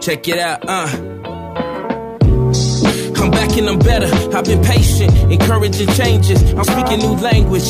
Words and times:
Check 0.00 0.28
it 0.28 0.38
out, 0.38 0.64
uh. 0.66 0.88
I'm 3.20 3.30
back 3.30 3.54
and 3.58 3.68
I'm 3.68 3.78
better. 3.80 4.08
I've 4.34 4.46
been 4.46 4.64
patient, 4.64 5.12
encouraging 5.30 5.88
changes. 5.88 6.40
I'm 6.54 6.64
speaking 6.64 7.00
new 7.00 7.16
language. 7.20 7.68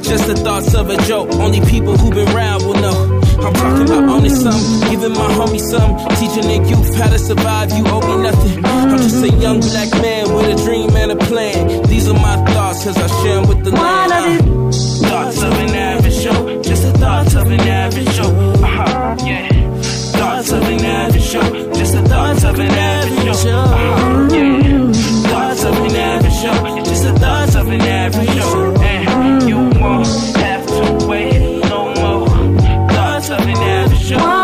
Just 0.00 0.26
the 0.26 0.36
thoughts 0.36 0.74
of 0.74 0.88
a 0.88 0.96
joke. 1.02 1.30
Only 1.34 1.60
people 1.66 1.98
who've 1.98 2.14
been 2.14 2.34
around 2.34 2.64
will 2.64 2.80
know. 2.80 3.20
I'm 3.44 3.52
talking 3.52 3.82
about 3.82 4.08
owning 4.08 4.34
some, 4.34 4.58
giving 4.90 5.12
my 5.12 5.28
homie 5.36 5.60
some, 5.60 5.98
teaching 6.16 6.48
the 6.48 6.66
youth 6.66 6.94
how 6.96 7.10
to 7.10 7.18
survive. 7.18 7.70
You 7.72 7.84
owe 7.88 8.00
me 8.00 8.22
nothing. 8.22 8.64
I'm 8.64 8.96
just 8.96 9.22
a 9.22 9.28
young 9.36 9.60
black 9.60 9.90
man 10.00 10.32
with 10.34 10.58
a 10.58 10.64
dream 10.64 10.96
and 10.96 11.12
a 11.12 11.16
plan. 11.26 11.82
These 11.88 12.08
are 12.08 12.14
my 12.14 12.42
thoughts, 12.54 12.84
cause 12.84 12.96
I 12.96 13.06
share 13.22 13.34
them 13.34 13.48
with 13.48 13.64
the 13.64 13.72
land. 13.72 14.12
Uh, 14.12 15.08
thoughts 15.08 15.42
of 15.42 15.52
an 15.52 15.74
Average 15.74 16.20
Joe, 16.22 16.62
just 16.62 16.82
the 16.84 16.92
thoughts 16.92 17.34
of 17.34 17.50
an 17.50 17.60
Average 17.60 18.08
Joe. 18.16 18.32
Uh-huh, 18.64 19.16
yeah. 19.26 19.55
Thoughts 20.46 20.64
of 20.64 20.72
an 20.72 20.84
Average 20.84 21.30
Joe, 21.32 21.72
just 21.72 21.92
the 21.92 22.02
thoughts 22.02 22.44
of 22.44 22.60
an 22.60 22.70
Average 22.70 23.42
Joe. 23.42 23.50
Uh-huh, 23.50 24.28
yeah. 24.30 24.92
Thoughts 25.28 25.64
of 25.64 25.74
an 25.74 25.96
Average 25.96 26.40
Joe, 26.40 26.84
just 26.84 27.02
the 27.02 27.18
thoughts 27.18 27.56
of 27.56 27.66
an 27.66 27.80
Average 27.80 28.30
Joe. 28.30 28.74
And 28.80 29.48
you 29.48 29.56
won't 29.56 30.06
have 30.36 30.64
to 30.68 31.06
wait 31.08 31.64
no 31.64 31.92
more. 31.96 32.88
Thoughts 32.90 33.30
of 33.30 33.40
an 33.40 33.56
Average 33.56 34.00
Joe. 34.02 34.35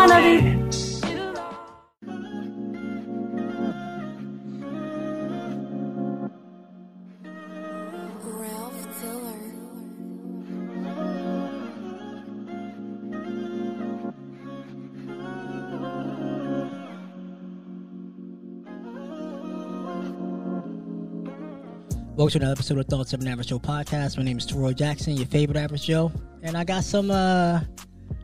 Welcome 22.23 22.39
to 22.39 22.45
another 22.45 22.57
episode 22.57 22.77
of 22.77 22.85
Thoughts 22.85 23.11
of 23.11 23.19
an 23.19 23.27
Average 23.27 23.47
Joe 23.47 23.59
podcast. 23.59 24.15
My 24.15 24.23
name 24.23 24.37
is 24.37 24.45
Troy 24.45 24.71
Jackson, 24.71 25.17
your 25.17 25.25
favorite 25.25 25.57
average 25.57 25.83
Joe, 25.83 26.09
and 26.41 26.55
I 26.55 26.63
got 26.63 26.85
some. 26.85 27.11
uh 27.11 27.59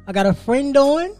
I 0.07 0.13
got 0.13 0.25
a 0.25 0.33
friend 0.33 0.77
on. 0.77 1.13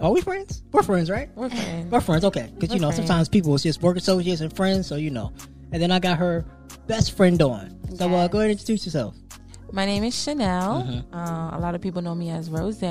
Are 0.00 0.10
we 0.10 0.20
friends? 0.20 0.64
We're 0.72 0.82
friends, 0.82 1.08
right? 1.08 1.30
We're 1.36 1.48
friends. 1.48 1.92
We're 1.92 2.00
friends, 2.00 2.24
okay. 2.24 2.50
Because 2.58 2.74
you 2.74 2.80
know 2.80 2.88
friends. 2.88 3.06
sometimes 3.06 3.28
people 3.28 3.54
it's 3.54 3.62
just 3.62 3.82
work 3.82 3.96
associates 3.96 4.40
and 4.40 4.52
friends, 4.52 4.88
so 4.88 4.96
you 4.96 5.10
know. 5.10 5.32
And 5.70 5.80
then 5.80 5.92
I 5.92 6.00
got 6.00 6.18
her 6.18 6.44
best 6.88 7.16
friend 7.16 7.40
on. 7.40 7.78
So 7.94 8.12
uh, 8.12 8.26
go 8.26 8.38
ahead 8.38 8.50
and 8.50 8.58
introduce 8.58 8.84
yourself. 8.84 9.14
My 9.70 9.86
name 9.86 10.02
is 10.02 10.20
Chanel. 10.20 10.82
Mm-hmm. 10.82 11.14
Uh, 11.14 11.56
a 11.56 11.60
lot 11.60 11.76
of 11.76 11.80
people 11.80 12.02
know 12.02 12.16
me 12.16 12.30
as 12.30 12.50
Rose. 12.50 12.82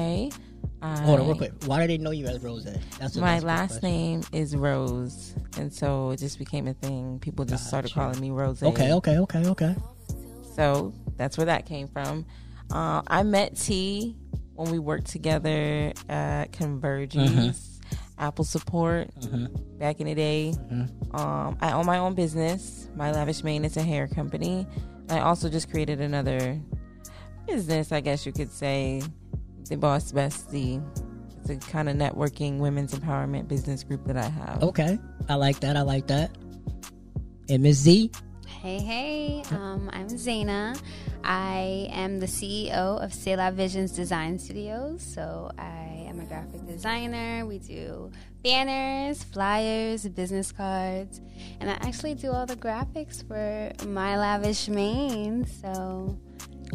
I, 0.82 1.00
Hold 1.02 1.20
on, 1.20 1.28
real 1.28 1.38
quick. 1.38 1.54
Why 1.66 1.82
do 1.82 1.88
they 1.88 1.98
know 1.98 2.10
you 2.12 2.26
as 2.26 2.40
Rose? 2.42 2.66
That's 3.00 3.16
My 3.16 3.40
last 3.40 3.80
question. 3.82 3.90
name 3.90 4.24
is 4.32 4.56
Rose, 4.56 5.36
and 5.58 5.72
so 5.72 6.10
it 6.10 6.18
just 6.18 6.40
became 6.40 6.68
a 6.68 6.74
thing. 6.74 7.20
People 7.20 7.46
just 7.46 7.68
started 7.68 7.94
calling 7.94 8.20
me 8.20 8.32
Rose. 8.32 8.64
Okay, 8.64 8.92
okay, 8.94 9.20
okay, 9.20 9.46
okay. 9.48 9.76
So 10.56 10.94
that's 11.18 11.38
where 11.38 11.46
that 11.46 11.66
came 11.68 11.88
from. 11.88 12.26
Uh, 12.72 13.02
I 13.08 13.22
met 13.24 13.58
T 13.58 14.16
when 14.56 14.72
we 14.72 14.80
worked 14.80 15.08
together 15.08 15.94
at 16.10 16.52
Convergys, 16.52 17.14
Mm-hmm. 17.16 17.68
Apple 18.18 18.46
Support 18.46 19.10
back 19.80 20.00
in 20.00 20.08
the 20.08 20.14
day. 20.16 20.54
Mm-hmm. 20.56 21.16
Um, 21.16 21.58
I 21.62 21.72
own 21.74 21.86
my 21.86 21.98
own 21.98 22.14
business. 22.16 22.88
My 22.96 23.12
Lavish 23.12 23.44
Mane 23.44 23.66
is 23.66 23.78
a 23.78 23.82
hair 23.84 24.08
company. 24.08 24.68
I 25.10 25.20
also 25.20 25.50
just 25.50 25.70
created 25.72 26.02
another 26.02 26.60
business, 27.48 27.92
I 27.92 28.00
guess 28.02 28.26
you 28.26 28.32
could 28.32 28.52
say, 28.52 29.02
the 29.72 29.78
Boss 29.78 30.12
Bestie. 30.12 30.84
It's 31.40 31.50
a 31.50 31.56
kind 31.72 31.88
of 31.88 31.96
networking 31.96 32.58
women's 32.58 32.94
empowerment 32.94 33.48
business 33.48 33.84
group 33.84 34.06
that 34.06 34.18
I 34.18 34.28
have. 34.28 34.62
Okay. 34.62 35.00
I 35.30 35.36
like 35.36 35.62
that. 35.62 35.78
I 35.78 35.82
like 35.82 36.08
that. 36.08 36.30
And 37.50 37.64
Miss 37.64 37.78
Z. 37.78 38.12
Hey, 38.46 38.80
hey, 38.80 39.44
um, 39.52 39.90
I'm 39.94 40.08
Zaina. 40.08 40.80
I 41.24 41.88
am 41.92 42.20
the 42.20 42.26
CEO 42.26 43.02
of 43.02 43.12
Sela 43.12 43.54
Visions 43.54 43.94
Design 43.94 44.38
Studios. 44.38 45.02
So 45.02 45.50
I 45.58 46.06
am 46.06 46.20
a 46.20 46.26
graphic 46.26 46.68
designer. 46.68 47.46
We 47.46 47.60
do 47.60 48.12
banners, 48.44 49.24
flyers, 49.24 50.06
business 50.10 50.52
cards, 50.52 51.22
and 51.62 51.70
I 51.70 51.74
actually 51.76 52.16
do 52.16 52.30
all 52.32 52.46
the 52.46 52.58
graphics 52.58 53.26
for 53.26 53.72
My 53.88 54.18
Lavish 54.18 54.68
Mane. 54.68 55.46
So 55.46 56.20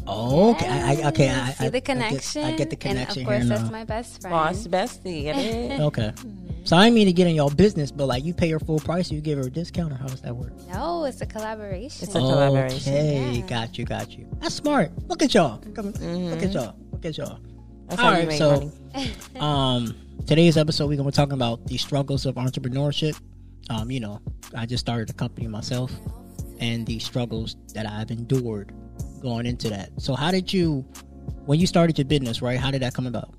Oh, 0.07 0.51
okay. 0.53 0.69
I, 0.69 0.95
I, 1.03 1.09
okay. 1.09 1.29
I, 1.29 1.33
Yes, 1.49 1.61
I, 1.61 1.65
see 1.65 1.65
the 1.65 1.67
I 1.67 1.71
get- 1.71 1.85
connection. 1.85 2.45
I 2.45 2.57
get, 2.57 2.71
the 2.71 2.77
connection 2.77 3.19
And 3.21 3.21
of 3.21 3.27
course, 3.27 3.39
here 3.43 3.49
that's 3.49 3.63
now. 3.65 3.71
my 3.71 3.85
best 3.85 4.21
friend. 4.21 4.33
Boss 4.33 4.67
Bestie, 4.67 5.23
get 5.25 5.37
it? 5.37 5.81
Okay. 5.89 6.13
So 6.65 6.77
I 6.77 6.85
didn't 6.87 6.97
mean 6.97 7.07
to 7.07 7.13
get 7.13 7.27
in 7.29 7.35
y'all 7.37 7.49
business, 7.51 7.91
but 7.93 8.07
like 8.07 8.25
you 8.25 8.35
pay 8.35 8.51
her 8.51 8.59
full 8.59 8.81
price, 8.81 9.11
you 9.11 9.21
give 9.21 9.39
her 9.39 9.47
a 9.47 9.51
discount, 9.51 9.93
or 9.93 9.97
how 9.97 10.07
does 10.09 10.21
that 10.23 10.35
work? 10.35 10.53
No, 10.73 11.05
it's 11.05 11.21
a 11.21 11.27
collaboration. 11.27 12.05
It's 12.07 12.15
a 12.15 12.19
collaboration. 12.19 12.93
Okay, 12.93 13.37
Yeah. 13.39 13.47
got 13.47 13.79
you, 13.79 13.85
got 13.85 14.11
you. 14.19 14.27
That's 14.41 14.55
smart. 14.57 14.91
Look 15.09 15.23
at 15.23 15.33
y'all. 15.33 15.59
Come, 15.75 15.93
Mm-hmm. 15.93 16.31
Look 16.31 16.43
at 16.43 16.53
y'all. 16.53 16.77
Look 16.91 17.05
at 17.05 17.17
y'all. 17.17 17.39
That's 17.89 18.01
All 18.03 18.07
how 18.07 18.13
you 18.15 18.29
right, 18.29 18.29
make 18.29 18.39
so 18.39 18.73
um, 19.41 19.95
today's 20.27 20.57
episode 20.57 20.89
we're 20.89 20.97
gonna 20.97 21.09
be 21.09 21.15
talking 21.15 21.35
about 21.35 21.65
the 21.67 21.79
struggles 21.79 22.27
of 22.27 22.35
entrepreneurship. 22.35 23.17
Um, 23.71 23.91
you 23.91 24.01
know, 24.01 24.21
I 24.57 24.67
just 24.67 24.81
started 24.85 25.09
a 25.11 25.13
company 25.13 25.47
myself, 25.47 25.93
and 26.59 26.85
the 26.87 26.99
struggles 26.99 27.55
that 27.75 27.87
I've 27.89 28.11
endured 28.11 28.73
going 29.27 29.47
into 29.47 29.69
that. 29.71 29.91
So, 29.99 30.15
how 30.15 30.31
did 30.31 30.53
you, 30.53 30.85
when 31.45 31.59
you 31.59 31.67
started 31.67 31.99
your 31.99 32.07
business, 32.07 32.41
right? 32.41 32.59
How 32.59 32.71
did 32.71 32.83
that 32.83 32.95
come 32.95 33.07
about? 33.07 33.35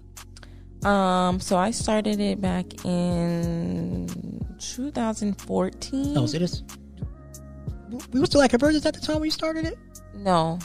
Um, 0.86 1.40
so 1.40 1.58
I 1.58 1.72
started 1.72 2.20
it 2.20 2.40
back 2.40 2.86
in 2.86 4.08
2014. 4.60 6.18
Oh, 6.18 6.26
so 6.26 6.38
this, 6.38 6.64
we 8.12 8.20
were 8.20 8.26
still 8.26 8.42
at 8.42 8.52
Convergys 8.52 8.86
at 8.86 8.94
the 8.94 9.00
time 9.00 9.16
when 9.16 9.26
you 9.26 9.32
started 9.32 9.66
it. 9.66 9.78
No, 10.14 10.60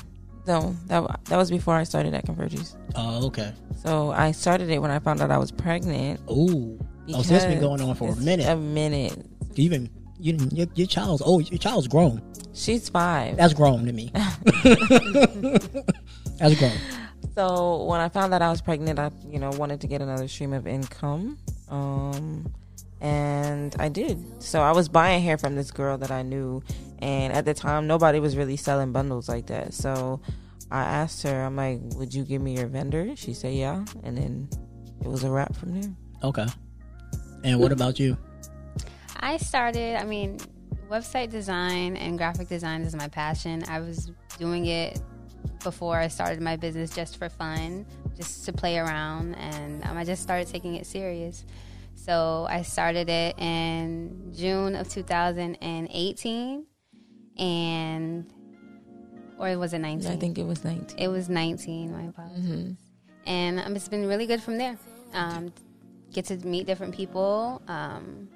no, 0.47 0.77
that 0.87 1.25
that 1.25 1.37
was 1.37 1.51
before 1.51 1.75
I 1.75 1.85
started 1.85 2.15
at 2.15 2.27
Convergys. 2.27 2.77
Oh, 2.95 3.27
okay. 3.27 3.53
So 3.77 4.11
I 4.11 4.33
started 4.33 4.69
it 4.71 4.81
when 4.81 4.91
I 4.91 4.99
found 4.99 5.21
out 5.21 5.31
I 5.31 5.39
was 5.39 5.51
pregnant. 5.51 6.21
Ooh. 6.31 6.79
Oh, 7.15 7.23
so 7.23 7.35
it's 7.35 7.47
been 7.47 7.61
going 7.61 7.81
on 7.81 7.95
for 7.95 8.13
a 8.13 8.17
minute. 8.17 8.47
A 8.47 8.57
minute. 8.57 9.19
Even 9.57 9.91
you, 10.23 10.39
your, 10.53 10.67
your 10.75 10.87
child's 10.87 11.23
oh, 11.25 11.41
your 11.41 11.59
child's 11.59 11.89
grown. 11.89 12.23
She's 12.55 12.89
five. 12.89 13.37
That's 13.37 13.55
grown 13.55 13.87
to 13.87 13.93
me. 13.93 14.11
That's 14.15 15.67
grown. 16.59 16.73
So 17.35 17.85
when 17.85 18.01
I 18.01 18.09
found 18.09 18.33
out 18.33 18.43
I 18.43 18.51
was 18.51 18.61
pregnant, 18.61 18.99
I 18.99 19.11
you 19.27 19.39
know 19.39 19.51
wanted 19.51 19.81
to 19.81 19.87
get 19.87 20.01
another 20.01 20.29
stream 20.29 20.53
of 20.53 20.67
income, 20.67 21.39
um, 21.69 22.53
and 23.01 23.75
I 23.79 23.89
did. 23.89 24.43
So 24.43 24.61
I 24.61 24.73
was 24.73 24.89
buying 24.89 25.23
hair 25.23 25.39
from 25.39 25.57
this 25.57 25.71
girl 25.71 25.99
that 25.99 26.11
I 26.11 26.23
knew, 26.23 26.63
and 27.01 27.33
at 27.33 27.45
the 27.45 27.55
time 27.55 27.87
nobody 27.87 28.21
was 28.21 28.37
really 28.37 28.57
selling 28.57 28.93
bundles 28.93 29.29
like 29.29 29.47
that. 29.47 29.75
So 29.75 30.21
I 30.71 30.83
asked 30.83 31.23
her, 31.25 31.43
I'm 31.43 31.57
like, 31.57 31.81
"Would 31.97 32.15
you 32.15 32.25
give 32.25 32.41
me 32.41 32.57
your 32.57 32.69
vendor?" 32.69 33.15
She 33.17 33.35
said, 33.35 33.55
"Yeah," 33.55 33.85
and 34.05 34.17
then 34.17 34.49
it 35.01 35.09
was 35.09 35.25
a 35.25 35.31
wrap 35.31 35.55
from 35.57 35.81
there. 35.81 35.91
Okay. 36.23 36.47
And 37.45 37.59
what 37.59 37.73
about 37.73 37.99
you? 37.99 38.17
I 39.23 39.37
started, 39.37 39.97
I 40.01 40.05
mean, 40.05 40.39
website 40.91 41.31
design 41.31 41.97
and 41.97 42.19
graphic 42.19 42.49
design 42.49 42.83
is 42.83 42.95
my 42.97 43.07
passion. 43.07 43.63
I 43.69 43.79
was 43.79 44.11
doing 44.37 44.67
it 44.67 45.01
before 45.63 45.97
I 45.97 46.09
started 46.09 46.41
my 46.43 46.57
business 46.57 46.91
just 46.91 47.19
for 47.19 47.29
fun, 47.29 47.87
just 48.17 48.45
to 48.47 48.53
play 48.53 48.79
around, 48.79 49.35
and 49.37 49.85
um, 49.85 49.97
I 49.97 50.05
just 50.05 50.23
started 50.23 50.49
taking 50.49 50.75
it 50.75 50.87
serious. 50.87 51.45
So 51.95 52.47
I 52.51 52.63
started 52.63 53.09
it 53.09 53.39
in 53.39 54.33
June 54.37 54.75
of 54.75 54.89
2018, 54.89 56.67
and 57.39 58.33
or 59.39 59.57
was 59.57 59.73
it 59.73 59.79
19? 59.79 60.11
I 60.11 60.17
think 60.17 60.37
it 60.37 60.45
was 60.45 60.65
19. 60.65 60.99
It 60.99 61.09
was 61.09 61.29
19, 61.29 61.93
my 61.93 62.03
apologies. 62.09 62.77
And 63.25 63.61
um, 63.61 63.77
it's 63.77 63.89
been 63.89 64.07
really 64.07 64.27
good 64.27 64.43
from 64.43 64.59
there. 64.59 64.77
Um, 65.15 65.53
get 66.13 66.25
to 66.27 66.37
meet 66.39 66.67
different 66.67 66.95
people, 66.95 67.63
um, 67.69 68.29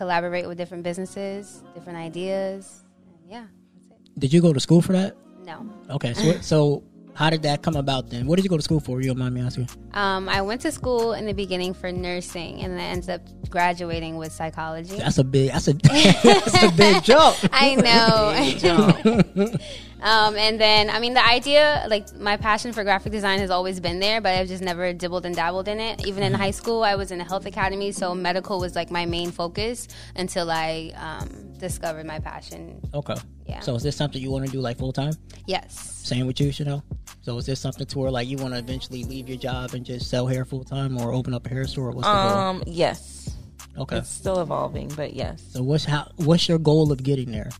collaborate 0.00 0.48
with 0.48 0.56
different 0.56 0.82
businesses, 0.82 1.62
different 1.74 1.98
ideas. 1.98 2.84
And 3.06 3.30
yeah, 3.30 3.44
that's 3.90 4.00
it. 4.00 4.18
Did 4.18 4.32
you 4.32 4.40
go 4.40 4.54
to 4.54 4.58
school 4.58 4.80
for 4.80 4.94
that? 4.94 5.14
No. 5.44 5.68
Okay. 5.90 6.14
So, 6.14 6.40
so 6.40 6.82
how 7.14 7.28
did 7.28 7.42
that 7.42 7.60
come 7.60 7.76
about 7.76 8.08
then? 8.08 8.26
What 8.26 8.36
did 8.36 8.44
you 8.46 8.48
go 8.48 8.56
to 8.56 8.62
school 8.62 8.80
for? 8.80 9.02
You 9.02 9.08
don't 9.08 9.18
mind 9.18 9.34
me 9.34 9.42
asking? 9.42 9.68
Um, 9.92 10.26
I 10.26 10.40
went 10.40 10.62
to 10.62 10.72
school 10.72 11.12
in 11.12 11.26
the 11.26 11.34
beginning 11.34 11.74
for 11.74 11.92
nursing, 11.92 12.62
and 12.62 12.72
then 12.72 12.80
I 12.80 12.84
ended 12.84 13.10
up 13.10 13.50
graduating 13.50 14.16
with 14.16 14.32
psychology. 14.32 14.96
That's 14.96 15.18
a 15.18 15.24
big. 15.24 15.50
That's 15.50 15.68
a. 15.68 15.74
that's 15.82 16.62
a 16.62 16.72
big 16.74 17.04
jump. 17.04 17.36
I 17.52 17.74
know. 17.74 19.52
um, 20.02 20.36
and 20.36 20.60
then, 20.60 20.90
I 20.90 20.98
mean, 21.00 21.14
the 21.14 21.24
idea, 21.24 21.86
like, 21.88 22.14
my 22.16 22.36
passion 22.36 22.72
for 22.72 22.84
graphic 22.84 23.12
design 23.12 23.38
has 23.40 23.50
always 23.50 23.80
been 23.80 24.00
there, 24.00 24.20
but 24.20 24.36
I've 24.36 24.48
just 24.48 24.62
never 24.62 24.92
dibbled 24.92 25.26
and 25.26 25.34
dabbled 25.34 25.68
in 25.68 25.80
it. 25.80 26.06
Even 26.06 26.22
in 26.22 26.32
high 26.32 26.50
school, 26.50 26.82
I 26.82 26.94
was 26.94 27.10
in 27.10 27.20
a 27.20 27.24
health 27.24 27.46
academy, 27.46 27.92
so 27.92 28.14
medical 28.14 28.58
was 28.60 28.74
like 28.74 28.90
my 28.90 29.06
main 29.06 29.30
focus 29.30 29.88
until 30.16 30.50
I 30.50 30.92
um, 30.96 31.52
discovered 31.58 32.06
my 32.06 32.18
passion. 32.18 32.80
Okay. 32.94 33.16
Yeah. 33.46 33.60
So 33.60 33.74
is 33.74 33.82
this 33.82 33.96
something 33.96 34.22
you 34.22 34.30
want 34.30 34.46
to 34.46 34.52
do 34.52 34.60
like 34.60 34.78
full 34.78 34.92
time? 34.92 35.12
Yes. 35.46 35.78
Same 36.04 36.26
with 36.26 36.40
you, 36.40 36.52
Chanel. 36.52 36.84
So 37.22 37.36
is 37.38 37.46
this 37.46 37.60
something 37.60 37.86
to 37.86 37.98
where 37.98 38.10
like 38.10 38.28
you 38.28 38.36
want 38.36 38.54
to 38.54 38.58
eventually 38.58 39.04
leave 39.04 39.28
your 39.28 39.38
job 39.38 39.74
and 39.74 39.84
just 39.84 40.08
sell 40.08 40.26
hair 40.26 40.44
full 40.44 40.64
time, 40.64 40.96
or 40.98 41.12
open 41.12 41.34
up 41.34 41.46
a 41.46 41.48
hair 41.48 41.66
store? 41.66 41.90
What's 41.90 42.06
the 42.06 42.12
Um, 42.12 42.62
yes. 42.66 43.30
Okay. 43.76 43.98
it's 43.98 44.08
still 44.10 44.40
evolving, 44.40 44.88
but 44.96 45.14
yes. 45.14 45.42
So 45.50 45.62
what's 45.62 45.84
how 45.84 46.10
what's 46.16 46.48
your 46.48 46.58
goal 46.58 46.92
of 46.92 47.02
getting 47.02 47.30
there? 47.30 47.50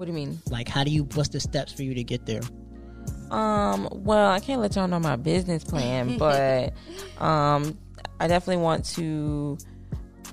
What 0.00 0.06
do 0.06 0.12
you 0.12 0.16
mean? 0.16 0.40
Like 0.48 0.66
how 0.66 0.82
do 0.82 0.90
you 0.90 1.02
what's 1.12 1.28
the 1.28 1.40
steps 1.40 1.74
for 1.74 1.82
you 1.82 1.92
to 1.92 2.02
get 2.02 2.24
there? 2.24 2.40
Um, 3.30 3.86
well, 3.92 4.30
I 4.30 4.40
can't 4.40 4.58
let 4.62 4.74
y'all 4.74 4.88
know 4.88 4.98
my 4.98 5.16
business 5.16 5.62
plan, 5.62 6.16
but 6.18 6.72
um, 7.18 7.76
I 8.18 8.26
definitely 8.26 8.62
want 8.62 8.86
to 8.96 9.58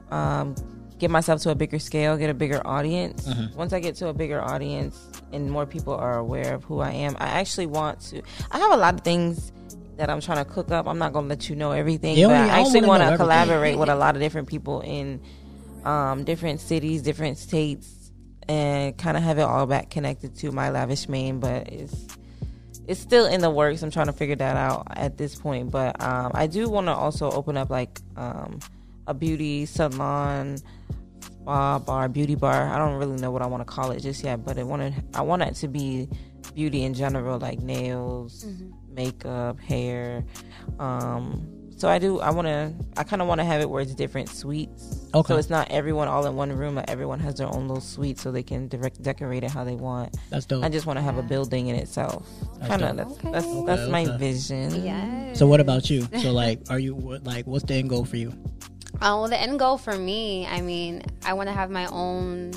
um, 0.09 0.55
get 0.99 1.11
myself 1.11 1.41
to 1.41 1.49
a 1.49 1.55
bigger 1.55 1.79
scale, 1.79 2.15
get 2.15 2.29
a 2.29 2.33
bigger 2.33 2.65
audience. 2.65 3.27
Once 3.57 3.73
I 3.73 3.81
get 3.81 3.95
to 3.95 4.07
a 4.07 4.13
bigger 4.13 4.41
audience 4.41 5.05
and 5.33 5.51
more 5.51 5.65
people 5.65 5.93
are 5.93 6.17
aware 6.17 6.53
of 6.53 6.63
who 6.63 6.79
I 6.79 6.91
am, 6.91 7.17
I 7.19 7.27
actually 7.27 7.65
want 7.67 7.99
to. 8.03 8.21
I 8.51 8.59
have 8.59 8.71
a 8.71 8.77
lot 8.77 8.93
of 8.93 9.01
things 9.01 9.51
that 9.97 10.09
I'm 10.09 10.21
trying 10.21 10.45
to 10.45 10.49
cook 10.49 10.71
up. 10.71 10.87
I'm 10.87 10.97
not 10.97 11.11
gonna 11.11 11.27
let 11.27 11.49
you 11.49 11.57
know 11.57 11.71
everything, 11.73 12.15
Yeah, 12.17 12.27
but 12.27 12.37
I 12.37 12.59
I 12.59 12.59
actually 12.61 12.83
wanna 12.83 12.87
want 12.87 12.99
know 13.01 13.05
to 13.07 13.13
everything. 13.15 13.17
collaborate 13.25 13.77
with 13.77 13.89
a 13.89 13.95
lot 13.95 14.15
of 14.15 14.21
different 14.21 14.47
people 14.47 14.79
in 14.79 15.19
um, 15.83 16.23
different 16.23 16.61
cities, 16.61 17.01
different 17.01 17.37
states, 17.37 17.96
and 18.47 18.97
kind 18.97 19.17
of 19.17 19.23
have 19.23 19.37
it 19.37 19.43
all 19.43 19.65
back 19.65 19.89
connected 19.89 20.35
to 20.37 20.51
my 20.51 20.69
Lavish 20.69 21.09
Mane. 21.09 21.39
But 21.39 21.67
it's 21.69 22.07
it's 22.87 22.99
still 22.99 23.25
in 23.25 23.41
the 23.41 23.49
works. 23.49 23.83
I'm 23.83 23.91
trying 23.91 24.07
to 24.07 24.13
figure 24.13 24.35
that 24.35 24.57
out 24.57 24.87
at 24.91 25.17
this 25.17 25.35
point. 25.35 25.71
But 25.71 26.01
um, 26.01 26.31
I 26.33 26.47
do 26.47 26.69
want 26.69 26.87
to 26.87 26.93
also 26.93 27.29
open 27.31 27.57
up 27.57 27.69
like 27.69 27.99
um, 28.15 28.59
a 29.05 29.13
beauty 29.13 29.65
salon, 29.65 30.57
spa 31.21 31.79
bar, 31.79 32.09
beauty 32.09 32.35
bar. 32.35 32.67
I 32.67 32.77
don't 32.77 32.95
really 32.95 33.17
know 33.17 33.31
what 33.31 33.41
I 33.41 33.47
want 33.47 33.61
to 33.61 33.65
call 33.65 33.91
it 33.91 34.01
just 34.01 34.23
yet, 34.23 34.45
but 34.45 34.57
I 34.57 34.63
want. 34.63 34.93
I 35.13 35.21
want 35.21 35.41
it 35.43 35.55
to 35.55 35.67
be 35.67 36.09
beauty 36.55 36.83
in 36.83 36.93
general, 36.93 37.39
like 37.39 37.59
nails, 37.59 38.45
makeup, 38.89 39.59
hair. 39.59 40.25
Um, 40.79 41.56
so 41.77 41.87
I 41.87 41.99
do. 41.99 42.19
I 42.19 42.31
want 42.31 42.47
to. 42.47 42.73
I 42.97 43.03
kind 43.03 43.21
of 43.21 43.27
want 43.27 43.39
to 43.39 43.45
have 43.45 43.61
it 43.61 43.69
where 43.69 43.81
it's 43.81 43.93
different 43.95 44.29
suites. 44.29 45.07
Okay. 45.13 45.33
So 45.33 45.37
it's 45.37 45.49
not 45.49 45.69
everyone 45.71 46.07
all 46.07 46.25
in 46.25 46.35
one 46.35 46.51
room. 46.51 46.75
Like 46.75 46.89
everyone 46.89 47.19
has 47.21 47.35
their 47.35 47.47
own 47.47 47.67
little 47.67 47.79
suite, 47.81 48.19
so 48.19 48.31
they 48.31 48.43
can 48.43 48.67
direct 48.67 49.01
decorate 49.01 49.43
it 49.43 49.51
how 49.51 49.63
they 49.63 49.75
want. 49.75 50.17
That's 50.29 50.45
dope. 50.45 50.63
I 50.63 50.69
just 50.69 50.85
want 50.85 50.97
to 50.97 51.03
have 51.03 51.17
a 51.17 51.23
building 51.23 51.67
in 51.67 51.75
itself. 51.75 52.27
That's 52.59 52.67
Kind 52.67 52.81
dope. 52.81 52.89
of 52.91 52.97
that's 52.97 53.11
Okay. 53.19 53.31
that's, 53.31 53.45
Okay, 53.45 53.65
that's 53.65 53.89
my 53.89 54.05
okay. 54.05 54.17
vision. 54.17 54.83
Yeah. 54.83 55.33
so 55.33 55.47
what 55.47 55.59
about 55.59 55.89
you? 55.89 56.07
So 56.21 56.31
like 56.31 56.59
are 56.69 56.79
you 56.79 56.95
like 57.23 57.45
what's 57.47 57.63
the 57.65 57.75
end 57.75 57.89
goal 57.89 58.03
for 58.05 58.17
you? 58.17 58.33
Uh, 58.95 59.13
well, 59.13 59.27
the 59.27 59.39
end 59.39 59.59
goal 59.59 59.77
for 59.77 59.95
me, 59.95 60.47
I 60.47 60.59
mean, 60.61 61.03
I 61.23 61.33
want 61.33 61.49
to 61.49 61.53
have 61.53 61.69
my 61.69 61.85
own 61.91 62.51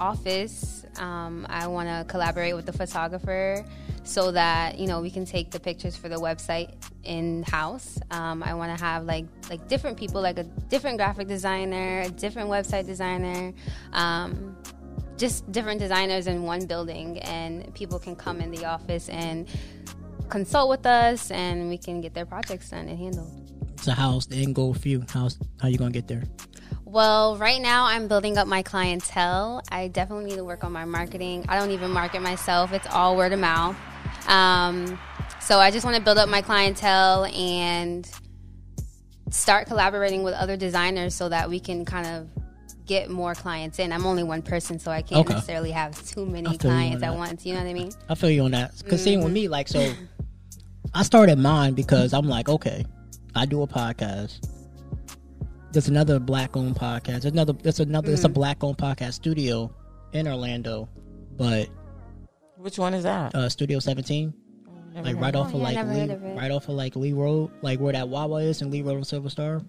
office. 0.00 0.84
Um, 0.98 1.46
I 1.48 1.66
want 1.66 1.88
to 1.88 2.04
collaborate 2.10 2.54
with 2.54 2.66
the 2.66 2.72
photographer 2.72 3.64
so 4.04 4.30
that 4.32 4.78
you 4.78 4.86
know 4.86 5.00
we 5.00 5.10
can 5.10 5.24
take 5.24 5.50
the 5.50 5.60
pictures 5.60 5.96
for 5.96 6.08
the 6.08 6.16
website 6.16 6.74
in 7.04 7.42
house. 7.44 7.98
Um, 8.10 8.42
I 8.42 8.54
want 8.54 8.76
to 8.76 8.84
have 8.84 9.04
like 9.04 9.26
like 9.50 9.66
different 9.68 9.96
people, 9.96 10.20
like 10.20 10.38
a 10.38 10.44
different 10.44 10.98
graphic 10.98 11.28
designer, 11.28 12.02
a 12.02 12.10
different 12.10 12.48
website 12.48 12.86
designer. 12.86 13.52
Um, 13.92 14.56
just 15.16 15.50
different 15.52 15.78
designers 15.80 16.26
in 16.26 16.42
one 16.42 16.66
building, 16.66 17.18
and 17.20 17.72
people 17.74 17.98
can 17.98 18.16
come 18.16 18.40
in 18.40 18.50
the 18.50 18.64
office 18.64 19.08
and 19.08 19.48
consult 20.28 20.68
with 20.68 20.86
us, 20.86 21.30
and 21.30 21.68
we 21.68 21.78
can 21.78 22.00
get 22.00 22.14
their 22.14 22.26
projects 22.26 22.70
done 22.70 22.88
and 22.88 22.98
handled. 22.98 23.30
So 23.80 23.92
how's 23.92 24.26
the 24.26 24.42
end 24.42 24.54
goal 24.54 24.74
for 24.74 24.88
you? 24.88 25.04
How's 25.08 25.38
how 25.60 25.68
you 25.68 25.78
gonna 25.78 25.90
get 25.90 26.08
there? 26.08 26.24
Well, 26.94 27.36
right 27.38 27.60
now 27.60 27.86
I'm 27.86 28.06
building 28.06 28.38
up 28.38 28.46
my 28.46 28.62
clientele. 28.62 29.60
I 29.68 29.88
definitely 29.88 30.26
need 30.26 30.36
to 30.36 30.44
work 30.44 30.62
on 30.62 30.70
my 30.70 30.84
marketing. 30.84 31.44
I 31.48 31.58
don't 31.58 31.72
even 31.72 31.90
market 31.90 32.22
myself, 32.22 32.72
it's 32.72 32.86
all 32.86 33.16
word 33.16 33.32
of 33.32 33.40
mouth. 33.40 33.76
Um, 34.28 34.96
so 35.40 35.58
I 35.58 35.72
just 35.72 35.84
want 35.84 35.96
to 35.96 36.02
build 36.02 36.18
up 36.18 36.28
my 36.28 36.40
clientele 36.40 37.24
and 37.24 38.08
start 39.30 39.66
collaborating 39.66 40.22
with 40.22 40.34
other 40.34 40.56
designers 40.56 41.16
so 41.16 41.28
that 41.30 41.50
we 41.50 41.58
can 41.58 41.84
kind 41.84 42.06
of 42.06 42.28
get 42.86 43.10
more 43.10 43.34
clients 43.34 43.80
in. 43.80 43.92
I'm 43.92 44.06
only 44.06 44.22
one 44.22 44.42
person, 44.42 44.78
so 44.78 44.92
I 44.92 45.02
can't 45.02 45.26
Okay. 45.26 45.34
necessarily 45.34 45.72
have 45.72 46.00
too 46.06 46.24
many 46.24 46.56
clients 46.56 47.02
at 47.02 47.16
once. 47.16 47.44
You 47.44 47.54
know 47.54 47.60
what 47.64 47.70
I 47.70 47.74
mean? 47.74 47.90
I 48.08 48.14
feel 48.14 48.30
you 48.30 48.44
on 48.44 48.52
that. 48.52 48.70
Because 48.78 49.02
seeing 49.02 49.20
with 49.24 49.32
me, 49.32 49.48
like, 49.48 49.66
so 49.66 49.96
I 50.94 51.02
started 51.02 51.40
mine 51.40 51.74
because 51.74 52.14
I'm 52.14 52.28
like, 52.28 52.48
okay, 52.48 52.84
I 53.34 53.46
do 53.46 53.62
a 53.62 53.66
podcast. 53.66 54.48
There's 55.74 55.88
another 55.88 56.18
black 56.18 56.56
owned 56.56 56.76
podcast. 56.76 57.22
There's 57.22 57.24
another. 57.26 57.52
There's 57.52 57.80
another. 57.80 58.12
It's 58.12 58.24
a 58.24 58.28
black 58.28 58.62
owned 58.64 58.78
podcast 58.78 59.14
studio 59.14 59.70
in 60.12 60.26
Orlando, 60.28 60.88
but 61.36 61.68
Which 62.56 62.78
one 62.78 62.94
is 62.94 63.02
that? 63.02 63.34
uh, 63.34 63.48
Studio 63.48 63.78
17, 63.80 64.32
Never 64.94 65.06
like 65.06 65.20
right 65.20 65.34
off 65.34 65.48
Oh, 65.52 65.56
of 65.60 65.72
yeah, 65.72 65.82
like 65.82 65.86
Lee, 66.08 66.14
of 66.14 66.22
right 66.22 66.50
off 66.52 66.68
of 66.68 66.74
like 66.76 66.94
Lee 66.96 67.12
Road, 67.12 67.50
like 67.62 67.80
where 67.80 67.92
that 67.92 68.08
Wawa 68.08 68.36
is 68.42 68.62
and 68.62 68.70
Lee 68.70 68.82
Road 68.82 68.96
and 68.96 69.06
Silver 69.06 69.28
Star. 69.28 69.60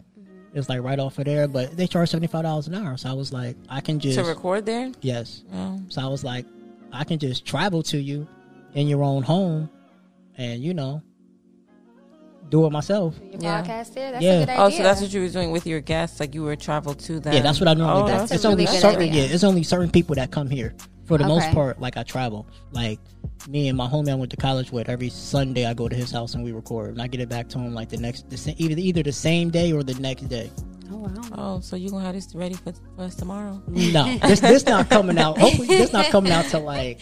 It's 0.54 0.70
like 0.70 0.82
right 0.84 1.00
off 1.00 1.18
of 1.20 1.26
there, 1.26 1.48
but 1.48 1.76
they 1.76 1.88
charge 1.88 2.10
seventy 2.10 2.28
five 2.28 2.44
dollars 2.44 2.68
an 2.68 2.76
hour. 2.76 2.96
So 2.98 3.10
I 3.10 3.14
was 3.14 3.34
like, 3.34 3.58
I 3.68 3.82
can 3.82 4.00
just 4.00 4.18
to 4.20 4.24
record 4.24 4.66
there. 4.66 4.92
yes. 5.02 5.44
Oh. 5.54 5.82
So 5.90 6.02
I 6.02 6.08
was 6.08 6.24
like, 6.24 6.46
I 6.94 7.04
can 7.04 7.18
just 7.20 7.46
travel 7.46 7.82
to 7.84 7.98
you 7.98 8.28
in 8.74 8.88
your 8.88 9.04
own 9.04 9.24
home 9.24 9.70
and, 10.38 10.62
you 10.64 10.74
know, 10.74 11.02
do 12.50 12.66
it 12.66 12.72
myself. 12.72 13.16
Your 13.32 13.42
Yeah. 13.42 13.62
podcast 13.64 13.94
there? 13.94 14.12
That's 14.12 14.24
Yeah. 14.24 14.32
a 14.34 14.40
good 14.42 14.50
idea. 14.50 14.64
Oh, 14.64 14.70
so 14.70 14.84
that's 14.84 15.02
what 15.02 15.14
you 15.14 15.22
were 15.22 15.30
doing 15.30 15.52
with 15.52 15.66
your 15.66 15.82
guests, 15.82 16.20
like 16.20 16.34
you 16.36 16.44
were 16.44 16.56
travel 16.56 16.94
to 16.94 17.20
them. 17.20 17.34
Yeah, 17.34 17.42
that's 17.42 17.60
what 17.60 17.68
I 17.68 17.74
normally 17.74 18.04
oh, 18.04 18.06
do. 18.08 18.12
that's 18.14 18.32
a 18.32 18.36
It's 18.36 18.46
only 18.46 18.66
really 18.66 18.76
good 18.76 18.82
certain 18.82 19.02
idea. 19.02 19.26
yeah, 19.28 19.34
it's 19.34 19.44
only 19.44 19.64
certain 19.64 19.90
people 19.90 20.16
that 20.16 20.32
come 20.32 20.50
here. 20.50 20.76
For 21.06 21.20
the 21.20 21.28
most 21.28 21.52
part, 21.52 21.80
like 21.80 21.98
I 21.98 22.04
travel. 22.04 22.48
Like 22.72 23.00
me 23.48 23.68
and 23.68 23.78
my 23.78 23.88
homie 23.88 24.10
I 24.10 24.16
went 24.16 24.32
to 24.32 24.38
college 24.38 24.72
with, 24.72 24.90
every 24.90 25.10
Sunday 25.10 25.68
I 25.68 25.76
go 25.76 25.88
to 25.88 25.96
his 25.96 26.10
house 26.12 26.34
and 26.34 26.44
we 26.44 26.52
record. 26.52 26.90
And 26.92 27.02
I 27.02 27.06
get 27.06 27.22
it 27.22 27.30
back 27.30 27.48
to 27.50 27.60
him 27.60 27.76
like 27.76 27.90
the 27.90 27.98
next 27.98 28.28
the, 28.30 28.38
sa- 28.38 28.54
either 28.58 28.76
either 28.80 29.04
the 29.04 29.12
same 29.12 29.52
day 29.52 29.72
or 29.72 29.84
the 29.84 29.94
next 29.96 30.24
day. 30.30 30.50
Oh, 30.92 30.98
wow. 30.98 31.10
Oh, 31.38 31.60
so 31.62 31.76
you 31.76 31.92
gonna 31.92 32.04
have 32.06 32.16
this 32.16 32.34
ready 32.34 32.56
for, 32.56 32.74
for 32.96 33.04
us 33.04 33.14
tomorrow? 33.16 33.62
No, 33.68 34.18
this 34.20 34.40
this 34.40 34.66
not 34.66 34.90
coming 34.90 35.20
out. 35.20 35.38
Hopefully, 35.38 35.68
this 35.68 35.94
not 35.94 36.08
coming 36.08 36.32
out 36.32 36.46
till 36.46 36.62
like. 36.62 37.00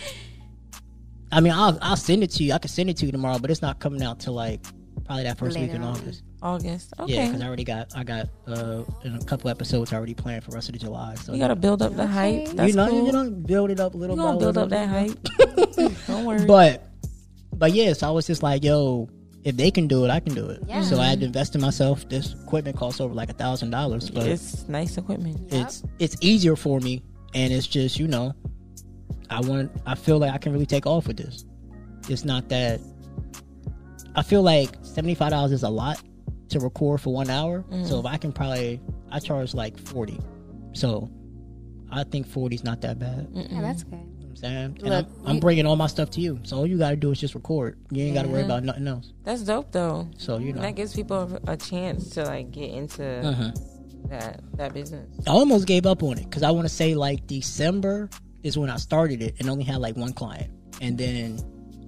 I 1.32 1.40
mean, 1.40 1.54
I'll 1.54 1.78
I'll 1.82 1.96
send 1.96 2.24
it 2.24 2.32
to 2.32 2.44
you. 2.44 2.54
I 2.54 2.58
can 2.60 2.70
send 2.70 2.90
it 2.90 2.98
to 2.98 3.06
you 3.06 3.12
tomorrow, 3.14 3.40
but 3.40 3.50
it's 3.52 3.62
not 3.62 3.80
coming 3.80 4.04
out 4.04 4.20
till 4.20 4.34
like 4.34 4.66
probably 5.06 5.24
that 5.24 5.38
first 5.38 5.58
week 5.60 5.72
in 5.72 5.84
on. 5.84 5.96
August. 5.96 6.24
August. 6.42 6.94
Okay. 7.00 7.14
Yeah, 7.14 7.26
because 7.28 7.42
I 7.42 7.48
already 7.48 7.64
got 7.64 7.96
I 7.96 8.04
got 8.04 8.30
uh 8.48 8.84
in 9.04 9.16
a 9.16 9.24
couple 9.26 9.50
episodes 9.50 9.94
already 9.94 10.14
planned 10.14 10.44
for 10.44 10.52
the 10.52 10.56
rest 10.56 10.70
of 10.70 10.74
the 10.74 10.80
July. 10.80 11.16
So 11.16 11.34
you 11.34 11.40
gotta 11.40 11.56
build 11.56 11.82
up 11.82 11.96
the 11.96 12.08
hype. 12.08 12.48
That's 12.50 12.70
you 12.70 12.76
know 12.76 12.90
cool. 12.90 13.06
you 13.06 13.12
know 13.12 13.30
build 13.30 13.72
it 13.72 13.80
up 13.80 13.94
a 13.94 13.98
little. 13.98 14.16
You 14.16 14.22
gonna 14.22 14.38
by 14.38 14.40
build 14.40 14.56
little. 14.56 14.64
up 14.64 14.70
that 14.70 14.90
hype. 14.90 15.98
Don't 16.08 16.26
worry. 16.26 16.46
But 16.46 16.88
but 17.54 17.72
yeah, 17.72 17.94
so 17.94 18.08
I 18.08 18.12
was 18.12 18.28
just 18.28 18.44
like, 18.44 18.64
yo, 18.64 19.10
if 19.44 19.56
they 19.58 19.72
can 19.72 19.88
do 19.88 20.06
it, 20.06 20.10
I 20.10 20.20
can 20.20 20.34
do 20.34 20.48
it. 20.48 20.62
Yeah. 20.68 20.82
So 20.82 21.00
I 21.00 21.06
had 21.08 21.20
to 21.20 21.26
invest 21.26 21.56
in 21.56 21.62
myself. 21.62 22.08
This 22.10 22.34
equipment 22.34 22.78
costs 22.78 23.00
over 23.00 23.14
like 23.14 23.30
a 23.30 23.34
thousand 23.34 23.70
dollars, 23.70 24.10
but 24.10 24.28
it's 24.28 24.68
nice 24.68 24.98
equipment. 24.98 25.52
Yep. 25.52 25.62
it's 25.68 25.84
it's 26.00 26.18
easier 26.22 26.56
for 26.56 26.80
me 26.80 27.04
and 27.34 27.52
it's 27.52 27.68
just 27.68 28.00
you 28.00 28.08
know 28.08 28.34
i 29.30 29.40
want 29.42 29.72
i 29.86 29.96
feel 29.96 30.20
like 30.20 30.32
i 30.34 30.38
can 30.38 30.52
really 30.52 30.66
take 30.66 30.86
off 30.86 31.08
with 31.08 31.18
this 31.18 31.46
it's 32.10 32.26
not 32.26 32.50
that 32.50 32.80
i 34.16 34.22
feel 34.24 34.42
like 34.44 34.80
$75 34.82 35.52
is 35.52 35.64
a 35.64 35.70
lot 35.70 36.02
to 36.50 36.60
record 36.60 37.02
for 37.02 37.14
one 37.14 37.30
hour. 37.30 37.66
So 37.86 38.00
if 38.00 38.06
i 38.06 38.18
can 38.18 38.32
probably 38.32 38.80
i 39.12 39.20
charge 39.20 39.54
like 39.54 39.78
40 39.80 40.20
so 40.74 41.10
i 41.92 42.04
think 42.04 42.28
40 42.28 42.56
is 42.56 42.64
not 42.64 42.82
that 42.82 43.00
bad. 43.00 43.28
You 43.34 43.44
know 43.44 43.48
Yeah, 43.52 43.62
that's 43.62 43.84
good. 43.84 43.94
i'm 43.96 44.36
saying? 44.36 44.56
And 44.56 44.82
Look, 44.84 45.06
I'm, 45.22 45.28
I'm 45.28 45.36
you- 45.36 45.42
bringing 45.42 45.66
all 45.66 45.76
my 45.76 45.88
stuff 45.88 46.10
to 46.12 46.22
you. 46.22 46.40
So 46.44 46.58
all 46.58 46.68
you 46.68 46.78
gotta 46.78 46.96
do 46.96 47.12
is 47.12 47.20
just 47.20 47.36
record. 47.36 47.78
You 47.92 48.04
ain't 48.06 48.16
gotta 48.16 48.28
worry 48.30 48.44
about 48.44 48.64
nothing 48.64 48.88
else. 48.88 49.14
That's 49.24 49.42
dope 49.44 49.72
though. 49.72 50.08
so 50.18 50.38
you 50.38 50.48
And 50.50 50.56
know. 50.58 50.62
That 50.64 50.76
gives 50.76 50.94
people 50.94 51.40
a, 51.48 51.54
a 51.54 51.58
chance 51.58 52.10
to 52.12 52.24
like 52.26 52.52
get 52.52 52.70
into 52.72 53.02
Mhm. 53.02 54.10
that 54.10 54.42
that 54.58 54.74
business. 54.74 55.08
I 55.28 55.32
almost 55.32 55.66
gave 55.68 55.86
up 55.86 56.04
on 56.04 56.18
it 56.18 56.26
because 56.26 56.44
I 56.44 56.52
want 56.52 56.66
to 56.68 56.74
say 56.74 56.94
like 56.96 57.26
December 57.28 58.10
is 58.44 58.58
when 58.58 58.70
I 58.70 58.78
started 58.78 59.22
it 59.22 59.36
and 59.40 59.50
only 59.50 59.64
had 59.64 59.78
like 59.78 59.96
one 59.96 60.14
client, 60.14 60.52
and 60.82 60.98
then 60.98 61.40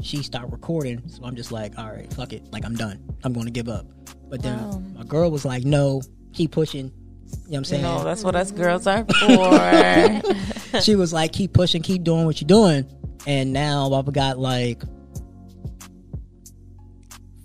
she 0.02 0.24
stopped 0.24 0.52
recording, 0.52 1.08
so 1.08 1.24
I'm 1.24 1.36
just 1.36 1.52
like, 1.52 1.78
all 1.78 1.90
right, 1.90 2.12
fuck 2.14 2.34
it, 2.34 2.44
like 2.52 2.66
I'm 2.66 2.76
done, 2.76 3.04
I'm 3.24 3.34
going 3.34 3.46
to 3.46 3.52
give 3.52 3.68
up. 3.68 3.86
But 4.30 4.42
then 4.42 4.58
Wow. 4.58 4.80
my 4.96 5.04
girl 5.04 5.32
was 5.32 5.46
like, 5.46 5.64
no, 5.64 6.02
keep 6.34 6.52
pushing. 6.52 6.86
You 6.86 6.92
know 6.92 7.40
what 7.48 7.58
I'm 7.58 7.66
saying? 7.66 7.82
know, 7.84 8.04
that's 8.04 8.24
what 8.24 8.36
us 8.36 8.52
mm. 8.52 8.58
girls 8.58 8.88
are 8.88 9.06
for. 10.74 10.82
she 10.82 10.96
was 10.96 11.12
like, 11.14 11.34
keep 11.34 11.54
pushing, 11.54 11.82
keep 11.82 12.04
doing 12.04 12.26
what 12.26 12.42
you're 12.42 12.48
doing, 12.48 12.86
and 13.26 13.54
now 13.54 13.92
I've 13.94 14.12
got 14.12 14.38
like 14.40 14.82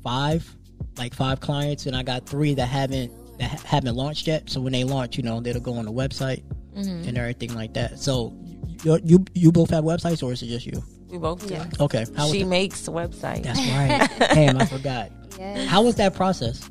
five, 0.02 0.56
like 0.98 1.14
five 1.14 1.40
clients, 1.40 1.86
and 1.86 1.96
I 1.96 2.02
got 2.02 2.26
three 2.26 2.54
that 2.54 2.66
haven't 2.66 3.12
that 3.38 3.50
ha- 3.50 3.66
haven't 3.66 3.96
launched 3.96 4.26
yet. 4.26 4.50
So 4.50 4.60
when 4.60 4.72
they 4.72 4.84
launch, 4.84 5.16
you 5.16 5.22
know, 5.22 5.40
they'll 5.40 5.60
go 5.60 5.74
on 5.74 5.86
the 5.86 5.92
website 5.92 6.42
mm-hmm. 6.74 7.08
and 7.08 7.18
everything 7.18 7.54
like 7.54 7.74
that. 7.74 7.98
So 7.98 8.36
you 8.84 9.00
you 9.02 9.24
you 9.34 9.52
both 9.52 9.70
have 9.70 9.84
websites, 9.84 10.22
or 10.22 10.32
is 10.32 10.42
it 10.42 10.46
just 10.46 10.66
you? 10.66 10.82
We 11.10 11.18
both 11.18 11.46
do. 11.46 11.54
Yeah. 11.54 11.66
Okay, 11.80 12.06
how 12.16 12.30
She 12.30 12.42
that? 12.42 12.48
makes 12.48 12.88
websites. 12.88 13.42
That's 13.42 13.58
right. 13.58 14.08
Damn, 14.34 14.58
I 14.58 14.66
forgot. 14.66 15.10
Yes. 15.38 15.68
How 15.68 15.82
was 15.82 15.96
that 15.96 16.14
process? 16.14 16.68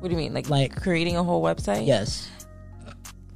What 0.00 0.08
do 0.08 0.10
you 0.14 0.16
mean? 0.18 0.34
Like 0.34 0.48
Like- 0.48 0.80
creating 0.80 1.16
a 1.16 1.22
whole 1.22 1.42
website? 1.42 1.86
Yes. 1.86 2.28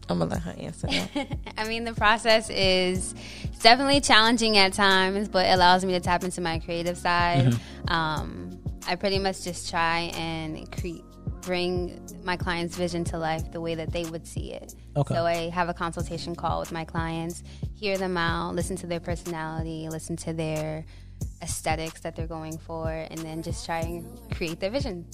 I'm 0.09 0.19
gonna 0.21 0.31
let 0.31 0.43
her 0.43 0.55
answer 0.59 0.87
that. 0.87 1.37
I 1.59 1.67
mean, 1.67 1.83
the 1.85 1.93
process 1.93 2.49
is 2.49 3.13
definitely 3.61 4.01
challenging 4.01 4.57
at 4.57 4.73
times, 4.73 5.29
but 5.29 5.47
it 5.47 5.51
allows 5.51 5.85
me 5.85 5.93
to 5.95 6.01
tap 6.01 6.23
into 6.23 6.41
my 6.41 6.61
creative 6.61 6.97
side. 6.97 7.47
Mm-hmm. 7.47 7.93
Um, 7.93 8.59
I 8.87 8.95
pretty 8.95 9.19
much 9.19 9.43
just 9.43 9.69
try 9.69 10.13
and 10.17 10.71
cre- 10.81 11.03
bring 11.43 12.01
my 12.25 12.37
client's 12.37 12.77
vision 12.77 13.03
to 13.05 13.19
life 13.19 13.51
the 13.51 13.61
way 13.61 13.75
that 13.75 13.93
they 13.93 14.05
would 14.05 14.27
see 14.29 14.53
it. 14.53 14.75
Okay. 14.97 15.15
So 15.15 15.27
I 15.27 15.51
have 15.51 15.69
a 15.69 15.75
consultation 15.75 16.35
call 16.35 16.61
with 16.61 16.73
my 16.73 16.85
clients, 16.85 17.43
hear 17.75 17.99
them 17.99 18.17
out, 18.17 18.55
listen 18.55 18.77
to 18.77 18.87
their 18.87 19.01
personality, 19.01 19.89
listen 19.91 20.17
to 20.17 20.33
their 20.33 20.85
aesthetics 21.43 22.01
that 22.01 22.17
they're 22.17 22.27
going 22.27 22.57
for, 22.59 22.89
and 22.91 23.19
then 23.19 23.43
just 23.43 23.67
try 23.67 23.81
and 23.81 24.07
create 24.35 24.59
their 24.61 24.71
vision. 24.71 25.07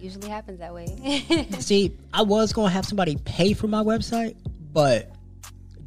Usually 0.00 0.28
happens 0.28 0.58
that 0.58 0.74
way. 0.74 0.86
See, 1.58 1.96
I 2.12 2.22
was 2.22 2.52
gonna 2.52 2.70
have 2.70 2.84
somebody 2.84 3.16
pay 3.24 3.54
for 3.54 3.66
my 3.66 3.82
website, 3.82 4.36
but 4.72 5.10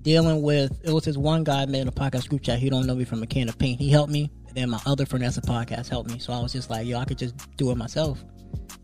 dealing 0.02 0.42
with 0.42 0.78
it 0.84 0.92
was 0.92 1.06
this 1.06 1.18
one 1.18 1.44
guy 1.44 1.62
I 1.62 1.66
met 1.66 1.82
in 1.82 1.88
a 1.88 1.92
podcast 1.92 2.30
group 2.30 2.42
chat. 2.42 2.60
He 2.60 2.70
don't 2.70 2.86
know 2.86 2.96
me 2.96 3.06
from 3.06 3.24
a 3.24 3.28
can 3.28 3.50
of 3.50 3.58
paint. 3.58 3.80
He 3.80 3.90
helped 3.90 4.12
me, 4.12 4.30
and 4.48 4.56
then 4.58 4.70
my 4.70 4.80
other 4.86 5.06
friend 5.06 5.24
that's 5.24 5.38
a 5.38 5.42
podcast 5.42 5.90
helped 5.90 6.10
me. 6.12 6.20
So 6.20 6.34
I 6.34 6.42
was 6.42 6.54
just 6.54 6.70
like, 6.70 6.86
yo, 6.88 7.00
I 7.00 7.06
could 7.06 7.18
just 7.18 7.36
do 7.58 7.72
it 7.72 7.76
myself. 7.76 8.24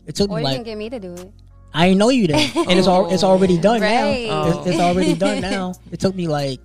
It 0.06 0.14
took 0.14 0.30
me. 0.30 0.36
or 0.36 0.38
me 0.38 0.42
you 0.42 0.48
can 0.48 0.56
like 0.58 0.64
get 0.64 0.78
me 0.78 0.90
to 0.90 0.98
do 0.98 1.12
it. 1.14 1.32
I 1.72 1.86
didn't 1.88 1.98
know 1.98 2.08
you 2.08 2.26
then, 2.26 2.50
and 2.68 2.78
it's 2.78 2.88
all 2.88 3.12
it's 3.12 3.22
already 3.24 3.56
done 3.68 3.80
Right. 3.80 4.26
now. 4.28 4.48
It's, 4.60 4.66
it's 4.68 4.78
already 4.80 5.14
done 5.14 5.40
now. 5.54 5.74
It 5.92 6.00
took 6.00 6.14
me 6.14 6.26
like 6.28 6.60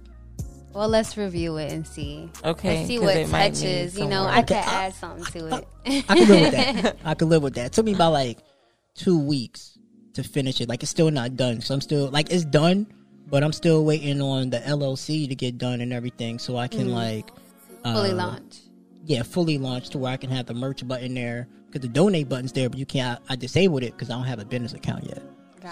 Well, 0.74 0.88
let's 0.89 1.15
review 1.17 1.57
it 1.57 1.71
and 1.71 1.85
see. 1.88 2.29
Okay, 2.43 2.77
Let's 2.77 2.88
see 2.88 2.97
'cause 2.97 3.05
what 3.05 3.15
it 3.17 3.29
touches. 3.29 3.97
You 4.00 4.07
know, 4.07 4.24
work. 4.24 4.33
I 4.35 4.41
could 4.41 4.57
I- 4.57 4.85
add 4.85 4.93
something 4.95 5.25
to 5.25 5.57
it. 5.57 5.67
I 6.09 6.15
could 6.15 6.27
live 6.29 6.41
with 6.41 6.51
that. 6.53 6.97
I 7.05 7.13
could 7.13 7.27
live 7.27 7.43
with 7.43 7.53
that. 7.55 7.65
It 7.67 7.71
took 7.74 7.85
me 7.85 7.93
about 7.93 8.13
like 8.13 8.39
two 8.95 9.19
weeks 9.19 9.77
to 10.13 10.24
finish 10.24 10.59
it. 10.62 10.67
Like 10.69 10.81
it's 10.83 10.89
still 10.89 11.12
not 11.12 11.35
done. 11.38 11.62
So 11.62 11.74
I'm 11.75 11.81
still 11.81 12.09
like 12.09 12.31
it's 12.31 12.45
done, 12.45 12.88
but 13.29 13.43
I'm 13.43 13.53
still 13.53 13.85
waiting 13.85 14.21
on 14.21 14.50
the 14.50 14.59
LLC 14.59 15.27
to 15.29 15.35
get 15.35 15.57
done 15.57 15.81
and 15.81 15.93
everything, 15.93 16.39
so 16.39 16.57
I 16.57 16.67
can 16.67 16.89
like 16.91 17.29
Mm. 17.85 17.93
Fully 17.93 18.12
uh, 18.12 18.15
launch. 18.15 18.57
Yeah, 19.05 19.24
fully 19.24 19.57
launched 19.57 19.91
to 19.93 19.97
where 20.00 20.12
I 20.12 20.17
can 20.17 20.31
have 20.31 20.47
the 20.47 20.53
merch 20.53 20.85
button 20.88 21.13
there 21.13 21.47
because 21.67 21.81
the 21.81 21.88
donate 21.88 22.27
button's 22.27 22.51
there, 22.51 22.69
but 22.69 22.79
you 22.79 22.85
can't. 22.85 23.19
I, 23.29 23.33
I 23.33 23.35
disabled 23.35 23.83
it 23.83 23.93
because 23.93 24.09
I 24.09 24.13
don't 24.15 24.25
have 24.25 24.39
a 24.39 24.45
business 24.45 24.74
account 24.74 25.03
yet. 25.05 25.21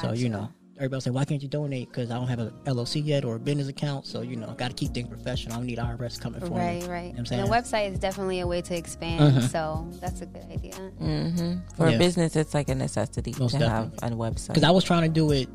So 0.02 0.12
you 0.14 0.28
know, 0.30 0.50
everybody 0.78 1.02
say, 1.02 1.10
why 1.12 1.24
can't 1.26 1.42
you 1.42 1.48
donate? 1.48 1.88
Because 1.90 2.10
I 2.12 2.16
don't 2.16 2.28
have 2.28 2.40
a 2.40 2.52
LLC 2.66 3.04
yet 3.06 3.26
or 3.26 3.36
a 3.36 3.40
business 3.40 3.68
account. 3.68 4.06
So 4.06 4.22
you 4.22 4.36
know, 4.36 4.50
I 4.50 4.54
got 4.56 4.70
to 4.70 4.76
keep 4.76 4.94
things 4.94 5.08
professional. 5.08 5.54
I 5.56 5.58
don't 5.58 5.66
need 5.68 5.78
IRS 5.80 6.20
coming 6.20 6.42
for 6.42 6.48
me. 6.48 6.58
Right, 6.60 6.82
You 6.82 6.88
know 6.88 6.94
right. 6.94 7.04
what 7.06 7.12
I'm 7.14 7.18
And 7.20 7.28
saying? 7.28 7.46
the 7.46 7.52
website 7.52 7.92
is 7.94 8.00
definitely 8.00 8.40
a 8.42 8.48
way 8.48 8.62
to 8.62 8.76
expand, 8.76 9.36
Mhm. 9.38 9.50
so 9.52 9.88
that's 10.00 10.22
a 10.22 10.26
good 10.28 10.46
idea. 10.52 10.74
hmm 10.76 11.56
For 11.76 11.90
Yeah. 11.90 11.96
a 11.96 12.00
business, 12.00 12.36
it's 12.36 12.54
like 12.54 12.70
a 12.70 12.76
necessity 12.76 13.34
Most 13.40 13.58
to 13.58 13.68
have 13.70 13.94
a 14.02 14.10
website. 14.12 14.48
because 14.50 14.64
I 14.64 14.72
was 14.72 14.84
trying 14.84 15.04
to 15.04 15.10
do 15.10 15.32
it 15.32 15.48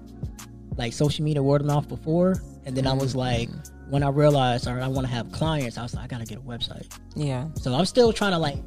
like 0.77 0.93
social 0.93 1.25
media 1.25 1.43
word 1.43 1.61
of 1.63 1.67
mouth 1.67 1.89
before, 1.89 2.37
and 2.65 2.77
then 2.77 2.87
I 2.87 2.93
was 2.93 3.11
Mm-hmm. 3.11 3.19
like, 3.19 3.49
when 3.91 4.03
I 4.03 4.09
realized, 4.11 4.69
all 4.69 4.75
right, 4.75 4.83
I 4.83 4.89
want 4.89 5.07
to 5.07 5.13
have 5.13 5.31
clients, 5.33 5.79
I 5.79 5.83
was 5.83 5.95
like, 5.95 6.05
I 6.05 6.07
gotta 6.09 6.25
get 6.25 6.39
a 6.39 6.43
website. 6.43 6.87
yeah. 7.15 7.49
So 7.55 7.75
I'm 7.75 7.87
still 7.87 8.13
trying 8.13 8.33
to 8.33 8.39
like, 8.39 8.59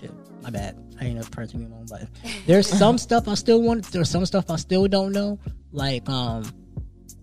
shit, 0.00 0.12
my 0.42 0.50
bad, 0.50 0.76
I 1.00 1.06
ain't 1.06 1.16
never 1.16 1.30
pressing 1.30 1.60
me 1.60 1.66
on, 1.66 1.86
but 1.86 2.08
there's 2.46 2.66
some 2.66 2.98
stuff 3.06 3.28
I 3.28 3.34
still 3.34 3.62
want. 3.62 3.84
There's 3.92 4.10
some 4.10 4.26
stuff 4.26 4.50
I 4.50 4.56
still 4.56 4.86
don't 4.88 5.12
know. 5.12 5.38
Like, 5.72 6.08
um, 6.08 6.44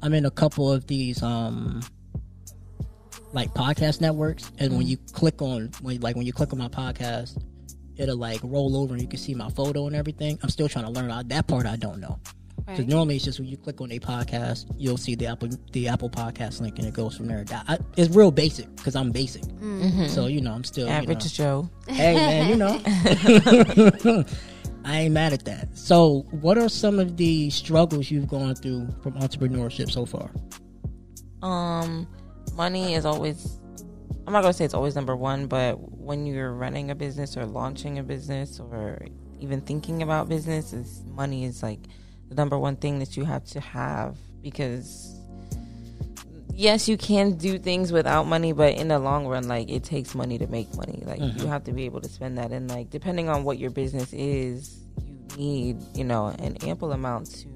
I'm 0.02 0.14
in 0.14 0.26
a 0.26 0.32
couple 0.32 0.72
of 0.72 0.88
these 0.88 1.22
um 1.24 1.82
like 3.34 3.54
podcast 3.54 4.02
networks, 4.02 4.52
and 4.60 4.78
when 4.78 4.88
you 4.88 4.98
click 5.14 5.42
on 5.42 5.72
when 5.82 6.00
like 6.02 6.16
when 6.16 6.26
you 6.26 6.34
click 6.34 6.54
on 6.54 6.60
my 6.60 6.68
podcast. 6.70 7.42
It'll 7.98 8.18
like 8.18 8.42
roll 8.44 8.76
over 8.76 8.94
and 8.94 9.02
you 9.02 9.08
can 9.08 9.18
see 9.18 9.34
my 9.34 9.50
photo 9.52 9.88
and 9.88 9.96
everything. 9.96 10.38
I'm 10.44 10.50
still 10.50 10.68
trying 10.68 10.84
to 10.84 10.92
learn 10.92 11.10
out 11.10 11.30
that 11.30 11.48
part. 11.48 11.66
I 11.66 11.78
don't 11.78 12.02
know. 12.02 12.20
Because 12.58 12.80
Right. 12.80 12.88
normally 12.88 13.16
it's 13.18 13.26
just 13.26 13.40
when 13.40 13.48
you 13.48 13.58
click 13.58 13.80
on 13.82 13.92
a 13.92 14.00
podcast, 14.00 14.66
you'll 14.78 14.98
see 14.98 15.14
the 15.16 15.28
Apple 15.28 15.50
the 15.72 15.88
Apple 15.88 16.10
Podcast 16.10 16.62
link, 16.62 16.80
and 16.80 16.88
it 16.88 16.94
goes 16.94 17.16
from 17.16 17.28
there. 17.28 17.46
I, 17.68 17.78
it's 17.96 18.14
real 18.16 18.32
basic 18.32 18.74
because 18.76 18.96
I'm 18.96 19.12
basic, 19.12 19.44
so 20.10 20.26
you 20.28 20.42
know 20.42 20.52
I'm 20.54 20.64
still 20.64 20.88
you 20.88 20.94
Average 20.94 21.40
know. 21.40 21.68
Joe. 21.68 21.70
Hey 21.88 22.16
man, 22.16 22.50
you 22.50 22.56
know, 22.56 22.82
I 24.86 25.02
ain't 25.02 25.14
mad 25.14 25.34
at 25.34 25.46
that. 25.46 25.78
So, 25.78 26.26
what 26.32 26.58
are 26.58 26.70
some 26.70 27.00
of 27.00 27.18
the 27.18 27.50
struggles 27.52 28.10
you've 28.10 28.28
gone 28.28 28.56
through 28.56 28.88
from 29.04 29.14
entrepreneurship 29.14 29.92
so 29.92 30.06
far? 30.06 30.30
Um, 31.42 32.08
money 32.54 32.94
is 32.96 33.06
always. 33.06 33.60
I'm 34.28 34.34
not 34.34 34.42
gonna 34.42 34.54
say 34.54 34.66
it's 34.66 34.74
always 34.74 34.96
number 34.96 35.16
one, 35.16 35.46
but 35.48 35.74
when 36.00 36.26
you're 36.26 36.52
running 36.54 36.90
a 36.90 36.96
business 36.96 37.38
or 37.38 37.46
launching 37.46 38.00
a 38.00 38.04
business 38.04 38.60
or 38.60 39.00
even 39.40 39.62
thinking 39.62 40.02
about 40.02 40.30
business, 40.30 40.74
is 40.74 41.04
money 41.06 41.46
is 41.46 41.62
like 41.62 41.80
the 42.29 42.36
number 42.36 42.58
one 42.58 42.75
thing 42.75 43.00
that 43.00 43.17
you 43.17 43.25
have 43.25 43.46
to 43.46 43.60
have 43.60 44.17
because. 44.41 45.12
Yes, 46.58 46.88
you 46.88 46.96
can 46.96 47.34
do 47.36 47.60
things 47.60 47.91
without 47.91 48.27
money, 48.27 48.53
but 48.53 48.75
in 48.75 48.88
the 48.88 48.98
long 48.98 49.27
run, 49.27 49.46
like 49.46 49.70
it 49.70 49.84
takes 49.84 50.15
money 50.15 50.38
to 50.38 50.48
make 50.48 50.74
money. 50.75 51.03
Like 51.05 51.20
you 51.20 51.25
mm-hmm. 51.25 51.48
have 51.50 51.65
to 51.65 51.74
be 51.74 51.84
able 51.84 52.00
to 52.00 52.08
spend 52.08 52.38
that, 52.38 52.51
and 52.51 52.70
like 52.70 52.89
depending 52.89 53.27
on 53.27 53.44
what 53.44 53.60
your 53.60 53.72
business 53.72 54.13
is, 54.13 54.79
you 54.98 55.38
need 55.38 55.77
you 55.94 56.05
know 56.05 56.27
an 56.27 56.55
ample 56.63 56.94
amount 56.94 57.25
to 57.27 57.48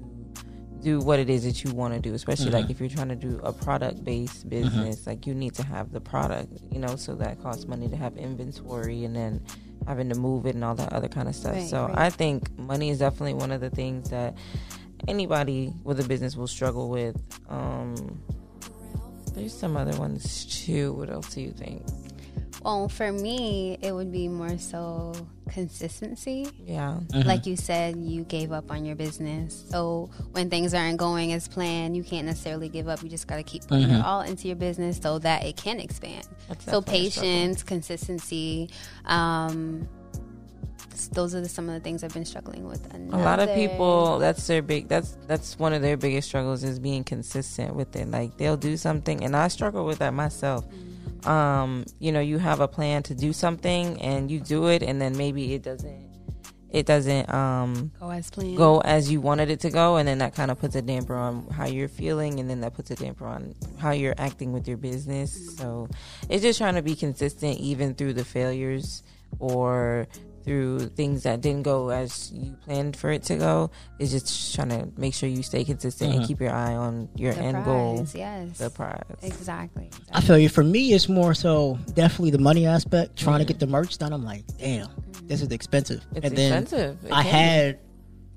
do 0.82 0.98
what 0.98 1.18
it 1.18 1.28
is 1.28 1.44
that 1.44 1.62
you 1.62 1.72
want 1.74 1.94
to 1.94 2.00
do 2.00 2.14
especially 2.14 2.50
like 2.50 2.64
mm-hmm. 2.64 2.72
if 2.72 2.80
you're 2.80 2.88
trying 2.88 3.08
to 3.08 3.14
do 3.14 3.40
a 3.42 3.52
product 3.52 4.02
based 4.04 4.40
mm-hmm. 4.40 4.48
business 4.48 5.06
like 5.06 5.26
you 5.26 5.34
need 5.34 5.54
to 5.54 5.62
have 5.62 5.92
the 5.92 6.00
product 6.00 6.48
you 6.70 6.78
know 6.78 6.96
so 6.96 7.14
that 7.14 7.40
costs 7.42 7.66
money 7.66 7.88
to 7.88 7.96
have 7.96 8.16
inventory 8.16 9.04
and 9.04 9.14
then 9.14 9.44
having 9.86 10.08
to 10.08 10.14
move 10.14 10.46
it 10.46 10.54
and 10.54 10.64
all 10.64 10.74
that 10.74 10.92
other 10.92 11.08
kind 11.08 11.28
of 11.28 11.34
stuff. 11.34 11.54
Right, 11.54 11.68
so 11.68 11.86
right. 11.86 11.98
i 11.98 12.10
think 12.10 12.56
money 12.58 12.90
is 12.90 12.98
definitely 12.98 13.34
one 13.34 13.52
of 13.52 13.60
the 13.60 13.70
things 13.70 14.10
that 14.10 14.36
anybody 15.08 15.72
with 15.84 16.00
a 16.00 16.04
business 16.04 16.36
will 16.36 16.48
struggle 16.48 16.88
with. 16.88 17.16
Um 17.48 18.20
there's 19.34 19.56
some 19.56 19.76
other 19.76 19.96
ones 19.98 20.44
too. 20.64 20.92
What 20.92 21.08
else 21.08 21.34
do 21.34 21.40
you 21.40 21.52
think? 21.52 21.82
Well, 22.62 22.88
for 22.88 23.10
me, 23.10 23.78
it 23.80 23.92
would 23.92 24.12
be 24.12 24.28
more 24.28 24.58
so 24.58 25.14
consistency. 25.50 26.48
yeah 26.64 26.98
mm-hmm. 27.00 27.28
Like 27.28 27.46
you 27.46 27.56
said, 27.56 27.96
you 27.96 28.24
gave 28.24 28.52
up 28.52 28.70
on 28.70 28.84
your 28.84 28.96
business. 28.96 29.64
So 29.68 30.10
when 30.32 30.48
things 30.48 30.72
aren't 30.74 30.98
going 30.98 31.32
as 31.32 31.48
planned, 31.48 31.96
you 31.96 32.04
can't 32.04 32.26
necessarily 32.26 32.68
give 32.68 32.88
up. 32.88 33.02
You 33.02 33.08
just 33.08 33.26
got 33.26 33.36
to 33.36 33.42
keep 33.42 33.66
putting 33.66 33.88
your 33.88 33.98
mm-hmm. 33.98 34.06
all 34.06 34.22
into 34.22 34.48
your 34.48 34.56
business 34.56 34.98
so 34.98 35.18
that 35.18 35.44
it 35.44 35.56
can 35.56 35.80
expand. 35.80 36.26
That's 36.48 36.64
so 36.64 36.80
definitely 36.80 37.06
a 37.06 37.10
struggle. 37.10 37.30
patience, 37.30 37.62
consistency. 37.62 38.70
Um, 39.04 39.88
those 41.12 41.34
are 41.34 41.40
the, 41.40 41.48
some 41.48 41.68
of 41.68 41.74
the 41.74 41.80
things 41.80 42.04
I've 42.04 42.12
been 42.12 42.24
struggling 42.24 42.66
with. 42.66 42.86
a 42.94 43.16
lot 43.16 43.40
of 43.40 43.54
people 43.54 44.18
that's 44.18 44.46
their 44.46 44.62
big 44.62 44.88
that's 44.88 45.16
that's 45.26 45.58
one 45.58 45.72
of 45.72 45.82
their 45.82 45.96
biggest 45.96 46.28
struggles 46.28 46.62
is 46.62 46.78
being 46.78 47.04
consistent 47.04 47.74
with 47.74 47.94
it 47.96 48.10
like 48.10 48.36
they'll 48.36 48.56
do 48.56 48.76
something 48.76 49.24
and 49.24 49.34
i 49.34 49.48
struggle 49.48 49.86
with 49.86 50.00
that 50.00 50.12
myself 50.12 50.66
mm-hmm. 50.66 50.89
Um 51.26 51.84
you 51.98 52.12
know 52.12 52.20
you 52.20 52.38
have 52.38 52.60
a 52.60 52.68
plan 52.68 53.02
to 53.02 53.14
do 53.14 53.32
something 53.32 54.00
and 54.00 54.30
you 54.30 54.40
do 54.40 54.68
it 54.68 54.82
and 54.82 55.00
then 55.00 55.16
maybe 55.16 55.54
it 55.54 55.62
doesn't 55.62 56.10
it 56.72 56.86
doesn't 56.86 57.32
um 57.32 57.90
go 57.98 58.10
as 58.10 58.30
planned. 58.30 58.56
go 58.56 58.80
as 58.80 59.10
you 59.10 59.20
wanted 59.20 59.50
it 59.50 59.60
to 59.60 59.70
go. 59.70 59.96
And 59.96 60.06
then 60.06 60.18
that 60.18 60.34
kind 60.34 60.50
of 60.50 60.58
puts 60.58 60.76
a 60.76 60.82
damper 60.82 61.16
on 61.16 61.48
how 61.48 61.66
you're 61.66 61.88
feeling. 61.88 62.38
And 62.38 62.48
then 62.48 62.60
that 62.60 62.74
puts 62.74 62.90
a 62.90 62.94
damper 62.94 63.26
on 63.26 63.54
how 63.78 63.90
you're 63.90 64.14
acting 64.18 64.52
with 64.52 64.68
your 64.68 64.76
business. 64.76 65.56
So 65.56 65.88
it's 66.28 66.42
just 66.42 66.58
trying 66.58 66.76
to 66.76 66.82
be 66.82 66.94
consistent 66.94 67.58
even 67.58 67.94
through 67.94 68.14
the 68.14 68.24
failures 68.24 69.02
or 69.38 70.06
through 70.44 70.88
things 70.88 71.22
that 71.24 71.40
didn't 71.40 71.62
go 71.64 71.90
as 71.90 72.32
you 72.32 72.56
planned 72.64 72.96
for 72.96 73.10
it 73.10 73.22
to 73.24 73.36
go 73.36 73.70
is 73.98 74.10
just 74.10 74.54
trying 74.54 74.70
to 74.70 74.88
make 74.98 75.14
sure 75.14 75.28
you 75.28 75.42
stay 75.42 75.64
consistent 75.64 76.14
and 76.14 76.24
keep 76.26 76.40
your 76.40 76.50
eye 76.52 76.74
on 76.74 77.08
your 77.16 77.32
The 77.34 77.40
end 77.40 77.64
goal 77.64 77.96
prize, 77.98 78.14
Yes. 78.14 78.58
the 78.58 78.70
prize 78.70 79.02
Exactly. 79.22 79.90
I 80.12 80.20
feel 80.20 80.38
you. 80.38 80.48
For 80.48 80.64
me, 80.64 80.92
it's 80.92 81.08
more 81.08 81.34
so 81.34 81.78
definitely 81.94 82.30
the 82.30 82.38
money 82.38 82.66
aspect. 82.66 83.16
Trying 83.16 83.40
to 83.40 83.44
get 83.44 83.58
the 83.60 83.66
merch 83.66 83.98
done, 83.98 84.12
I'm 84.12 84.24
like, 84.24 84.44
damn, 84.58 84.88
this 85.24 85.42
is 85.42 85.48
expensive. 85.48 86.02
it's 86.14 86.26
and 86.26 86.36
then 86.36 86.52
expensive 86.62 87.04
It 87.04 87.12
I 87.12 87.22
can 87.22 87.24
be. 87.24 87.28
had 87.38 87.78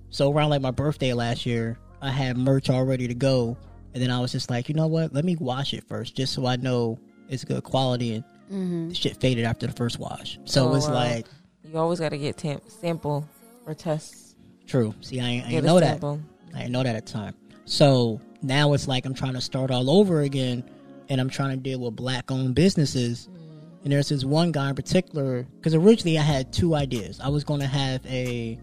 so 0.09 0.31
around 0.31 0.49
like 0.49 0.61
my 0.61 0.71
birthday 0.71 1.13
last 1.13 1.45
year, 1.45 1.79
I 2.01 2.11
had 2.11 2.37
merch 2.37 2.69
all 2.69 2.83
ready 2.83 3.07
to 3.07 3.13
go, 3.15 3.57
and 3.93 4.03
then 4.03 4.11
I 4.11 4.19
was 4.19 4.31
just 4.31 4.49
like, 4.49 4.67
you 4.69 4.75
know 4.75 4.87
what? 4.87 5.13
Let 5.13 5.23
me 5.25 5.35
wash 5.37 5.73
it 5.73 5.83
first, 5.87 6.15
just 6.15 6.33
so 6.33 6.45
I 6.45 6.57
know 6.57 6.99
it's 7.29 7.43
good 7.43 7.63
quality 7.63 8.15
and 8.15 8.23
Mm-hmm. 8.51 8.89
the 8.89 8.93
shit 8.95 9.17
faded 9.21 9.45
after 9.45 9.65
the 9.65 9.73
first 9.73 9.97
wash. 9.99 10.37
So 10.43 10.69
Oh, 10.69 10.75
it's 10.75 10.85
wow. 10.85 10.93
like 10.93 11.25
you 11.73 11.79
always 11.79 11.99
got 11.99 12.09
to 12.09 12.17
get 12.17 12.37
tam- 12.37 12.61
sample 12.67 13.27
or 13.65 13.73
test 13.73 14.37
true. 14.67 14.93
See, 15.01 15.19
I, 15.19 15.43
I 15.45 15.53
a 15.53 15.61
know 15.61 15.79
that. 15.79 16.03
I 16.03 16.57
didn't 16.59 16.71
know 16.71 16.83
that 16.83 16.95
at 16.95 17.05
the 17.05 17.11
time. 17.11 17.35
So 17.65 18.21
now 18.41 18.73
it's 18.73 18.87
like 18.87 19.05
I'm 19.05 19.13
trying 19.13 19.33
to 19.33 19.41
start 19.41 19.71
all 19.71 19.89
over 19.89 20.21
again, 20.21 20.63
and 21.09 21.19
I'm 21.19 21.29
trying 21.29 21.57
to 21.57 21.57
deal 21.57 21.79
with 21.79 21.95
black-owned 21.95 22.55
businesses. 22.55 23.27
And 23.83 23.91
there's 23.91 24.09
this 24.09 24.23
one 24.23 24.51
guy 24.51 24.69
in 24.69 24.75
particular, 24.75 25.43
because 25.57 25.73
originally 25.73 26.17
I 26.17 26.21
had 26.21 26.53
two 26.53 26.75
ideas. 26.75 27.19
I 27.19 27.27
was 27.27 27.43
going 27.43 27.59
to 27.59 27.67
have 27.67 28.05
a 28.05 28.57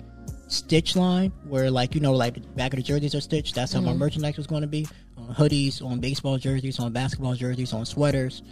stitch 0.48 0.96
line 0.96 1.32
where, 1.48 1.70
like, 1.70 1.94
you 1.94 2.00
know, 2.00 2.12
like 2.12 2.34
the 2.34 2.40
back 2.40 2.72
of 2.72 2.78
the 2.78 2.82
jerseys 2.82 3.14
are 3.14 3.20
stitched. 3.20 3.54
That's 3.54 3.72
how 3.72 3.80
my 3.80 3.90
mm-hmm. 3.90 3.98
merchandise 3.98 4.36
was 4.36 4.46
going 4.46 4.62
to 4.62 4.68
be 4.68 4.86
on 5.18 5.34
hoodies, 5.34 5.84
on 5.84 6.00
baseball 6.00 6.38
jerseys, 6.38 6.78
on 6.78 6.92
basketball 6.92 7.34
jerseys, 7.34 7.72
on 7.72 7.84
sweaters. 7.84 8.42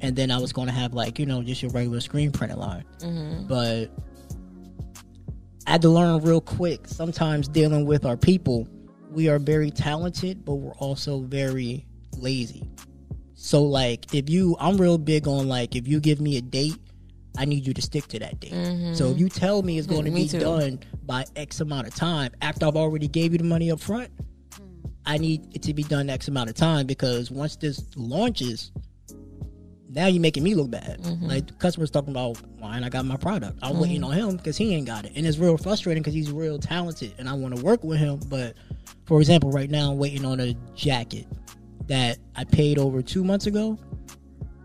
And 0.00 0.14
then 0.14 0.30
I 0.30 0.38
was 0.38 0.52
going 0.52 0.68
to 0.68 0.74
have, 0.74 0.94
like, 0.94 1.18
you 1.18 1.26
know, 1.26 1.42
just 1.42 1.62
your 1.62 1.72
regular 1.72 2.00
screen 2.00 2.30
printed 2.30 2.58
line. 2.58 2.84
Mm-hmm. 3.00 3.46
But 3.46 3.90
I 5.66 5.72
had 5.72 5.82
to 5.82 5.88
learn 5.88 6.22
real 6.22 6.40
quick. 6.40 6.86
Sometimes 6.86 7.48
dealing 7.48 7.84
with 7.84 8.06
our 8.06 8.16
people, 8.16 8.68
we 9.10 9.28
are 9.28 9.38
very 9.38 9.70
talented, 9.70 10.44
but 10.44 10.54
we're 10.54 10.74
also 10.74 11.20
very 11.20 11.86
lazy. 12.16 12.68
So 13.34 13.62
like 13.62 14.14
if 14.14 14.28
you 14.28 14.56
I'm 14.58 14.76
real 14.78 14.98
big 14.98 15.28
on 15.28 15.46
like 15.48 15.76
if 15.76 15.86
you 15.86 16.00
give 16.00 16.20
me 16.20 16.36
a 16.36 16.40
date, 16.40 16.76
I 17.36 17.44
need 17.44 17.66
you 17.66 17.72
to 17.72 17.82
stick 17.82 18.08
to 18.08 18.18
that 18.18 18.40
date. 18.40 18.52
Mm-hmm. 18.52 18.94
So 18.94 19.10
if 19.10 19.18
you 19.18 19.28
tell 19.28 19.62
me 19.62 19.78
it's 19.78 19.86
going 19.86 20.04
to 20.04 20.10
Mm-hmm. 20.10 20.16
Be 20.16 20.28
too. 20.28 20.40
done 20.40 20.80
by 21.04 21.24
X 21.36 21.60
amount 21.60 21.86
of 21.86 21.94
time 21.94 22.32
after 22.42 22.66
I've 22.66 22.76
already 22.76 23.06
gave 23.08 23.32
you 23.32 23.38
the 23.38 23.44
money 23.44 23.70
up 23.70 23.78
front, 23.78 24.10
mm-hmm. 24.50 24.88
I 25.06 25.18
need 25.18 25.54
it 25.54 25.62
to 25.62 25.74
be 25.74 25.84
done 25.84 26.10
X 26.10 26.28
amount 26.28 26.50
of 26.50 26.56
time 26.56 26.86
because 26.86 27.30
once 27.30 27.56
this 27.56 27.84
launches, 27.94 28.72
now 29.90 30.06
you're 30.06 30.20
making 30.20 30.42
me 30.42 30.54
look 30.54 30.70
bad. 30.70 31.00
Mm-hmm. 31.00 31.26
Like 31.26 31.58
customer's 31.58 31.90
talking 31.90 32.10
about 32.10 32.38
why 32.58 32.76
ain't 32.76 32.84
I 32.84 32.88
got 32.88 33.04
my 33.04 33.16
product. 33.16 33.58
I'm 33.62 33.72
mm-hmm. 33.72 33.82
waiting 33.82 34.04
on 34.04 34.12
him 34.12 34.36
because 34.36 34.56
he 34.56 34.74
ain't 34.74 34.86
got 34.86 35.04
it, 35.04 35.12
and 35.16 35.26
it's 35.26 35.38
real 35.38 35.56
frustrating 35.56 36.02
because 36.02 36.14
he's 36.14 36.30
real 36.30 36.58
talented, 36.58 37.14
and 37.18 37.28
I 37.28 37.32
want 37.32 37.56
to 37.56 37.62
work 37.62 37.82
with 37.84 37.98
him. 37.98 38.20
But 38.28 38.54
for 39.06 39.20
example, 39.20 39.50
right 39.50 39.70
now 39.70 39.92
I'm 39.92 39.98
waiting 39.98 40.24
on 40.24 40.40
a 40.40 40.54
jacket 40.74 41.26
that 41.86 42.18
I 42.36 42.44
paid 42.44 42.78
over 42.78 43.02
two 43.02 43.24
months 43.24 43.46
ago, 43.46 43.78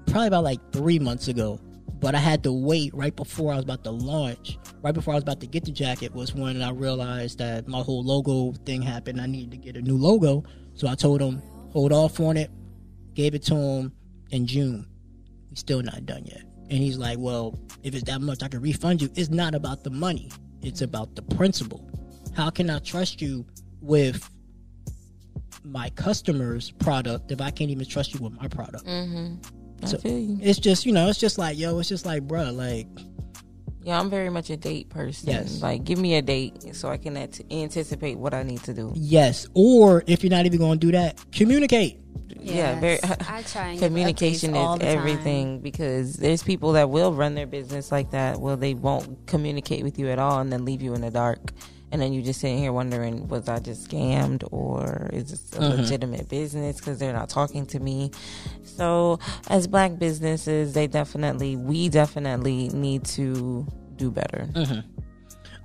probably 0.08 0.27
about 0.27 0.44
like 0.44 0.60
three 0.72 1.00
months 1.00 1.27
ago. 1.27 1.60
But 2.00 2.15
I 2.15 2.20
had 2.20 2.44
to 2.44 2.51
wait 2.51 2.94
right 2.94 3.15
before 3.15 3.53
I 3.53 3.56
was 3.56 3.63
about 3.63 3.86
to 3.86 3.92
launch. 3.92 4.58
Right 4.82 4.94
before 4.94 5.13
I 5.13 5.15
was 5.15 5.24
about 5.24 5.39
to 5.39 5.48
get 5.48 5.63
the 5.63 5.72
jacket 5.72 6.13
was 6.13 6.36
when 6.36 6.62
I 6.62 6.72
realized 6.72 7.38
that 7.38 7.65
my 7.70 7.80
whole 7.80 8.03
logo 8.03 8.51
thing 8.65 8.82
happened. 8.82 9.22
I 9.22 9.25
needed 9.25 9.51
to 9.51 9.58
get 9.58 9.77
a 9.77 9.82
new 9.82 9.96
logo, 9.96 10.44
so 10.74 10.89
I 10.89 10.96
told 10.96 11.22
him 11.22 11.42
hold 11.72 11.94
off 11.94 12.20
on 12.20 12.36
it. 12.36 12.51
Gave 13.13 13.36
it 13.36 13.44
to 13.44 13.56
him 13.56 13.94
in 14.32 14.46
June. 14.46 14.86
He's 15.53 15.60
still 15.60 15.83
not 15.83 16.03
done 16.07 16.25
yet. 16.25 16.41
And 16.72 16.79
he's 16.79 16.98
like, 16.98 17.19
well, 17.19 17.60
if 17.83 17.93
it's 17.93 18.05
that 18.05 18.22
much, 18.22 18.41
I 18.41 18.48
can 18.48 18.60
refund 18.60 19.03
you. 19.03 19.10
It's 19.15 19.29
not 19.29 19.53
about 19.53 19.83
the 19.83 19.91
money. 19.91 20.31
It's 20.63 20.81
about 20.81 21.15
the 21.15 21.22
principle. 21.22 21.88
How 22.36 22.50
can 22.50 22.72
I 22.72 22.79
trust 22.79 23.22
you 23.22 23.45
with 23.79 24.27
my 25.63 25.89
customer's 25.91 26.72
product 26.72 27.31
if 27.31 27.39
I 27.39 27.51
can't 27.51 27.69
even 27.69 27.86
trust 27.86 28.15
you 28.15 28.19
with 28.22 28.33
my 28.33 28.48
product? 28.48 28.86
Mm-hmm. 28.86 29.36
I 29.83 29.88
So- 29.88 29.98
feel 30.00 30.17
you. 30.17 30.39
It's 30.41 30.57
just, 30.57 30.88
you 30.88 30.91
know, 30.91 31.07
it's 31.07 31.19
just 31.19 31.38
like, 31.38 31.55
yo, 31.57 31.77
it's 31.77 31.89
just 31.89 32.05
like, 32.05 32.24
bruh, 32.27 32.55
like, 32.55 32.88
Yeah, 33.84 34.00
I'm 34.00 34.10
very 34.10 34.30
much 34.30 34.50
a 34.50 34.58
date 34.58 34.90
person. 34.90 35.30
Yes. 35.30 35.62
Like, 35.62 35.84
give 35.84 36.00
me 36.00 36.16
a 36.16 36.22
date 36.22 36.75
so 36.75 36.90
I 36.90 36.98
can 36.98 37.18
ant- 37.18 37.42
anticipate 37.52 38.18
what 38.18 38.34
I 38.34 38.44
need 38.44 38.63
to 38.63 38.74
do. 38.74 38.92
yes. 38.96 39.48
Or 39.54 40.04
if 40.08 40.24
you're 40.24 40.32
not 40.32 40.46
even 40.46 40.60
going 40.60 40.80
to 40.80 40.86
do 40.88 40.92
that, 40.94 41.20
communicate. 41.32 42.00
Yeah, 42.40 42.80
very. 42.80 43.00
I 43.04 43.42
try 43.48 43.70
and 43.70 43.80
communication 43.80 44.56
is 44.56 44.80
the 44.80 44.86
time. 44.86 44.98
everything 45.00 45.60
because 45.60 46.16
there's 46.16 46.44
people 46.44 46.74
that 46.74 46.90
will 46.90 47.13
run 47.13 47.36
their 47.36 47.48
business 47.48 47.92
like 47.92 48.12
that. 48.12 48.40
Well, 48.40 48.58
they 48.58 48.74
won't 48.74 49.28
communicate 49.28 49.84
with 49.84 49.98
you 49.98 50.10
at 50.10 50.20
all 50.20 50.40
and 50.40 50.52
then 50.52 50.66
leave 50.66 50.82
you 50.82 50.94
in 50.94 51.02
the 51.02 51.12
dark. 51.12 51.52
And 51.94 52.02
then 52.02 52.12
you 52.12 52.24
just 52.24 52.40
sitting 52.42 52.58
here 52.58 52.74
wondering, 52.74 53.28
was 53.28 53.48
I 53.48 53.60
just 53.60 53.88
scammed 53.88 54.44
or 54.52 55.12
is 55.14 55.30
this 55.30 55.54
a 55.54 55.58
mm-hmm. 55.58 55.82
legitimate 55.82 56.28
business 56.28 56.78
because 56.78 56.98
they're 56.98 57.14
not 57.14 57.30
talking 57.30 57.68
to 57.68 57.80
me? 57.80 58.10
So, 58.64 59.20
as 59.48 59.68
black 59.68 60.00
businesses, 60.00 60.74
they 60.74 60.88
definitely, 60.88 61.56
we 61.56 61.90
definitely 61.90 62.70
need 62.70 63.06
to 63.06 63.68
do 63.96 64.10
better. 64.10 64.50
Mm-hmm. 64.54 64.80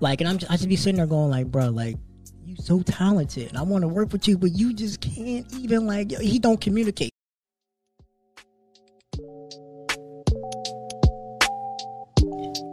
Like, 0.01 0.21
and 0.21 0.29
I'm 0.29 0.37
just, 0.37 0.53
I 0.53 0.57
just 0.57 0.69
be 0.69 0.77
sitting 0.77 0.97
there 0.97 1.07
going, 1.07 1.31
like, 1.31 1.47
bruh, 1.47 1.75
like, 1.75 1.97
you 2.45 2.57
so 2.57 2.83
talented. 2.83 3.57
I 3.57 3.63
want 3.63 3.81
to 3.81 3.89
work 3.89 4.13
with 4.13 4.29
you, 4.29 4.37
but 4.37 4.53
you 4.53 4.75
just 4.75 5.01
can't 5.01 5.51
even, 5.55 5.87
like, 5.87 6.11
he 6.11 6.39
don't 6.39 6.61
communicate. 6.61 7.11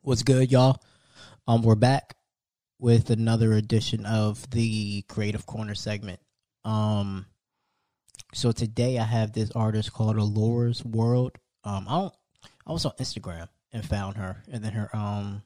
What's 0.06 0.24
good, 0.24 0.52
y'all? 0.52 0.84
Um, 1.48 1.62
we're 1.62 1.76
back 1.76 2.18
with 2.78 3.10
another 3.10 3.54
edition 3.54 4.06
of 4.06 4.50
the 4.50 5.04
Creative 5.04 5.46
Corner 5.46 5.76
segment. 5.76 6.20
Um, 6.66 7.26
so 8.34 8.52
today 8.52 9.00
I 9.00 9.06
have 9.06 9.32
this 9.32 9.50
artist 9.52 9.94
called 9.94 10.18
Allure's 10.18 10.84
World. 10.84 11.38
Um, 11.64 11.86
I 11.88 12.02
don't, 12.02 12.14
I 12.68 12.74
was 12.74 12.84
on 12.84 12.92
Instagram 13.00 13.48
and 13.72 13.86
found 13.86 14.18
her, 14.18 14.44
and 14.52 14.62
then 14.62 14.74
her 14.74 14.94
um, 14.94 15.42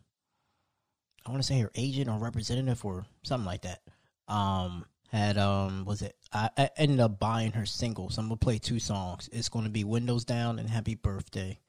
I 1.24 1.30
want 1.30 1.44
to 1.44 1.48
say 1.48 1.60
her 1.60 1.72
agent 1.76 2.10
or 2.10 2.18
representative 2.18 2.84
or 2.84 3.06
something 3.22 3.46
like 3.46 3.62
that. 3.62 3.82
Um, 4.28 4.88
had 5.12 5.38
um, 5.38 5.86
was 5.86 6.02
it? 6.02 6.16
I, 6.34 6.50
I 6.58 6.72
ended 6.78 7.00
up 7.00 7.20
buying 7.20 7.52
her 7.52 7.68
single, 7.68 8.10
so 8.10 8.24
I'm 8.24 8.28
gonna 8.28 8.38
play 8.38 8.58
two 8.58 8.80
songs. 8.80 9.30
It's 9.32 9.50
gonna 9.50 9.70
be 9.70 9.84
Windows 9.84 10.26
Down 10.26 10.58
and 10.58 10.68
Happy 10.68 10.96
Birthday. 10.96 11.60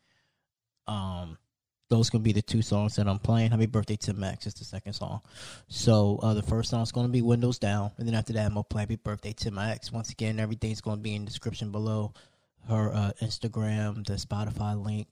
Um, 0.86 1.36
those 1.88 2.10
gonna 2.10 2.22
be 2.22 2.32
the 2.32 2.42
two 2.42 2.62
songs 2.62 2.96
that 2.96 3.08
I'm 3.08 3.18
playing. 3.18 3.50
Happy 3.50 3.66
birthday 3.66 3.96
to 3.96 4.14
my 4.14 4.32
ex 4.32 4.46
is 4.46 4.54
the 4.54 4.64
second 4.64 4.92
song. 4.92 5.20
So 5.68 6.18
uh, 6.22 6.34
the 6.34 6.42
first 6.42 6.70
song 6.70 6.82
is 6.82 6.92
gonna 6.92 7.08
be 7.08 7.22
Windows 7.22 7.58
Down, 7.58 7.90
and 7.96 8.06
then 8.06 8.14
after 8.14 8.32
that 8.34 8.46
I'm 8.46 8.54
gonna 8.54 8.64
play 8.64 8.82
Happy 8.82 8.96
Birthday 8.96 9.32
to 9.34 9.50
my 9.50 9.72
ex. 9.72 9.90
Once 9.90 10.10
again, 10.10 10.38
everything's 10.38 10.80
gonna 10.80 11.00
be 11.00 11.14
in 11.14 11.24
the 11.24 11.30
description 11.30 11.72
below. 11.72 12.12
Her 12.68 12.92
uh, 12.92 13.12
Instagram, 13.22 14.06
the 14.06 14.14
Spotify 14.14 14.82
link, 14.82 15.08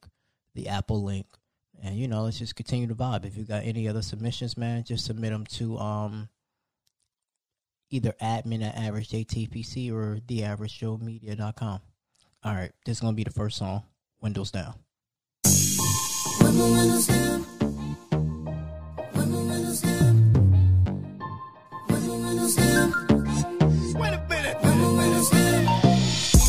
the 0.54 0.68
Apple 0.68 1.02
link, 1.02 1.26
and 1.82 1.96
you 1.96 2.08
know 2.08 2.24
let's 2.24 2.38
just 2.38 2.56
continue 2.56 2.86
to 2.88 2.94
vibe. 2.94 3.24
If 3.24 3.36
you 3.36 3.44
got 3.44 3.64
any 3.64 3.88
other 3.88 4.02
submissions, 4.02 4.58
man, 4.58 4.84
just 4.84 5.06
submit 5.06 5.30
them 5.30 5.46
to 5.46 5.78
um 5.78 6.28
either 7.88 8.12
admin 8.20 8.62
at 8.62 8.76
averagejtpc 8.76 9.92
or 9.92 10.18
theaveragejoemedia.com. 10.26 11.80
All 12.44 12.54
right, 12.54 12.72
this 12.84 12.98
is 12.98 13.00
gonna 13.00 13.14
be 13.14 13.24
the 13.24 13.30
first 13.30 13.56
song, 13.56 13.84
Windows 14.20 14.50
Down. 14.50 14.74
When 16.40 16.52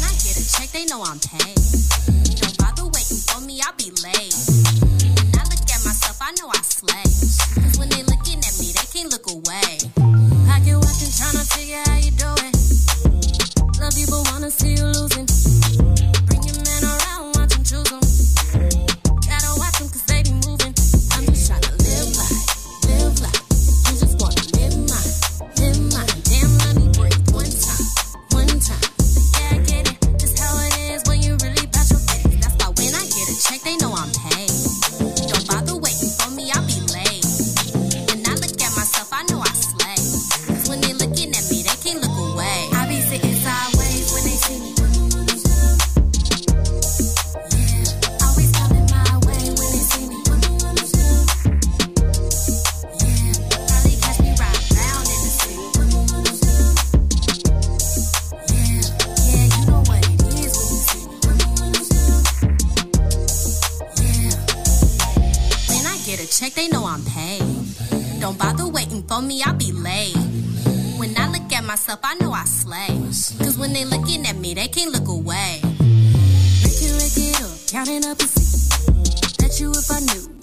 I 0.03 0.13
get 0.23 0.37
a 0.37 0.45
check, 0.51 0.69
they 0.71 0.85
know 0.85 1.03
I'm 1.03 1.19
paid. 1.19 1.57
Don't 2.35 2.57
bother 2.57 2.85
waiting 2.85 3.21
for 3.27 3.41
me, 3.41 3.61
I'll 3.65 3.73
be 3.77 3.91
late. 4.03 4.35
When 5.23 5.35
I 5.35 5.43
look 5.43 5.69
at 5.69 5.81
myself, 5.85 6.17
I 6.21 6.31
know 6.39 6.49
I 6.49 6.61
when 7.77 7.89
they 7.89 8.03
looking 8.03 8.39
at 8.39 8.59
me, 8.59 8.71
they 8.73 8.87
can't 8.91 9.11
look 9.11 9.29
away. 9.31 9.77
I 10.49 10.59
watching, 10.79 11.11
tryna 11.13 11.45
figure 11.53 11.81
how 11.85 11.97
you 11.97 12.11
do 12.11 12.33
it. 12.45 12.55
Love 13.79 13.97
you, 13.97 14.07
but 14.07 14.31
wanna 14.31 14.51
see 14.51 14.75
you 14.75 14.85
losing. 14.85 15.26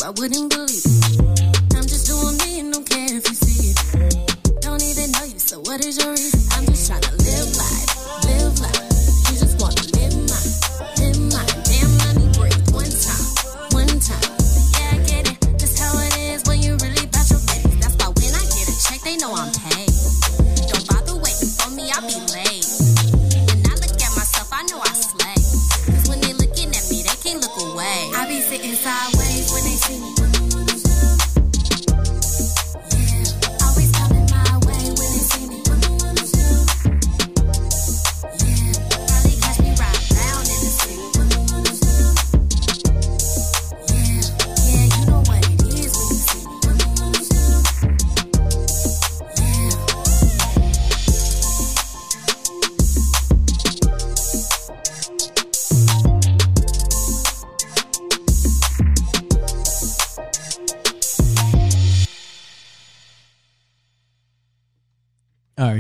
I 0.04 0.10
wouldn't 0.10 0.50
believe. 0.50 1.43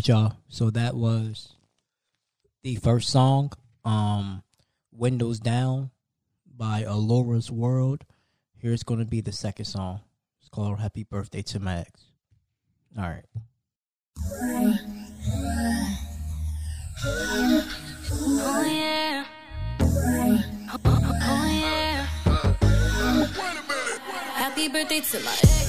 y'all. 0.08 0.34
So 0.48 0.70
that 0.70 0.94
was 0.94 1.54
the 2.62 2.76
first 2.76 3.08
song, 3.10 3.52
um, 3.84 4.42
Windows 4.92 5.38
Down 5.40 5.90
by 6.56 6.82
Alora's 6.82 7.50
World. 7.50 8.04
Here's 8.56 8.82
going 8.82 9.00
to 9.00 9.06
be 9.06 9.20
the 9.20 9.32
second 9.32 9.66
song. 9.66 10.00
It's 10.40 10.48
called 10.48 10.80
Happy 10.80 11.04
Birthday 11.04 11.42
to 11.42 11.60
my 11.60 11.80
ex. 11.80 12.04
All 12.98 13.04
right. 13.04 13.24
Oh, 17.06 18.64
yeah. 18.66 19.24
Oh, 19.80 21.46
yeah. 21.46 22.06
Oh, 22.26 22.50
Happy 24.34 24.68
birthday 24.68 25.00
to 25.00 25.20
my 25.20 25.32
ex. 25.32 25.63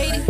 Haiti. 0.00 0.29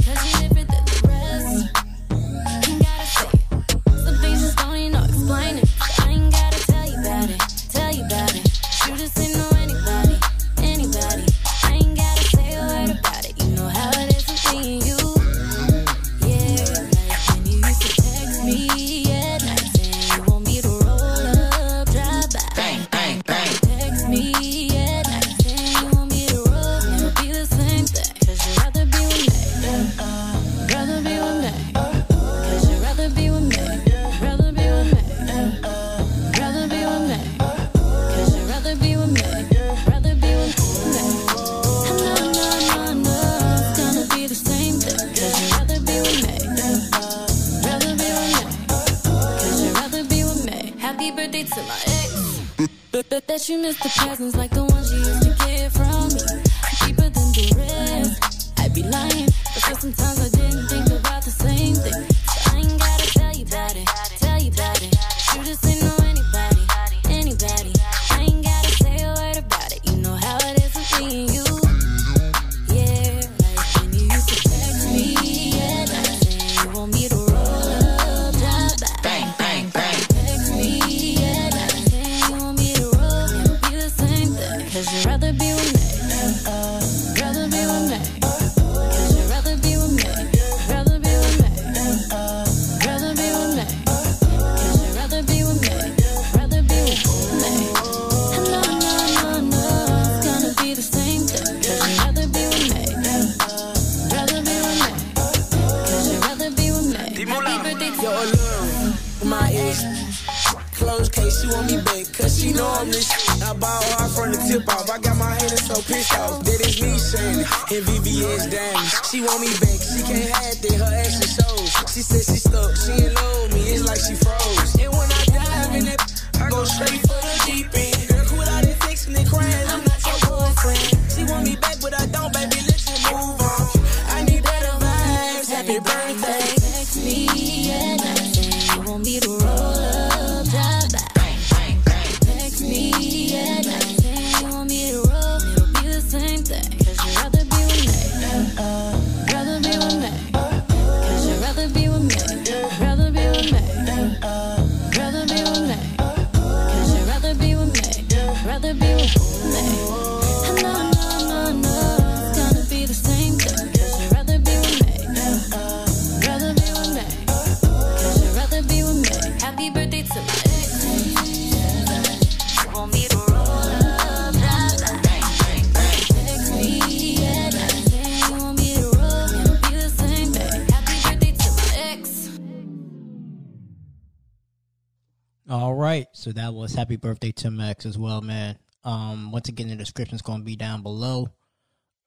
Tim 187.41 187.57
Max 187.57 187.87
as 187.87 187.97
well, 187.97 188.21
man. 188.21 188.59
Um, 188.85 189.33
once 189.33 189.49
again, 189.49 189.69
the 189.69 189.77
description 189.77 190.15
is 190.15 190.21
going 190.21 190.41
to 190.41 190.45
be 190.45 190.57
down 190.57 190.83
below. 190.83 191.33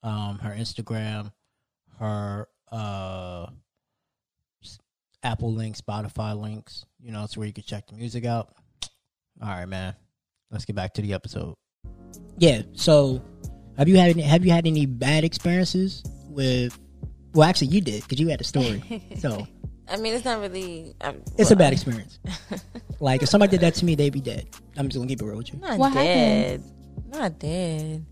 Um, 0.04 0.38
her 0.38 0.50
Instagram, 0.50 1.32
her 1.98 2.46
uh, 2.70 3.46
Apple 5.24 5.52
links, 5.52 5.80
Spotify 5.80 6.40
links. 6.40 6.84
You 7.00 7.10
know, 7.10 7.24
it's 7.24 7.36
where 7.36 7.48
you 7.48 7.52
can 7.52 7.64
check 7.64 7.88
the 7.88 7.94
music 7.94 8.24
out. 8.24 8.54
All 9.42 9.48
right, 9.48 9.66
man. 9.66 9.96
Let's 10.52 10.64
get 10.64 10.76
back 10.76 10.94
to 10.94 11.02
the 11.02 11.14
episode. 11.14 11.54
Yeah. 12.38 12.62
So, 12.74 13.20
have 13.76 13.88
you 13.88 13.96
had 13.96 14.10
any, 14.10 14.22
have 14.22 14.44
you 14.44 14.52
had 14.52 14.68
any 14.68 14.86
bad 14.86 15.24
experiences 15.24 16.04
with? 16.28 16.78
Well, 17.32 17.48
actually, 17.48 17.68
you 17.68 17.80
did 17.80 18.04
because 18.04 18.20
you 18.20 18.28
had 18.28 18.40
a 18.40 18.44
story. 18.44 19.02
so, 19.18 19.48
I 19.88 19.96
mean, 19.96 20.14
it's 20.14 20.24
not 20.24 20.40
really. 20.40 20.94
um, 21.00 21.22
it's 21.36 21.50
a 21.50 21.56
bad 21.56 21.72
experience. 21.72 22.18
like 23.00 23.22
if 23.22 23.28
somebody 23.28 23.50
did 23.50 23.60
that 23.60 23.74
to 23.74 23.84
me, 23.84 23.94
they'd 23.94 24.12
be 24.12 24.20
dead. 24.20 24.48
I'm 24.76 24.88
just 24.88 24.96
gonna 24.96 25.08
keep 25.08 25.20
it 25.20 25.24
real 25.24 25.36
with 25.36 25.52
you. 25.52 25.58
Not 25.60 25.78
What 25.78 25.94
dead. 25.94 26.62
Not 27.08 27.38
dead. 27.38 28.04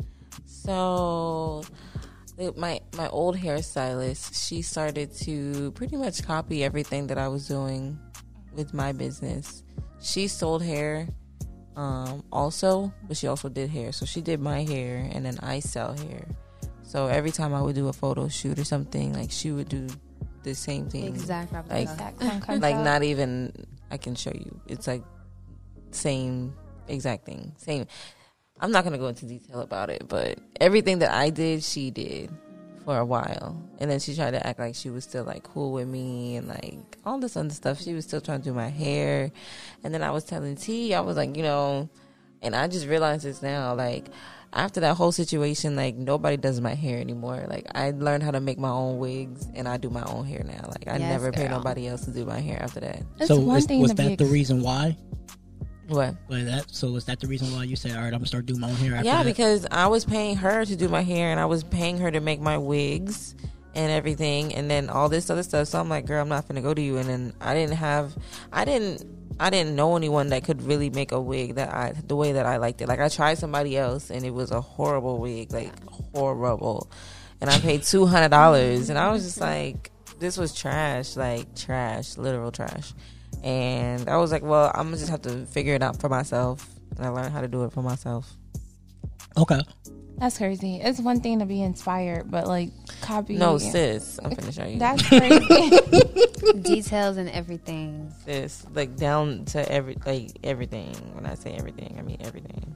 So 0.45 1.65
my 2.57 2.81
my 2.97 3.09
old 3.09 3.37
hairstylist, 3.37 4.47
she 4.49 4.63
started 4.63 5.15
to 5.23 5.73
pretty 5.73 5.97
much 5.97 6.23
copy 6.25 6.63
everything 6.65 7.07
that 7.09 7.19
I 7.19 7.29
was 7.29 7.49
doing 7.49 7.99
with 8.55 8.75
my 8.75 8.93
business. 8.93 9.63
She 10.01 10.29
sold 10.29 10.63
hair 10.63 11.09
um 11.75 12.23
also, 12.31 12.93
but 13.09 13.17
she 13.17 13.27
also 13.27 13.49
did 13.49 13.71
hair. 13.71 13.93
So 13.93 14.05
she 14.05 14.21
did 14.21 14.41
my 14.41 14.63
hair 14.63 15.09
and 15.13 15.25
then 15.25 15.39
I 15.43 15.61
sell 15.61 15.95
hair. 15.95 16.27
So 16.83 17.07
every 17.07 17.31
time 17.31 17.55
I 17.55 17.63
would 17.63 17.75
do 17.75 17.89
a 17.89 17.93
photo 17.93 18.29
shoot 18.29 18.59
or 18.59 18.65
something, 18.65 19.15
like 19.15 19.31
she 19.31 19.51
would 19.53 19.69
do 19.69 19.87
the 20.43 20.55
same 20.55 20.89
thing. 20.89 21.07
Exact 21.07 21.53
Like. 21.69 21.89
Exact 21.89 22.49
like 22.49 22.77
not 22.77 23.03
even 23.03 23.53
I 23.91 23.97
can 23.97 24.15
show 24.15 24.33
you. 24.33 24.61
It's 24.67 24.87
like 24.87 25.03
same 25.91 26.55
exact 26.89 27.25
thing. 27.27 27.53
Same. 27.59 27.87
I'm 28.61 28.71
not 28.71 28.85
gonna 28.85 28.99
go 28.99 29.09
into 29.09 29.27
detail 29.27 29.61
about 29.61 29.91
it, 29.91 30.07
but 30.09 30.39
everything 30.61 31.01
that 31.01 31.13
I 31.13 31.31
did, 31.31 31.63
she 31.63 31.91
did 31.91 32.31
for 32.85 32.99
a 32.99 33.05
while, 33.05 33.61
and 33.79 33.91
then 33.91 34.01
she 34.01 34.15
tried 34.15 34.33
to 34.33 34.47
act 34.47 34.59
like 34.59 34.75
she 34.75 34.91
was 34.91 35.05
still 35.05 35.25
like 35.25 35.43
cool 35.43 35.73
with 35.73 35.89
me 35.89 36.37
and 36.37 36.49
like 36.49 36.99
all 37.05 37.19
this 37.19 37.37
other 37.37 37.51
stuff. 37.51 37.81
She 37.81 37.95
was 37.95 38.05
still 38.05 38.21
trying 38.21 38.41
to 38.41 38.45
do 38.45 38.55
my 38.55 38.69
hair, 38.69 39.31
and 39.85 39.93
then 39.93 40.03
I 40.03 40.11
was 40.11 40.25
telling 40.25 40.57
T, 40.57 40.95
I 40.95 41.01
was 41.01 41.17
like, 41.17 41.37
you 41.37 41.43
know, 41.43 41.89
and 42.41 42.55
I 42.55 42.69
just 42.69 42.87
realized 42.87 43.25
this 43.25 43.43
now, 43.43 43.75
like. 43.75 44.07
After 44.55 44.81
that 44.81 44.97
whole 44.97 45.13
situation, 45.13 45.77
like 45.77 45.95
nobody 45.97 46.37
does 46.37 46.61
my 46.61 46.75
hair 46.75 46.99
anymore. 46.99 47.47
Like 47.49 47.67
I 47.75 47.91
learned 47.93 48.23
how 48.23 48.33
to 48.33 48.41
make 48.41 48.59
my 48.59 48.69
own 48.69 48.99
wigs, 48.99 49.47
and 49.55 49.67
I 49.67 49.79
do 49.79 49.89
my 49.89 50.03
own 50.03 50.27
hair 50.27 50.43
now. 50.45 50.67
Like 50.69 50.87
I 50.89 50.99
Yes, 50.99 51.11
never 51.11 51.33
pay 51.33 51.49
nobody 51.49 51.89
else 51.89 52.05
to 52.05 52.11
do 52.11 52.25
my 52.27 52.39
hair 52.41 52.63
after 52.63 52.81
that. 52.81 53.03
It's 53.19 53.29
so 53.29 53.41
one 53.41 53.57
is- 53.59 53.67
thing 53.67 53.81
was 53.81 53.95
that 53.95 54.19
the 54.19 54.27
reason 54.27 54.63
why? 54.63 54.97
What? 55.89 56.15
Was 56.29 56.45
that 56.45 56.67
so? 56.71 56.91
Was 56.93 57.05
that 57.07 57.21
the 57.21 57.27
reason 57.27 57.53
why 57.53 57.65
you 57.65 57.77
said, 57.77 57.93
"All 57.93 57.99
right, 57.99 58.07
I'm 58.07 58.13
gonna 58.13 58.27
start 58.27 58.47
doing 58.47 58.61
my 58.61 58.69
own 58.69 58.77
hair"? 58.77 58.95
After 58.95 59.07
Yeah, 59.07 59.19
that? 59.23 59.25
because 59.27 59.67
I 59.71 59.87
was 59.89 60.05
paying 60.05 60.37
her 60.37 60.65
to 60.65 60.77
do 60.77 60.89
my 60.89 61.03
hair 61.03 61.31
and 61.31 61.41
I 61.41 61.47
was 61.47 61.65
paying 61.65 61.99
her 61.99 62.11
to 62.11 62.21
make 62.21 62.41
my 62.41 62.57
wigs 62.59 63.35
and 63.75 63.91
everything 63.91 64.55
and 64.55 64.71
then 64.71 64.91
all 64.91 65.09
this 65.09 65.29
other 65.31 65.43
stuff. 65.43 65.67
So 65.69 65.81
I'm 65.81 65.89
like, 65.89 66.07
girl, 66.07 66.23
I'm 66.23 66.29
not 66.29 66.47
gonna 66.47 66.61
go 66.63 66.75
to 66.75 66.81
you 66.83 66.99
and 66.99 67.09
then 67.09 67.33
I 67.41 67.55
didn't 67.55 67.77
have 67.77 68.15
I 68.53 68.65
didn't 68.65 69.22
I 69.43 69.51
didn't 69.51 69.75
know 69.75 69.97
anyone 69.97 70.29
that 70.29 70.45
could 70.45 70.63
really 70.63 70.89
make 70.89 71.11
a 71.11 71.21
wig 71.21 71.57
that 71.57 71.69
I 71.75 71.95
the 72.07 72.15
way 72.15 72.33
that 72.33 72.47
I 72.47 72.59
liked 72.59 72.81
it. 72.81 72.87
Like 72.87 73.01
I 73.01 73.09
tried 73.09 73.39
somebody 73.39 73.77
else 73.77 74.09
and 74.09 74.25
it 74.25 74.31
was 74.33 74.53
a 74.53 74.61
horrible 74.61 75.19
wig, 75.19 75.53
like 75.53 75.73
horrible. 76.15 76.89
And 77.41 77.51
I 77.51 77.59
paid 77.59 77.83
two 77.83 78.07
hundred 78.07 78.29
dollars 78.29 78.89
and 78.89 78.97
I 78.97 79.11
was 79.11 79.25
just 79.25 79.41
like, 79.41 79.91
this 80.21 80.39
was 80.39 80.55
trash, 80.55 81.17
like 81.17 81.57
trash, 81.57 82.17
literal 82.17 82.53
trash. 82.53 82.95
And 83.43 84.09
I 84.09 84.19
was 84.19 84.31
like, 84.31 84.45
well, 84.45 84.71
I'm 84.75 84.87
gonna 84.87 84.99
just 84.99 85.11
have 85.11 85.23
to 85.23 85.45
figure 85.47 85.75
it 85.75 85.83
out 85.83 86.01
for 86.01 86.09
myself. 86.09 86.69
And 86.97 87.05
I 87.05 87.09
learned 87.09 87.33
how 87.33 87.41
to 87.41 87.49
do 87.49 87.65
it 87.65 87.73
for 87.73 87.83
myself. 87.83 88.33
okay. 89.37 89.61
That's 90.19 90.39
crazy. 90.39 90.77
It's 90.77 91.01
one 91.01 91.21
thing 91.21 91.41
to 91.41 91.47
be 91.47 91.63
inspired, 91.63 92.31
but 92.31 92.47
like 92.47 92.71
copy. 93.01 93.37
No, 93.37 93.59
sis, 93.59 94.21
I'm 94.25 94.31
gonna 94.31 94.53
show 94.53 94.65
you. 94.65 94.79
That's 94.79 95.03
crazy. 95.09 96.61
Details 96.63 97.17
and 97.17 97.29
everything. 97.31 98.13
sis, 98.25 98.65
like 98.75 98.97
down 98.97 99.45
to 99.47 99.71
every, 99.71 99.97
like 100.07 100.31
everything. 100.45 100.95
When 101.15 101.27
I 101.27 101.35
say 101.35 101.53
everything, 101.55 101.97
I 101.99 102.03
mean 102.03 102.19
everything. 102.21 102.75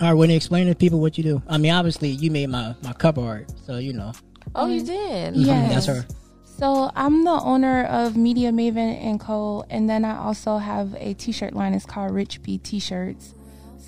All 0.00 0.08
right, 0.08 0.14
when 0.14 0.30
you 0.30 0.36
explain 0.36 0.66
to 0.66 0.74
people 0.74 1.00
what 1.00 1.16
you 1.18 1.24
do, 1.24 1.42
I 1.46 1.58
mean, 1.58 1.72
obviously 1.72 2.08
you 2.10 2.30
made 2.30 2.48
my 2.48 2.74
my 2.82 2.92
cover 2.92 3.20
art, 3.20 3.52
so 3.66 3.76
you 3.78 3.92
know 3.92 4.12
Oh, 4.54 4.66
you 4.66 4.82
did? 4.84 5.36
Yeah. 5.36 5.68
that's 5.68 5.86
her. 5.86 6.04
So 6.44 6.90
I'm 6.96 7.24
the 7.24 7.30
owner 7.30 7.84
of 7.84 8.16
Media 8.16 8.50
Maven 8.50 8.76
and 9.02 9.18
Co. 9.20 9.64
And 9.70 9.88
then 9.88 10.04
I 10.04 10.18
also 10.18 10.58
have 10.58 10.94
a 10.98 11.14
T-shirt 11.14 11.54
line. 11.54 11.72
It's 11.72 11.86
called 11.86 12.10
Rich 12.12 12.42
B 12.42 12.58
T-shirts. 12.58 13.34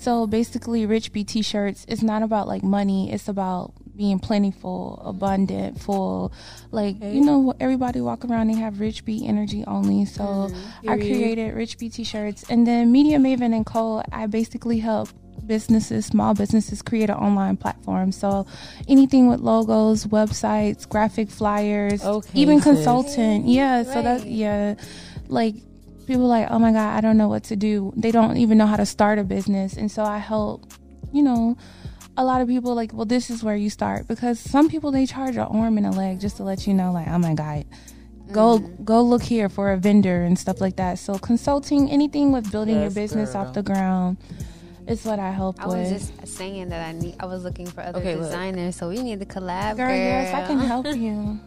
So 0.03 0.27
basically, 0.27 0.85
Rich 0.85 1.13
B 1.13 1.23
T-shirts 1.23 1.85
is 1.87 2.03
not 2.03 2.23
about 2.23 2.45
like 2.45 2.61
money. 2.61 3.09
It's 3.13 3.29
about 3.29 3.71
being 3.95 4.19
plentiful, 4.19 5.01
abundant, 5.05 5.79
full. 5.79 6.33
Like 6.71 7.01
you 7.01 7.21
know, 7.21 7.53
everybody 7.57 8.01
walk 8.01 8.25
around 8.25 8.49
and 8.49 8.59
have 8.59 8.81
Rich 8.81 9.05
B 9.05 9.25
energy 9.25 9.63
only. 9.65 10.03
So 10.03 10.23
mm-hmm. 10.23 10.89
I 10.89 10.97
created 10.97 11.53
Rich 11.55 11.77
B 11.77 11.87
T-shirts, 11.87 12.43
and 12.49 12.67
then 12.67 12.91
Media 12.91 13.17
Maven 13.17 13.55
and 13.55 13.65
Co. 13.65 14.03
I 14.11 14.27
basically 14.27 14.79
help 14.79 15.07
businesses, 15.47 16.05
small 16.05 16.33
businesses 16.33 16.81
create 16.81 17.09
an 17.09 17.15
online 17.15 17.55
platform. 17.55 18.11
So 18.11 18.45
anything 18.89 19.29
with 19.29 19.39
logos, 19.39 20.05
websites, 20.07 20.87
graphic 20.87 21.29
flyers, 21.29 22.03
Okay, 22.03 22.29
even 22.33 22.59
sis. 22.59 22.75
consultant. 22.75 23.47
Yeah, 23.47 23.83
so 23.83 24.01
that 24.01 24.25
yeah, 24.25 24.75
like 25.29 25.55
people 26.03 26.27
like, 26.27 26.47
"Oh 26.49 26.59
my 26.59 26.71
god, 26.71 26.95
I 26.97 27.01
don't 27.01 27.17
know 27.17 27.27
what 27.27 27.43
to 27.45 27.55
do." 27.55 27.93
They 27.95 28.11
don't 28.11 28.37
even 28.37 28.57
know 28.57 28.67
how 28.67 28.77
to 28.77 28.85
start 28.85 29.19
a 29.19 29.23
business. 29.23 29.75
And 29.75 29.91
so 29.91 30.03
I 30.03 30.17
help, 30.17 30.65
you 31.11 31.23
know, 31.23 31.57
a 32.17 32.23
lot 32.23 32.41
of 32.41 32.47
people 32.47 32.75
like, 32.75 32.93
"Well, 32.93 33.05
this 33.05 33.29
is 33.29 33.43
where 33.43 33.55
you 33.55 33.69
start." 33.69 34.07
Because 34.07 34.39
some 34.39 34.69
people 34.69 34.91
they 34.91 35.05
charge 35.05 35.35
an 35.35 35.47
arm 35.49 35.77
and 35.77 35.87
a 35.87 35.91
leg 35.91 36.19
just 36.19 36.37
to 36.37 36.43
let 36.43 36.67
you 36.67 36.73
know 36.73 36.91
like, 36.91 37.07
"Oh 37.07 37.17
my 37.17 37.33
god, 37.33 37.65
go 38.31 38.59
mm-hmm. 38.59 38.83
go 38.83 39.01
look 39.01 39.23
here 39.23 39.49
for 39.49 39.71
a 39.71 39.77
vendor 39.77 40.23
and 40.23 40.37
stuff 40.37 40.61
like 40.61 40.75
that." 40.77 40.99
So 40.99 41.17
consulting, 41.17 41.89
anything 41.89 42.31
with 42.31 42.51
building 42.51 42.79
your 42.81 42.91
business 42.91 43.33
girl. 43.33 43.47
off 43.47 43.53
the 43.53 43.63
ground 43.63 44.17
is 44.87 45.05
what 45.05 45.19
I 45.19 45.31
help 45.31 45.61
I 45.61 45.67
with. 45.67 45.75
I 45.75 45.79
was 45.93 46.09
just 46.11 46.27
saying 46.27 46.69
that 46.69 46.87
I 46.87 46.91
need. 46.91 47.15
I 47.19 47.25
was 47.25 47.43
looking 47.43 47.67
for 47.67 47.81
other 47.81 47.99
Okay, 47.99 48.15
look. 48.15 48.25
designers, 48.25 48.75
so 48.75 48.89
we 48.89 49.01
need 49.01 49.19
to 49.19 49.25
collab. 49.25 49.77
Girl, 49.77 49.87
Girl, 49.87 49.95
yes, 49.95 50.33
I 50.33 50.45
can 50.47 50.59
help 50.59 50.85
you. 50.95 51.39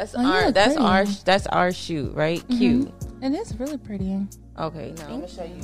That's 0.00 0.14
Oh, 0.16 0.24
our 0.24 0.50
that's 0.50 0.72
pretty. 0.76 0.82
our 0.88 1.04
that's 1.04 1.46
our 1.48 1.70
shoot, 1.72 2.14
right? 2.14 2.40
Mm-hmm. 2.48 2.56
Cute. 2.58 2.90
And 3.20 3.34
It 3.34 3.38
is 3.40 3.54
really 3.60 3.76
pretty. 3.76 4.26
Okay, 4.58 4.94
now 4.96 5.04
I'm 5.08 5.20
gonna 5.20 5.28
show 5.28 5.44
you. 5.44 5.60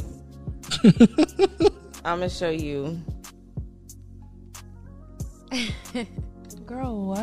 I'm 2.04 2.18
gonna 2.18 2.28
show 2.28 2.50
you. 2.50 3.00
Girl, 6.66 7.06
what? 7.06 7.18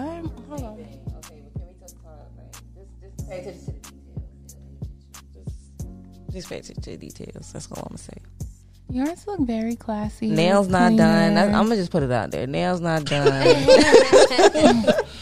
Hold 0.49 0.63
on. 0.63 0.73
Okay, 0.73 0.99
but 1.05 1.21
can 1.21 1.37
we 1.37 1.73
talk 1.85 2.31
like 2.35 2.51
just 2.73 2.97
just 2.99 3.29
pay 3.29 3.39
attention 3.41 3.79
to 3.83 3.91
the 3.91 3.91
details. 4.41 4.73
Just 5.35 6.31
just 6.31 6.49
pay 6.49 6.57
attention 6.57 6.81
to 6.81 6.89
the 6.89 6.97
details. 6.97 7.53
That's 7.53 7.71
all 7.71 7.77
I'm 7.83 7.89
gonna 7.89 7.97
say. 7.99 8.17
Yours 8.93 9.25
look 9.25 9.39
very 9.39 9.75
classy. 9.75 10.27
Nails 10.27 10.67
not 10.67 10.89
Clean 10.89 10.97
done. 10.97 11.37
I'm 11.37 11.63
gonna 11.63 11.77
just 11.77 11.89
put 11.89 12.03
it 12.03 12.11
out 12.11 12.29
there. 12.29 12.45
Nails 12.45 12.79
not 12.79 13.05
done. 13.05 13.25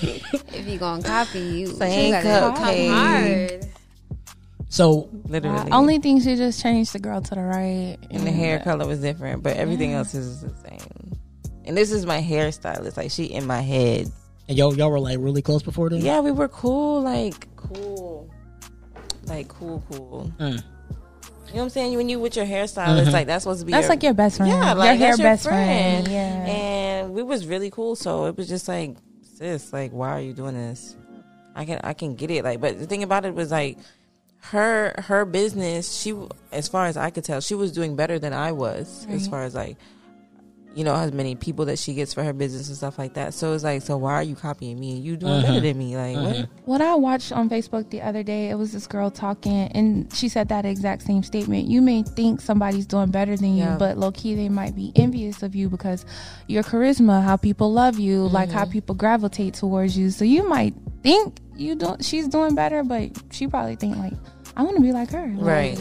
if 0.01 0.67
you 0.67 0.77
gonna 0.77 1.01
copy, 1.01 1.39
you, 1.39 1.67
So 1.67 1.85
you 1.85 2.11
gotta 2.11 2.27
come 2.27 2.55
cupcake. 2.57 2.91
hard. 2.91 3.65
So 4.67 5.09
Literally. 5.25 5.69
Wow. 5.69 5.79
Only 5.79 5.99
thing 5.99 6.19
she 6.19 6.35
just 6.35 6.61
changed 6.61 6.91
the 6.91 6.99
girl 6.99 7.21
to 7.21 7.35
the 7.35 7.41
right. 7.41 7.97
and 8.09 8.27
the 8.27 8.31
hair 8.31 8.59
color 8.59 8.85
was 8.85 8.99
different, 8.99 9.41
but 9.41 9.55
everything 9.55 9.93
else 9.93 10.13
is 10.13 10.41
the 10.41 10.49
same. 10.67 11.13
And 11.63 11.77
this 11.77 11.93
is 11.93 12.05
my 12.05 12.21
hairstylist. 12.21 12.97
Like 12.97 13.09
she 13.11 13.23
in 13.23 13.47
my 13.47 13.61
head. 13.61 14.11
and 14.49 14.57
y'all 14.57 14.75
y'all 14.75 14.91
were 14.91 14.99
like 14.99 15.17
really 15.21 15.41
close 15.41 15.63
before 15.63 15.89
then. 15.89 16.01
Yeah, 16.01 16.19
we 16.19 16.31
were 16.31 16.49
cool. 16.49 17.01
Like 17.01 17.47
cool. 17.55 18.29
Like 19.23 19.47
cool, 19.47 19.81
cool. 19.91 20.29
Mm. 20.41 20.61
You 21.51 21.57
know 21.57 21.63
what 21.63 21.63
I'm 21.65 21.69
saying? 21.71 21.97
When 21.97 22.07
you 22.07 22.19
with 22.19 22.35
your 22.37 22.45
hairstylist, 22.45 23.07
Mhm. 23.07 23.11
like 23.11 23.27
that's 23.27 23.43
supposed 23.43 23.59
to 23.59 23.65
be 23.65 23.71
That's 23.73 23.83
your, 23.83 23.89
like 23.89 24.03
your 24.03 24.13
best 24.13 24.37
friend. 24.37 24.51
Yeah, 24.51 24.67
your 24.67 24.75
like 24.75 24.99
hair 24.99 25.09
that's 25.09 25.19
your 25.19 25.27
best 25.27 25.43
friend. 25.43 26.05
friend. 26.05 26.07
Yeah. 26.07 26.53
and 26.53 27.13
we 27.13 27.23
was 27.23 27.45
really 27.45 27.69
cool. 27.69 27.95
So 27.97 28.25
it 28.25 28.37
was 28.37 28.47
just 28.47 28.67
like, 28.69 28.95
sis, 29.37 29.73
like, 29.73 29.91
why 29.91 30.09
are 30.11 30.21
you 30.21 30.33
doing 30.33 30.53
this? 30.55 30.95
I 31.55 31.65
can 31.65 31.81
I 31.83 31.93
can 31.93 32.15
get 32.15 32.31
it. 32.31 32.45
Like, 32.45 32.61
but 32.61 32.79
the 32.79 32.85
thing 32.87 33.03
about 33.03 33.25
it 33.25 33.33
was 33.35 33.51
like, 33.51 33.77
her 34.43 34.93
her 34.97 35.25
business. 35.25 35.91
She, 35.99 36.15
as 36.53 36.67
far 36.69 36.85
as 36.85 36.95
I 36.95 37.09
could 37.09 37.25
tell, 37.25 37.41
she 37.41 37.53
was 37.55 37.71
doing 37.73 37.95
better 37.97 38.17
than 38.17 38.31
I 38.33 38.53
was. 38.53 39.05
As 39.09 39.27
far 39.27 39.43
as 39.43 39.53
like, 39.53 39.75
you 40.73 40.83
know, 40.85 40.95
as 40.95 41.11
many 41.11 41.35
people 41.35 41.65
that 41.65 41.77
she 41.77 41.93
gets 41.93 42.13
for 42.13 42.23
her 42.23 42.31
business 42.31 42.69
and 42.69 42.77
stuff 42.77 42.97
like 42.97 43.13
that. 43.15 43.33
So 43.33 43.53
it's 43.53 43.63
like, 43.63 43.81
so 43.81 43.97
why 43.97 44.13
are 44.13 44.23
you 44.23 44.35
copying 44.35 44.79
me? 44.79 44.97
You 44.99 45.17
doing 45.17 45.41
better 45.41 45.59
Mhm. 45.59 45.61
than 45.63 45.77
me? 45.77 45.97
Like, 45.97 46.15
Mhm. 46.15 46.23
what? 46.39 46.49
What 46.65 46.81
I 46.81 46.95
watched 46.95 47.31
on 47.33 47.49
Facebook 47.49 47.89
the 47.89 48.01
other 48.01 48.23
day, 48.23 48.49
it 48.49 48.55
was 48.57 48.71
this 48.71 48.87
girl 48.87 49.11
talking, 49.11 49.67
and 49.73 50.11
she 50.13 50.29
said 50.29 50.47
that 50.49 50.65
exact 50.65 51.01
same 51.03 51.23
statement. 51.23 51.67
You 51.67 51.81
may 51.81 52.03
think 52.03 52.39
somebody's 52.39 52.85
doing 52.85 53.09
better 53.11 53.35
than 53.35 53.51
you, 53.57 53.63
Yeah. 53.65 53.75
but 53.77 53.97
low 53.97 54.11
key 54.11 54.33
they 54.35 54.47
might 54.49 54.73
be 54.75 54.93
envious 54.95 55.43
of 55.43 55.55
you 55.55 55.67
because 55.69 56.05
your 56.47 56.63
charisma, 56.63 57.21
how 57.21 57.35
people 57.35 57.71
love 57.73 57.99
you, 57.99 58.27
like 58.27 58.49
how 58.49 58.61
Mm-hmm. 58.63 58.71
people 58.71 58.95
gravitate 58.95 59.53
towards 59.55 59.97
you. 59.97 60.09
So 60.09 60.23
you 60.23 60.47
might 60.47 60.73
think 61.03 61.39
you 61.57 61.75
don't. 61.75 62.03
She's 62.03 62.27
doing 62.29 62.55
better, 62.55 62.83
but 62.83 63.09
she 63.31 63.45
probably 63.47 63.75
think 63.75 63.97
like, 63.97 64.13
I 64.55 64.63
want 64.63 64.75
to 64.77 64.81
be 64.81 64.91
like 64.91 65.11
her. 65.11 65.27
Right. 65.37 65.79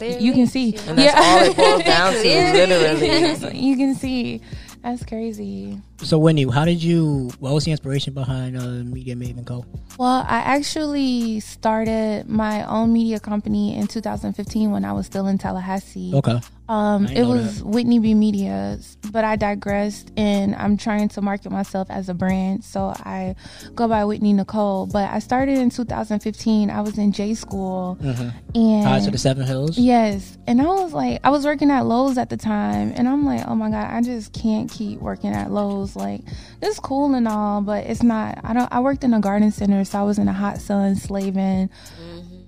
You 0.00 0.32
can 0.32 0.46
see. 0.46 0.74
And 0.86 0.98
that's 0.98 1.14
all 1.14 1.42
it 1.50 1.56
boils 1.56 1.84
down 1.84 2.12
to, 2.12 2.18
literally. 2.22 3.58
You 3.58 3.76
can 3.76 3.94
see. 3.94 4.40
That's 4.82 5.04
crazy. 5.04 5.80
So 5.98 6.18
Whitney, 6.18 6.50
how 6.50 6.64
did 6.64 6.82
you? 6.82 7.30
What 7.38 7.54
was 7.54 7.64
the 7.64 7.70
inspiration 7.70 8.12
behind 8.12 8.56
uh, 8.58 8.62
Media 8.84 9.14
Maven 9.14 9.46
Co? 9.46 9.64
Well, 9.98 10.26
I 10.28 10.38
actually 10.38 11.38
started 11.40 12.28
my 12.28 12.64
own 12.66 12.92
media 12.92 13.20
company 13.20 13.76
in 13.76 13.86
2015 13.86 14.72
when 14.72 14.84
I 14.84 14.92
was 14.92 15.06
still 15.06 15.28
in 15.28 15.38
Tallahassee. 15.38 16.12
Okay. 16.14 16.40
Um, 16.68 17.06
it 17.06 17.24
was 17.24 17.62
Whitney 17.62 17.98
B 17.98 18.14
Media, 18.14 18.78
but 19.10 19.24
I 19.24 19.36
digressed, 19.36 20.10
and 20.16 20.54
I'm 20.54 20.78
trying 20.78 21.08
to 21.10 21.20
market 21.20 21.52
myself 21.52 21.90
as 21.90 22.08
a 22.08 22.14
brand, 22.14 22.64
so 22.64 22.94
I 22.96 23.34
go 23.74 23.88
by 23.88 24.04
Whitney 24.06 24.32
Nicole. 24.32 24.86
But 24.86 25.10
I 25.10 25.18
started 25.18 25.58
in 25.58 25.68
2015. 25.68 26.70
I 26.70 26.80
was 26.80 26.96
in 26.96 27.12
J 27.12 27.34
school, 27.34 27.98
and 28.00 28.84
Ties 28.84 29.04
to 29.04 29.10
the 29.10 29.18
Seven 29.18 29.46
Hills. 29.46 29.76
Yes. 29.76 30.38
And 30.46 30.62
I 30.62 30.64
was 30.66 30.92
like, 30.94 31.20
I 31.24 31.30
was 31.30 31.44
working 31.44 31.70
at 31.70 31.82
Lowe's 31.82 32.16
at 32.16 32.30
the 32.30 32.36
time. 32.38 32.92
And 32.96 33.06
I'm 33.06 33.24
like, 33.26 33.46
oh 33.46 33.54
my 33.54 33.68
God, 33.70 33.92
I 33.92 34.00
just 34.00 34.32
can't 34.32 34.70
keep 34.70 34.98
working 35.00 35.30
at 35.30 35.50
Lowe's. 35.50 35.91
Like, 35.96 36.22
it's 36.60 36.78
cool 36.78 37.14
and 37.14 37.28
all, 37.28 37.60
but 37.60 37.86
it's 37.86 38.02
not. 38.02 38.38
I 38.44 38.52
don't, 38.52 38.72
I 38.72 38.80
worked 38.80 39.04
in 39.04 39.14
a 39.14 39.20
garden 39.20 39.50
center, 39.50 39.84
so 39.84 39.98
I 39.98 40.02
was 40.02 40.18
in 40.18 40.26
the 40.26 40.32
hot 40.32 40.60
sun 40.60 40.96
slaving, 40.96 41.68
mm-hmm. 41.68 42.42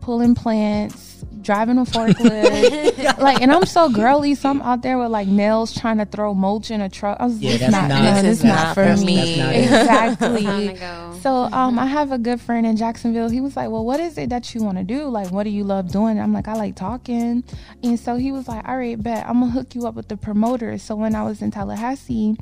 pulling 0.00 0.34
plants, 0.34 1.24
driving 1.42 1.78
a 1.78 1.84
forklift. 1.84 3.18
like, 3.18 3.40
and 3.42 3.52
I'm 3.52 3.66
so 3.66 3.88
girly, 3.88 4.34
so 4.34 4.50
I'm 4.50 4.62
out 4.62 4.82
there 4.82 4.98
with 4.98 5.10
like 5.10 5.28
nails 5.28 5.78
trying 5.78 5.98
to 5.98 6.04
throw 6.06 6.34
mulch 6.34 6.70
in 6.70 6.80
a 6.80 6.88
truck. 6.88 7.16
I 7.20 7.24
was 7.26 7.38
Yeah, 7.38 7.50
like, 7.52 7.60
that's 7.60 7.72
not, 7.72 7.88
not- 7.88 8.02
no, 8.24 8.32
not 8.32 8.44
not 8.44 8.74
for 8.74 8.96
for 8.96 9.04
me. 9.04 9.06
me. 9.06 9.36
Not. 9.38 9.54
Exactly. 9.60 10.42
Time 10.44 10.66
to 10.68 10.72
go. 10.74 11.18
So 11.22 11.30
um, 11.52 11.78
I 11.78 11.86
have 11.86 12.12
a 12.12 12.18
good 12.18 12.40
friend 12.40 12.66
in 12.66 12.76
Jacksonville. 12.76 13.28
He 13.28 13.40
was 13.40 13.54
like, 13.56 13.68
"Well, 13.70 13.84
what 13.84 14.00
is 14.00 14.16
it 14.16 14.30
that 14.30 14.54
you 14.54 14.62
want 14.62 14.78
to 14.78 14.84
do? 14.84 15.04
Like, 15.08 15.30
what 15.30 15.42
do 15.44 15.50
you 15.50 15.64
love 15.64 15.92
doing?" 15.92 16.18
I'm 16.18 16.32
like, 16.32 16.48
"I 16.48 16.54
like 16.54 16.76
talking," 16.76 17.44
and 17.82 17.98
so 18.00 18.16
he 18.16 18.32
was 18.32 18.48
like, 18.48 18.66
"All 18.66 18.76
right, 18.78 19.00
bet 19.00 19.26
I'm 19.28 19.40
gonna 19.40 19.50
hook 19.52 19.74
you 19.74 19.86
up 19.86 19.94
with 19.94 20.08
the 20.08 20.16
promoters." 20.16 20.82
So 20.82 20.96
when 20.96 21.14
I 21.14 21.22
was 21.22 21.42
in 21.42 21.50
Tallahassee, 21.50 22.36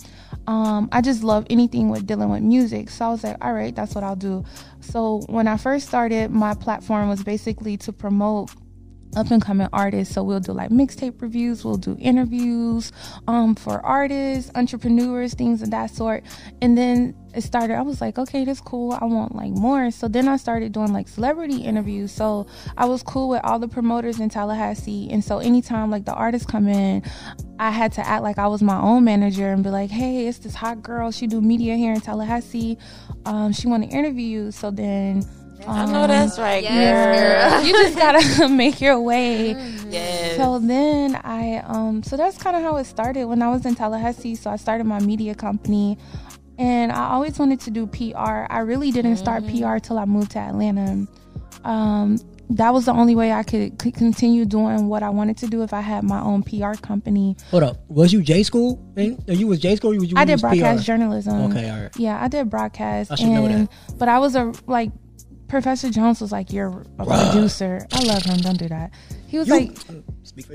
um, 0.46 0.88
I 0.92 1.00
just 1.00 1.24
love 1.24 1.44
anything 1.50 1.88
with 1.90 2.06
dealing 2.06 2.30
with 2.30 2.42
music. 2.42 2.88
So 2.90 3.06
I 3.06 3.08
was 3.08 3.24
like, 3.24 3.44
"All 3.44 3.52
right, 3.52 3.74
that's 3.74 3.94
what 3.96 4.04
I'll 4.04 4.14
do." 4.16 4.44
So 4.80 5.22
when 5.26 5.48
I 5.48 5.56
first 5.56 5.88
started, 5.88 6.30
my 6.30 6.54
platform 6.54 7.08
was 7.08 7.22
basically 7.24 7.76
to 7.78 7.92
promote 7.92 8.50
up 9.16 9.30
and 9.30 9.42
coming 9.42 9.68
artists. 9.72 10.14
So 10.14 10.22
we'll 10.22 10.40
do 10.40 10.52
like 10.52 10.70
mixtape 10.70 11.20
reviews, 11.20 11.64
we'll 11.64 11.76
do 11.76 11.96
interviews 11.98 12.92
um, 13.26 13.54
for 13.54 13.84
artists, 13.84 14.50
entrepreneurs, 14.54 15.34
things 15.34 15.62
of 15.62 15.70
that 15.70 15.90
sort. 15.90 16.24
And 16.60 16.76
then 16.76 17.14
it 17.34 17.42
started, 17.42 17.76
I 17.76 17.82
was 17.82 18.00
like, 18.00 18.18
okay, 18.18 18.44
that's 18.44 18.60
cool. 18.60 18.92
I 19.00 19.04
want 19.04 19.34
like 19.34 19.50
more. 19.50 19.90
So 19.90 20.08
then 20.08 20.28
I 20.28 20.36
started 20.36 20.72
doing 20.72 20.92
like 20.92 21.08
celebrity 21.08 21.58
interviews. 21.58 22.10
So 22.10 22.46
I 22.76 22.86
was 22.86 23.02
cool 23.02 23.28
with 23.28 23.42
all 23.44 23.58
the 23.58 23.68
promoters 23.68 24.18
in 24.18 24.28
Tallahassee. 24.28 25.08
And 25.10 25.22
so 25.22 25.38
anytime 25.38 25.90
like 25.90 26.04
the 26.04 26.14
artists 26.14 26.50
come 26.50 26.68
in, 26.68 27.02
I 27.58 27.70
had 27.70 27.92
to 27.92 28.06
act 28.06 28.22
like 28.22 28.38
I 28.38 28.46
was 28.46 28.62
my 28.62 28.80
own 28.80 29.04
manager 29.04 29.52
and 29.52 29.62
be 29.62 29.70
like, 29.70 29.90
hey, 29.90 30.26
it's 30.26 30.38
this 30.38 30.54
hot 30.54 30.82
girl. 30.82 31.10
She 31.10 31.26
do 31.26 31.40
media 31.40 31.76
here 31.76 31.92
in 31.92 32.00
Tallahassee. 32.00 32.78
Um, 33.24 33.52
she 33.52 33.68
want 33.68 33.88
to 33.88 33.96
interview 33.96 34.26
you. 34.26 34.50
So 34.50 34.70
then 34.70 35.24
I 35.66 35.86
know 35.86 36.06
that's 36.06 36.38
right, 36.38 36.62
Yes, 36.62 37.52
girl. 37.52 37.64
you 37.66 37.72
just 37.72 37.96
gotta 37.98 38.48
make 38.54 38.80
your 38.80 39.00
way. 39.00 39.50
Yes. 39.90 40.36
So 40.36 40.58
then 40.58 41.16
I, 41.24 41.58
um, 41.66 42.02
so 42.02 42.16
that's 42.16 42.38
kind 42.38 42.56
of 42.56 42.62
how 42.62 42.76
it 42.76 42.84
started 42.84 43.24
when 43.24 43.42
I 43.42 43.48
was 43.50 43.64
in 43.66 43.74
Tallahassee. 43.74 44.34
So 44.34 44.50
I 44.50 44.56
started 44.56 44.84
my 44.84 45.00
media 45.00 45.34
company, 45.34 45.98
and 46.58 46.92
I 46.92 47.10
always 47.10 47.38
wanted 47.38 47.60
to 47.60 47.70
do 47.70 47.86
PR. 47.86 48.46
I 48.50 48.60
really 48.60 48.90
didn't 48.90 49.16
start 49.16 49.44
PR 49.46 49.78
till 49.78 49.98
I 49.98 50.04
moved 50.04 50.32
to 50.32 50.38
Atlanta. 50.38 51.06
Um, 51.64 52.18
that 52.50 52.72
was 52.72 52.86
the 52.86 52.92
only 52.92 53.14
way 53.14 53.30
I 53.32 53.42
could, 53.42 53.78
continue 53.78 54.46
doing 54.46 54.88
what 54.88 55.02
I 55.02 55.10
wanted 55.10 55.36
to 55.38 55.46
do 55.48 55.62
if 55.62 55.74
I 55.74 55.80
had 55.80 56.02
my 56.04 56.20
own 56.20 56.42
PR 56.42 56.72
company. 56.80 57.36
Hold 57.50 57.62
up. 57.62 57.76
Was 57.88 58.12
you 58.12 58.22
J 58.22 58.42
school? 58.42 58.82
And 58.96 59.18
you 59.26 59.46
was 59.46 59.58
J 59.58 59.76
school? 59.76 59.92
Or 59.92 59.98
was 59.98 60.10
you 60.10 60.16
I 60.16 60.24
did 60.24 60.40
broadcast 60.40 60.80
PR? 60.80 60.86
journalism. 60.86 61.50
Okay, 61.50 61.68
all 61.68 61.80
right. 61.82 61.96
Yeah, 61.98 62.22
I 62.22 62.28
did 62.28 62.48
broadcast. 62.48 63.12
I 63.12 63.16
should 63.16 63.26
know 63.28 63.44
and, 63.44 63.68
But 63.98 64.08
I 64.08 64.18
was 64.18 64.34
a 64.34 64.52
like 64.66 64.90
Professor 65.48 65.90
Jones 65.90 66.20
was 66.20 66.30
like, 66.32 66.52
You're 66.52 66.84
a 66.98 67.04
producer. 67.06 67.86
I 67.92 68.02
love 68.04 68.22
him, 68.22 68.38
don't 68.38 68.58
do 68.58 68.68
that. 68.68 68.92
He 69.26 69.38
was 69.38 69.48
You- 69.48 69.54
like 69.54 69.78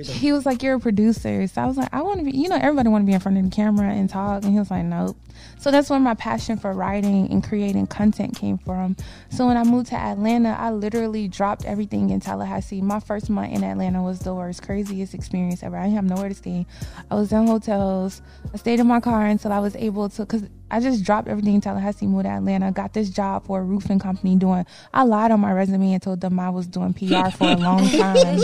he 0.06 0.32
was 0.32 0.46
like, 0.46 0.62
You're 0.64 0.76
a 0.76 0.80
producer. 0.80 1.46
So 1.48 1.62
I 1.62 1.66
was 1.66 1.78
like, 1.78 1.90
I 1.94 2.02
wanna 2.02 2.24
be 2.24 2.32
you 2.32 2.48
know, 2.50 2.56
everybody 2.56 2.90
wanna 2.90 3.04
be 3.06 3.14
in 3.14 3.20
front 3.20 3.38
of 3.38 3.44
the 3.44 3.50
camera 3.50 3.90
and 3.92 4.10
talk 4.10 4.44
and 4.44 4.54
he 4.54 4.60
was 4.60 4.70
like, 4.72 4.86
Nope. 4.86 5.18
So 5.60 5.72
that's 5.72 5.90
where 5.90 6.00
my 6.00 6.14
passion 6.14 6.58
for 6.58 6.74
writing 6.74 7.30
and 7.32 7.44
creating 7.44 7.88
content 7.88 8.38
came 8.38 8.58
from. 8.60 8.96
So 9.30 9.48
when 9.48 9.58
I 9.58 9.64
moved 9.64 9.88
to 9.90 9.96
Atlanta, 9.96 10.56
I 10.60 10.72
literally 10.72 11.28
dropped 11.28 11.66
everything 11.66 12.12
in 12.12 12.20
Tallahassee. 12.20 12.82
My 12.82 13.00
first 13.00 13.30
month 13.30 13.52
in 13.52 13.64
Atlanta 13.64 14.02
was 14.04 14.20
the 14.20 14.34
worst, 14.36 14.62
craziest 14.62 15.14
experience 15.14 15.64
ever. 15.64 15.76
I 15.78 15.84
didn't 15.84 15.96
have 15.96 16.06
nowhere 16.06 16.30
to 16.30 16.36
stay. 16.36 16.66
I 17.10 17.16
was 17.16 17.32
in 17.32 17.48
hotels. 17.48 18.22
I 18.54 18.58
stayed 18.58 18.80
in 18.80 18.88
my 18.88 19.00
car 19.00 19.26
until 19.26 19.52
I 19.52 19.60
was 19.60 19.76
able 19.76 20.08
to, 20.10 20.22
because 20.26 20.44
I 20.74 20.80
just 20.80 21.04
dropped 21.04 21.28
everything 21.28 21.54
in 21.54 21.62
Tallahassee, 21.62 22.08
moved 22.08 22.26
to 22.26 22.32
Atlanta, 22.32 22.72
got 22.72 22.94
this 22.94 23.10
job 23.12 23.46
for 23.46 23.60
a 23.60 23.64
roofing 23.64 24.00
company 24.00 24.36
doing, 24.36 24.66
I 24.92 25.04
lied 25.04 25.30
on 25.30 25.40
my 25.40 25.52
resume 25.52 25.94
and 25.94 26.02
told 26.02 26.20
them 26.20 26.40
I 26.40 26.50
was 26.50 26.66
doing 26.66 26.94
PR 26.96 27.30
for 27.30 27.50
a 27.52 27.56
long 27.58 27.88
time. 27.90 28.40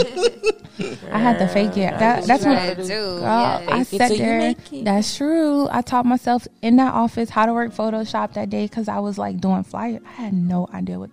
I 1.11 1.17
had 1.17 1.39
to 1.39 1.47
fake 1.47 1.75
it. 1.77 1.97
That, 1.97 2.25
that's 2.25 2.45
what 2.45 2.55
Right, 2.55 2.77
too. 2.77 2.83
Girl, 2.85 3.21
Yeah. 3.21 3.65
I 3.69 3.83
Fake 3.83 4.01
it 4.01 4.07
sat 4.09 4.17
there. 4.19 4.83
That's 4.83 5.17
true. 5.17 5.67
I 5.71 5.81
taught 5.81 6.05
myself 6.05 6.47
in 6.61 6.75
that 6.75 6.93
office 6.93 7.31
how 7.31 7.47
to 7.47 7.53
work 7.53 7.71
Photoshop 7.73 8.33
that 8.33 8.51
day 8.51 8.65
because 8.67 8.87
I 8.87 8.99
was 8.99 9.17
like 9.17 9.41
doing 9.41 9.63
flyer. 9.63 9.99
I 10.05 10.11
had 10.11 10.33
no 10.33 10.67
idea 10.71 10.99
what 10.99 11.09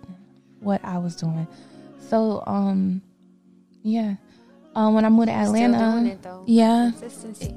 what 0.59 0.85
I 0.85 0.99
was 0.99 1.15
doing. 1.15 1.47
So 2.09 2.43
um, 2.45 3.01
yeah. 3.81 4.15
Um, 4.77 4.93
when 4.93 5.05
I 5.05 5.09
moved 5.09 5.29
to 5.29 5.33
Atlanta, 5.33 6.05
it 6.05 6.19
yeah, 6.45 6.91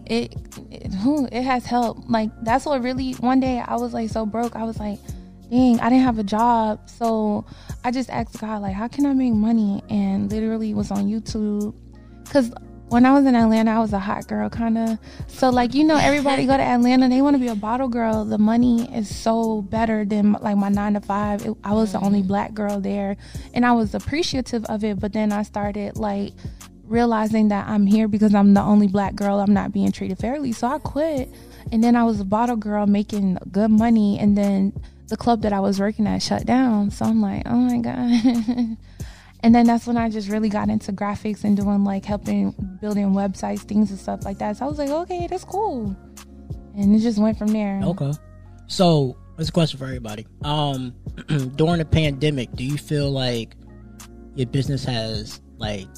it 0.06 0.34
it, 0.70 0.94
whew, 1.02 1.28
it 1.30 1.42
has 1.42 1.66
helped. 1.66 2.08
Like 2.08 2.30
that's 2.42 2.64
what 2.64 2.82
really. 2.82 3.12
One 3.12 3.40
day 3.40 3.60
I 3.60 3.76
was 3.76 3.92
like 3.92 4.08
so 4.08 4.24
broke. 4.24 4.56
I 4.56 4.64
was 4.64 4.80
like, 4.80 4.98
dang, 5.50 5.78
I 5.80 5.90
didn't 5.90 6.04
have 6.04 6.18
a 6.18 6.24
job. 6.24 6.88
So 6.88 7.44
I 7.84 7.90
just 7.90 8.08
asked 8.08 8.40
God 8.40 8.62
like, 8.62 8.72
how 8.72 8.88
can 8.88 9.04
I 9.04 9.12
make 9.12 9.34
money? 9.34 9.82
And 9.90 10.32
literally 10.32 10.72
was 10.72 10.90
on 10.90 11.08
YouTube, 11.08 11.74
cause 12.30 12.50
when 12.88 13.04
I 13.04 13.12
was 13.12 13.26
in 13.26 13.34
Atlanta, 13.36 13.72
I 13.72 13.78
was 13.80 13.92
a 13.92 13.98
hot 13.98 14.26
girl 14.26 14.48
kind 14.48 14.78
of. 14.78 14.98
So 15.26 15.50
like 15.50 15.74
you 15.74 15.84
know, 15.84 15.98
everybody 15.98 16.46
go 16.46 16.56
to 16.56 16.62
Atlanta, 16.74 17.10
they 17.10 17.20
want 17.20 17.34
to 17.34 17.40
be 17.40 17.48
a 17.48 17.54
bottle 17.54 17.88
girl. 17.88 18.24
The 18.24 18.38
money 18.38 18.90
is 18.96 19.14
so 19.14 19.60
better 19.60 20.06
than 20.06 20.32
like 20.40 20.56
my 20.56 20.70
nine 20.70 20.94
to 20.94 21.02
five. 21.02 21.44
It, 21.44 21.54
I 21.64 21.74
was 21.74 21.92
the 21.92 22.00
only 22.00 22.22
black 22.22 22.54
girl 22.54 22.80
there, 22.80 23.18
and 23.52 23.66
I 23.66 23.72
was 23.72 23.94
appreciative 23.94 24.64
of 24.64 24.84
it. 24.84 24.98
But 24.98 25.12
then 25.12 25.32
I 25.32 25.42
started 25.42 25.98
like 25.98 26.32
realizing 26.90 27.48
that 27.48 27.68
I'm 27.68 27.86
here 27.86 28.08
because 28.08 28.34
I'm 28.34 28.52
the 28.52 28.60
only 28.60 28.88
black 28.88 29.14
girl. 29.14 29.38
I'm 29.38 29.54
not 29.54 29.72
being 29.72 29.92
treated 29.92 30.18
fairly. 30.18 30.52
So 30.52 30.66
I 30.66 30.78
quit. 30.78 31.32
And 31.72 31.82
then 31.82 31.94
I 31.94 32.04
was 32.04 32.20
a 32.20 32.24
bottle 32.24 32.56
girl 32.56 32.86
making 32.86 33.38
good 33.50 33.70
money. 33.70 34.18
And 34.18 34.36
then 34.36 34.72
the 35.08 35.16
club 35.16 35.42
that 35.42 35.52
I 35.52 35.60
was 35.60 35.78
working 35.78 36.06
at 36.06 36.22
shut 36.22 36.44
down. 36.44 36.90
So 36.90 37.04
I'm 37.04 37.22
like, 37.22 37.42
oh 37.46 37.56
my 37.56 37.78
God. 37.78 38.76
and 39.40 39.54
then 39.54 39.66
that's 39.66 39.86
when 39.86 39.96
I 39.96 40.10
just 40.10 40.28
really 40.28 40.48
got 40.48 40.68
into 40.68 40.92
graphics 40.92 41.44
and 41.44 41.56
doing 41.56 41.84
like 41.84 42.04
helping 42.04 42.50
building 42.80 43.12
websites, 43.12 43.60
things 43.60 43.90
and 43.90 43.98
stuff 43.98 44.24
like 44.24 44.38
that. 44.38 44.56
So 44.56 44.66
I 44.66 44.68
was 44.68 44.78
like, 44.78 44.90
okay, 44.90 45.28
that's 45.28 45.44
cool. 45.44 45.96
And 46.76 46.94
it 46.94 47.00
just 47.00 47.18
went 47.18 47.38
from 47.38 47.48
there. 47.48 47.80
Okay. 47.84 48.12
So, 48.66 49.16
there's 49.36 49.48
a 49.48 49.52
question 49.52 49.78
for 49.78 49.86
everybody. 49.86 50.26
Um, 50.42 50.94
during 51.56 51.78
the 51.78 51.84
pandemic, 51.84 52.52
do 52.52 52.62
you 52.62 52.76
feel 52.76 53.10
like 53.10 53.56
your 54.34 54.46
business 54.46 54.84
has 54.84 55.40
like 55.58 55.88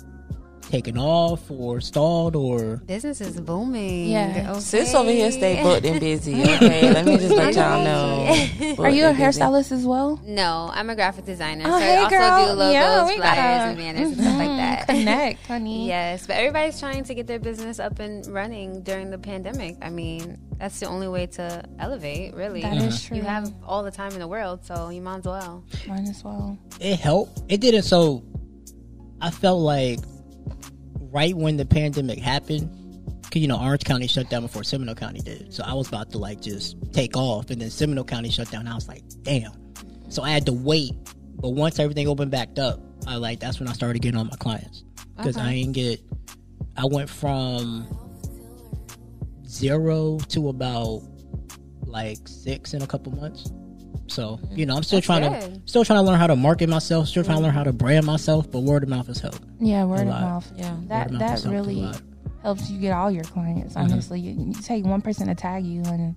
taken 0.73 0.97
off 0.97 1.51
or 1.51 1.83
stalled 1.83 2.35
or 2.35 2.77
Business 2.87 3.21
is 3.21 3.39
booming. 3.39 4.09
Yeah. 4.09 4.53
Okay. 4.53 4.61
Sis 4.61 4.95
over 4.95 5.11
here 5.11 5.31
stay 5.31 5.63
booked 5.67 5.85
and 5.85 6.01
busy. 6.01 6.41
Okay, 6.43 6.91
let 6.91 7.05
me 7.05 7.19
just 7.19 7.35
let 7.35 7.55
y'all 7.55 7.85
know. 7.85 8.25
Are 8.83 8.89
you 8.89 9.05
a 9.05 9.09
Booked 9.11 9.19
busy. 9.19 9.41
hairstylist 9.41 9.71
as 9.71 9.85
well? 9.85 10.19
No, 10.25 10.71
I'm 10.73 10.89
a 10.89 10.95
graphic 10.95 11.27
designer. 11.27 11.65
Oh, 11.67 11.79
so 11.79 11.79
hey, 11.79 11.99
I 11.99 12.03
also 12.05 12.17
girl. 12.17 12.47
do 12.47 12.53
logos, 12.59 12.73
Yeah, 12.73 13.07
we 13.07 13.17
flyers, 13.19 13.37
gotta- 13.37 13.69
and 13.69 13.77
banners 13.77 14.09
and 14.09 14.17
stuff 14.17 14.39
like 14.39 14.49
mm-hmm. 14.49 14.57
that. 14.57 14.87
Connect, 14.87 15.47
honey. 15.47 15.87
Yes, 15.93 16.27
but 16.27 16.37
everybody's 16.37 16.81
trying 16.81 17.05
to 17.05 17.15
get 17.15 17.27
their 17.27 17.39
business 17.39 17.79
up 17.79 17.99
and 17.99 18.27
running 18.29 18.83
during 18.83 19.11
the 19.11 19.19
pandemic. 19.19 19.77
I 19.83 19.91
mean, 19.91 20.39
that's 20.59 20.81
the 20.81 20.87
only 20.87 21.09
way 21.09 21.27
to 21.27 21.65
elevate, 21.81 22.35
really. 22.35 22.63
That 22.63 22.77
is 22.79 23.03
true. 23.03 23.19
You 23.19 23.25
have 23.25 23.53
all 23.63 23.83
the 23.83 23.91
time 23.91 24.13
in 24.13 24.21
the 24.21 24.29
world, 24.29 24.65
so 24.65 24.89
you 24.89 25.03
might 25.03 25.19
as 25.19 25.27
well. 25.27 25.65
Mine 25.87 26.07
as 26.09 26.25
well. 26.25 26.57
it 26.81 26.99
helped? 26.99 27.43
It 27.49 27.61
didn't. 27.61 27.83
So, 27.83 28.25
I 29.21 29.31
felt 29.31 29.61
like 29.61 29.99
right 31.13 31.37
when 31.37 31.57
the 31.57 31.65
pandemic 31.67 32.19
happened, 32.19 32.71
cause 33.25 33.41
you 33.41 33.49
know 33.49 33.61
Orange 33.61 33.85
County 33.85 34.07
shut 34.07 34.29
down 34.31 34.43
before 34.43 34.65
Seminole 34.65 34.95
County 34.95 35.21
did. 35.21 35.53
So 35.53 35.63
I 35.65 35.75
was 35.75 35.89
about 35.89 36.11
to 36.13 36.19
like 36.19 36.41
just 36.41 36.77
take 36.93 37.17
off, 37.17 37.51
and 37.51 37.61
then 37.61 37.71
Seminole 37.71 38.05
County 38.05 38.31
shut 38.31 38.51
down. 38.51 38.67
I 38.67 38.75
was 38.75 38.89
like, 38.89 39.03
damn. 39.23 39.53
So 40.09 40.23
I 40.23 40.31
had 40.31 40.47
to 40.47 40.53
wait. 40.53 40.95
But 41.37 41.51
once 41.51 41.79
everything 41.79 42.09
opened 42.09 42.31
back 42.31 42.59
up, 42.59 42.81
I 43.07 43.17
like 43.17 43.41
that's 43.41 43.61
when 43.61 43.69
I 43.69 43.73
started 43.73 44.01
getting 44.01 44.19
on 44.19 44.29
my 44.29 44.37
clients 44.37 44.85
because 45.17 45.37
I 45.37 45.55
didn't 45.55 45.73
get. 45.73 46.01
I 46.77 46.87
went 46.87 47.11
from 47.11 47.87
zero 49.47 50.19
to 50.19 50.49
about 50.49 51.03
like 51.87 52.27
six 52.27 52.75
in 52.75 52.83
a 52.83 52.87
couple 52.87 53.13
months. 53.13 53.51
So 54.09 54.41
you 54.53 54.67
know, 54.67 54.77
I'm 54.77 54.83
still 54.83 54.99
That's 54.99 55.07
trying 55.07 55.33
good. 55.33 55.55
to 55.55 55.69
still 55.69 55.85
trying 55.85 55.99
to 56.01 56.03
learn 56.03 56.19
how 56.19 56.27
to 56.27 56.37
market 56.37 56.69
myself. 56.69 57.09
Still 57.09 57.25
trying 57.25 57.39
to 57.39 57.43
learn 57.43 57.55
how 57.55 57.65
to 57.65 57.73
brand 57.73 58.07
myself. 58.07 58.51
But 58.51 58.61
word 58.61 58.83
of 58.83 58.89
mouth 58.89 59.07
has 59.07 59.19
helped. 59.21 59.41
Yeah, 59.61 59.85
word 59.85 60.01
of 60.03 60.07
mouth. 60.09 60.53
Yeah. 60.57 60.77
that 60.89 61.11
mouth 61.11 61.21
that 61.21 61.31
has 61.31 61.43
helped 61.45 61.55
a 61.55 61.61
really 61.61 61.93
helps 62.43 62.69
you 62.71 62.79
get 62.81 62.93
all 62.93 63.11
your 63.11 63.25
clients. 63.25 63.75
Mm-hmm. 63.75 63.93
Honestly, 63.93 64.21
you, 64.21 64.33
you 64.33 64.55
take 64.63 64.85
one 64.85 65.01
person 65.01 65.29
to 65.29 65.35
tag 65.35 65.65
you, 65.65 65.83
and 65.85 66.15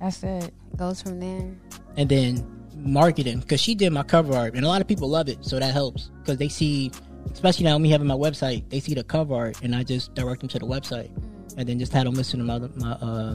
that's 0.00 0.22
it. 0.22 0.52
Goes 0.76 1.02
from 1.02 1.20
there. 1.20 1.50
and 1.96 2.08
then 2.08 2.46
marketing 2.76 3.40
because 3.40 3.60
she 3.60 3.74
did 3.74 3.92
my 3.92 4.04
cover 4.04 4.34
art 4.36 4.54
and 4.54 4.64
a 4.64 4.68
lot 4.68 4.80
of 4.80 4.86
people 4.86 5.08
love 5.08 5.28
it 5.28 5.44
so 5.44 5.58
that 5.58 5.72
helps 5.72 6.10
because 6.20 6.36
they 6.38 6.48
see 6.48 6.92
especially 7.32 7.64
now 7.64 7.76
me 7.76 7.90
having 7.90 8.06
my 8.06 8.14
website 8.14 8.62
they 8.70 8.78
see 8.78 8.94
the 8.94 9.02
cover 9.02 9.34
art 9.34 9.60
and 9.64 9.74
i 9.74 9.82
just 9.82 10.14
direct 10.14 10.40
them 10.40 10.48
to 10.48 10.60
the 10.60 10.64
website 10.64 11.10
and 11.56 11.68
then 11.68 11.76
just 11.76 11.92
had 11.92 12.06
them 12.06 12.14
listen 12.14 12.38
to 12.38 12.44
my, 12.44 12.58
my 12.76 12.92
uh, 13.04 13.34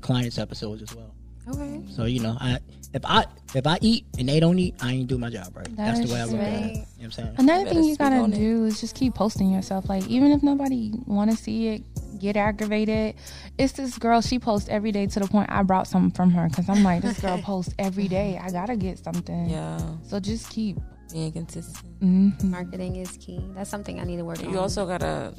clients 0.00 0.38
episodes 0.38 0.82
as 0.82 0.92
well 0.96 1.14
Okay. 1.50 1.80
so 1.90 2.04
you 2.04 2.20
know 2.20 2.36
i 2.40 2.58
if 2.94 3.02
i 3.04 3.24
if 3.54 3.66
i 3.66 3.78
eat 3.80 4.04
and 4.18 4.28
they 4.28 4.40
don't 4.40 4.58
eat 4.58 4.74
i 4.80 4.92
ain't 4.92 5.08
do 5.08 5.16
my 5.18 5.30
job 5.30 5.56
right 5.56 5.68
that's 5.76 6.00
the 6.00 6.06
way 6.06 6.20
i 6.20 6.26
That's 6.26 6.32
look 6.32 6.40
at 6.40 6.52
it 6.52 6.66
you 6.66 6.74
know 6.74 6.80
what 6.80 7.04
i'm 7.04 7.10
saying 7.12 7.34
Another 7.38 7.64
better 7.64 7.74
thing 7.80 7.84
you 7.88 7.96
gotta 7.96 8.28
do 8.36 8.64
is 8.64 8.80
just 8.80 8.94
keep 8.94 9.14
posting 9.14 9.50
yourself. 9.52 9.88
Like 9.88 10.06
even 10.08 10.30
if 10.32 10.42
nobody 10.42 10.92
want 11.06 11.30
to 11.30 11.36
see 11.36 11.68
it, 11.68 11.82
get 12.20 12.36
aggravated. 12.36 13.14
It's 13.58 13.72
this 13.72 13.96
girl. 13.96 14.20
She 14.20 14.38
posts 14.38 14.68
every 14.68 14.92
day 14.92 15.06
to 15.06 15.20
the 15.20 15.26
point 15.26 15.50
I 15.50 15.62
brought 15.62 15.86
something 15.86 16.10
from 16.14 16.30
her 16.32 16.48
because 16.48 16.68
I'm 16.68 16.82
like, 16.82 17.00
this 17.02 17.18
girl 17.20 17.38
posts 17.42 17.72
every 17.78 18.06
day. 18.08 18.38
I 18.42 18.50
gotta 18.50 18.76
get 18.76 18.98
something. 18.98 19.48
Yeah. 19.48 19.80
So 20.06 20.20
just 20.20 20.50
keep. 20.50 20.76
Being 21.12 21.32
consistent. 21.32 22.00
mhm. 22.00 22.44
Marketing 22.44 22.96
is 22.96 23.12
key. 23.16 23.40
That's 23.54 23.70
something 23.70 23.98
I 23.98 24.04
need 24.04 24.18
to 24.18 24.24
work 24.24 24.38
on. 24.40 24.50
You 24.50 24.58
also 24.58 24.86
gotta 24.86 25.34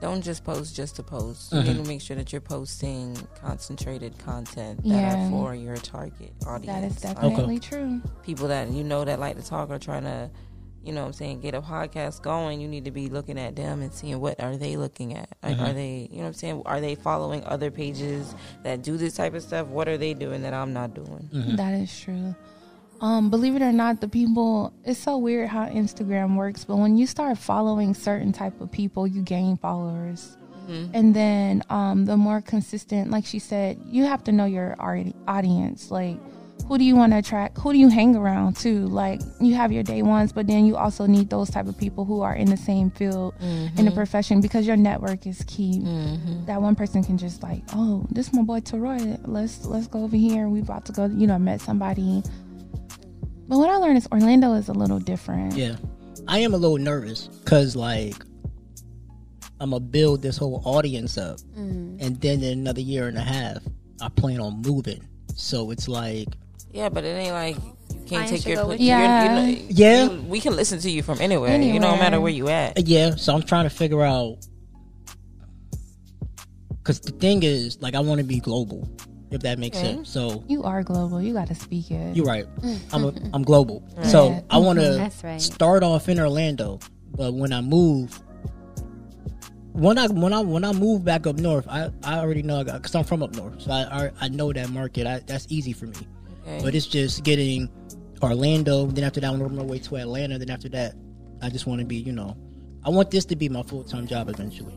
don't 0.00 0.22
just 0.22 0.44
post 0.44 0.74
just 0.76 0.96
to 0.96 1.02
post. 1.02 1.52
You 1.52 1.62
need 1.62 1.82
to 1.82 1.88
make 1.88 2.00
sure 2.00 2.16
that 2.16 2.30
you're 2.32 2.40
posting 2.40 3.16
concentrated 3.40 4.16
content 4.18 4.82
that 4.84 4.88
Yeah. 4.88 5.26
are 5.26 5.30
for 5.30 5.54
your 5.54 5.76
target 5.76 6.32
audience. 6.46 6.66
That 6.66 6.84
is 6.84 7.04
Like, 7.04 7.14
definitely 7.16 7.58
true. 7.58 8.00
people 8.22 8.48
that 8.48 8.70
you 8.70 8.84
know 8.84 9.04
that 9.04 9.18
like 9.18 9.36
to 9.36 9.42
talk 9.42 9.70
are 9.70 9.78
trying 9.78 10.04
to 10.04 10.30
you 10.84 10.92
know 10.92 11.00
what 11.02 11.06
I'm 11.08 11.12
saying 11.12 11.40
get 11.40 11.54
a 11.54 11.60
podcast 11.60 12.22
going 12.22 12.60
you 12.60 12.68
need 12.68 12.84
to 12.84 12.90
be 12.92 13.08
looking 13.08 13.38
at 13.38 13.56
them 13.56 13.82
and 13.82 13.92
seeing 13.92 14.20
what 14.20 14.40
are 14.40 14.56
they 14.56 14.76
looking 14.76 15.14
at 15.16 15.28
like 15.42 15.58
Mhm. 15.58 15.68
are 15.68 15.72
they 15.72 16.08
you 16.10 16.18
know 16.18 16.22
what 16.22 16.28
I'm 16.28 16.34
saying 16.34 16.62
are 16.64 16.80
they 16.80 16.94
following 16.94 17.42
other 17.44 17.70
pages 17.70 18.32
that 18.62 18.82
do 18.82 18.96
this 18.96 19.14
type 19.16 19.34
of 19.34 19.42
stuff 19.42 19.66
what 19.66 19.88
are 19.88 19.98
they 19.98 20.14
doing 20.14 20.42
that 20.42 20.54
I'm 20.54 20.72
not 20.72 20.94
doing 20.94 21.28
Mhm. 21.34 21.56
That 21.56 21.74
is 21.74 21.98
true. 21.98 22.34
Um, 23.00 23.30
believe 23.30 23.54
it 23.54 23.62
or 23.62 23.72
not, 23.72 24.00
the 24.00 24.08
people 24.08 24.72
it's 24.84 24.98
so 24.98 25.18
weird 25.18 25.48
how 25.48 25.66
Instagram 25.66 26.36
works, 26.36 26.64
but 26.64 26.76
when 26.76 26.96
you 26.96 27.06
start 27.06 27.38
following 27.38 27.94
certain 27.94 28.32
type 28.32 28.60
of 28.60 28.72
people, 28.72 29.06
you 29.06 29.22
gain 29.22 29.56
followers. 29.56 30.36
And 30.92 31.14
then 31.16 31.62
um, 31.70 32.04
the 32.04 32.16
more 32.18 32.42
consistent, 32.42 33.10
like 33.10 33.24
she 33.24 33.38
said, 33.38 33.80
you 33.86 34.04
have 34.04 34.22
to 34.24 34.32
know 34.32 34.44
your 34.44 34.76
audience. 34.78 35.90
Like, 35.90 36.18
who 36.66 36.76
do 36.76 36.84
you 36.84 36.94
want 36.94 37.12
to 37.14 37.18
attract? 37.20 37.56
Who 37.58 37.72
do 37.72 37.78
you 37.78 37.88
hang 37.88 38.14
around 38.14 38.56
to? 38.58 38.86
Like, 38.86 39.22
you 39.40 39.54
have 39.54 39.72
your 39.72 39.82
day 39.82 40.02
ones, 40.02 40.30
but 40.32 40.46
then 40.46 40.66
you 40.66 40.76
also 40.76 41.06
need 41.06 41.30
those 41.30 41.48
type 41.48 41.68
of 41.68 41.78
people 41.78 42.04
who 42.04 42.20
are 42.20 42.34
in 42.34 42.50
the 42.50 42.56
same 42.58 42.90
field 42.90 43.34
in 43.40 43.86
the 43.86 43.90
profession 43.92 44.42
because 44.42 44.66
your 44.66 44.76
network 44.76 45.26
is 45.26 45.42
key. 45.46 45.80
That 46.46 46.60
one 46.60 46.74
person 46.74 47.02
can 47.02 47.16
just 47.16 47.42
like, 47.42 47.62
oh, 47.74 48.04
this 48.10 48.26
is 48.26 48.34
my 48.34 48.42
boy 48.42 48.60
Teroy. 48.60 49.18
Let's 49.24 49.64
let's 49.64 49.86
go 49.86 50.02
over 50.02 50.16
here. 50.16 50.48
We 50.50 50.60
about 50.60 50.84
to 50.86 50.92
go. 50.92 51.06
You 51.06 51.26
know, 51.28 51.36
I 51.36 51.38
met 51.38 51.62
somebody. 51.62 52.22
But 53.48 53.58
what 53.58 53.70
I 53.70 53.76
learned 53.76 53.96
is 53.98 54.06
Orlando 54.12 54.52
is 54.54 54.68
a 54.68 54.72
little 54.74 54.98
different. 54.98 55.54
yeah 55.54 55.76
i 56.26 56.38
am 56.40 56.52
a 56.52 56.56
little 56.56 56.76
nervous 56.78 57.28
because 57.28 57.74
like 57.76 58.14
i'm 59.60 59.70
gonna 59.70 59.80
build 59.80 60.20
this 60.20 60.36
whole 60.36 60.60
audience 60.64 61.16
up 61.16 61.38
mm. 61.56 61.96
and 62.04 62.20
then 62.20 62.42
in 62.42 62.58
another 62.58 62.80
year 62.82 63.06
and 63.08 63.16
a 63.16 63.22
half 63.22 63.58
i 64.02 64.08
plan 64.10 64.38
on 64.40 64.60
moving 64.62 65.00
so 65.36 65.70
it's 65.70 65.88
like 65.88 66.26
yeah 66.72 66.88
but 66.88 67.04
it 67.04 67.16
ain't 67.16 67.32
like 67.32 67.56
you 67.56 67.62
can't 68.04 68.08
Clients 68.08 68.30
take 68.32 68.46
your 68.46 68.56
go 68.56 68.62
pla- 68.62 68.70
with 68.72 68.80
you. 68.80 68.86
you're- 68.88 69.00
Yeah. 69.00 69.46
you 69.46 69.56
know, 69.56 69.64
Yeah. 69.70 70.08
we 70.28 70.40
can 70.40 70.54
listen 70.56 70.80
to 70.80 70.90
you 70.90 71.02
from 71.02 71.18
anywhere, 71.20 71.58
you 71.60 71.78
know 71.80 71.92
no 71.92 71.96
matter 71.96 72.20
where 72.20 72.32
you 72.32 72.48
at 72.48 72.76
uh, 72.78 72.82
Yeah, 72.84 73.14
so 73.14 73.34
I'm 73.34 73.42
trying 73.42 73.64
to 73.64 73.70
figure 73.70 74.02
out 74.02 74.38
because 76.82 77.00
the 77.00 77.12
thing 77.12 77.42
is, 77.42 77.80
like, 77.82 77.94
I 77.94 78.00
want 78.00 78.18
to 78.18 78.24
be 78.24 78.40
global, 78.40 78.88
if 79.30 79.40
that 79.42 79.58
makes 79.58 79.76
Okay. 79.76 79.94
sense. 79.94 80.10
So 80.10 80.44
You 80.48 80.62
are 80.62 80.82
global. 80.82 81.20
You 81.20 81.34
got 81.34 81.48
to 81.48 81.54
speak 81.54 81.90
it. 81.90 82.16
you're 82.16 82.26
right. 82.26 82.46
I'm 82.92 83.04
a, 83.04 83.12
I'm 83.32 83.42
global. 83.42 83.82
So 84.04 84.42
I 84.50 84.58
want 84.58 84.78
mm-hmm. 84.78 85.20
to 85.20 85.26
right. 85.26 85.40
start 85.40 85.82
off 85.82 86.08
in 86.08 86.18
Orlando, 86.18 86.80
but 87.16 87.34
when 87.34 87.52
I 87.52 87.60
move, 87.60 88.20
when 89.72 89.98
I 89.98 90.08
when 90.08 90.32
I 90.32 90.40
when 90.40 90.64
I 90.64 90.72
move 90.72 91.04
back 91.04 91.26
up 91.26 91.36
north, 91.36 91.66
I, 91.68 91.90
I 92.02 92.18
already 92.18 92.42
know 92.42 92.60
I 92.60 92.64
got 92.64 92.82
because 92.82 92.94
I'm 92.94 93.04
from 93.04 93.22
up 93.22 93.34
north, 93.34 93.62
so 93.62 93.70
I 93.70 94.06
I, 94.06 94.10
I 94.22 94.28
know 94.28 94.52
that 94.52 94.70
market. 94.70 95.06
I, 95.06 95.20
that's 95.20 95.46
easy 95.50 95.72
for 95.72 95.86
me. 95.86 95.96
okay. 96.42 96.60
But 96.62 96.74
it's 96.74 96.86
just 96.86 97.22
getting 97.22 97.68
Orlando. 98.22 98.86
Then 98.86 99.04
after 99.04 99.20
that, 99.20 99.32
I'm 99.32 99.40
on 99.42 99.54
my 99.54 99.62
way 99.62 99.78
to 99.78 99.96
Atlanta. 99.96 100.38
Then 100.38 100.50
after 100.50 100.68
that, 100.70 100.94
I 101.42 101.50
just 101.50 101.66
want 101.66 101.80
to 101.80 101.86
be, 101.86 101.96
you 101.96 102.12
know, 102.12 102.36
I 102.84 102.90
want 102.90 103.10
this 103.10 103.24
to 103.26 103.36
be 103.36 103.48
my 103.48 103.62
full 103.62 103.84
time 103.84 104.06
job 104.06 104.28
eventually. 104.28 104.74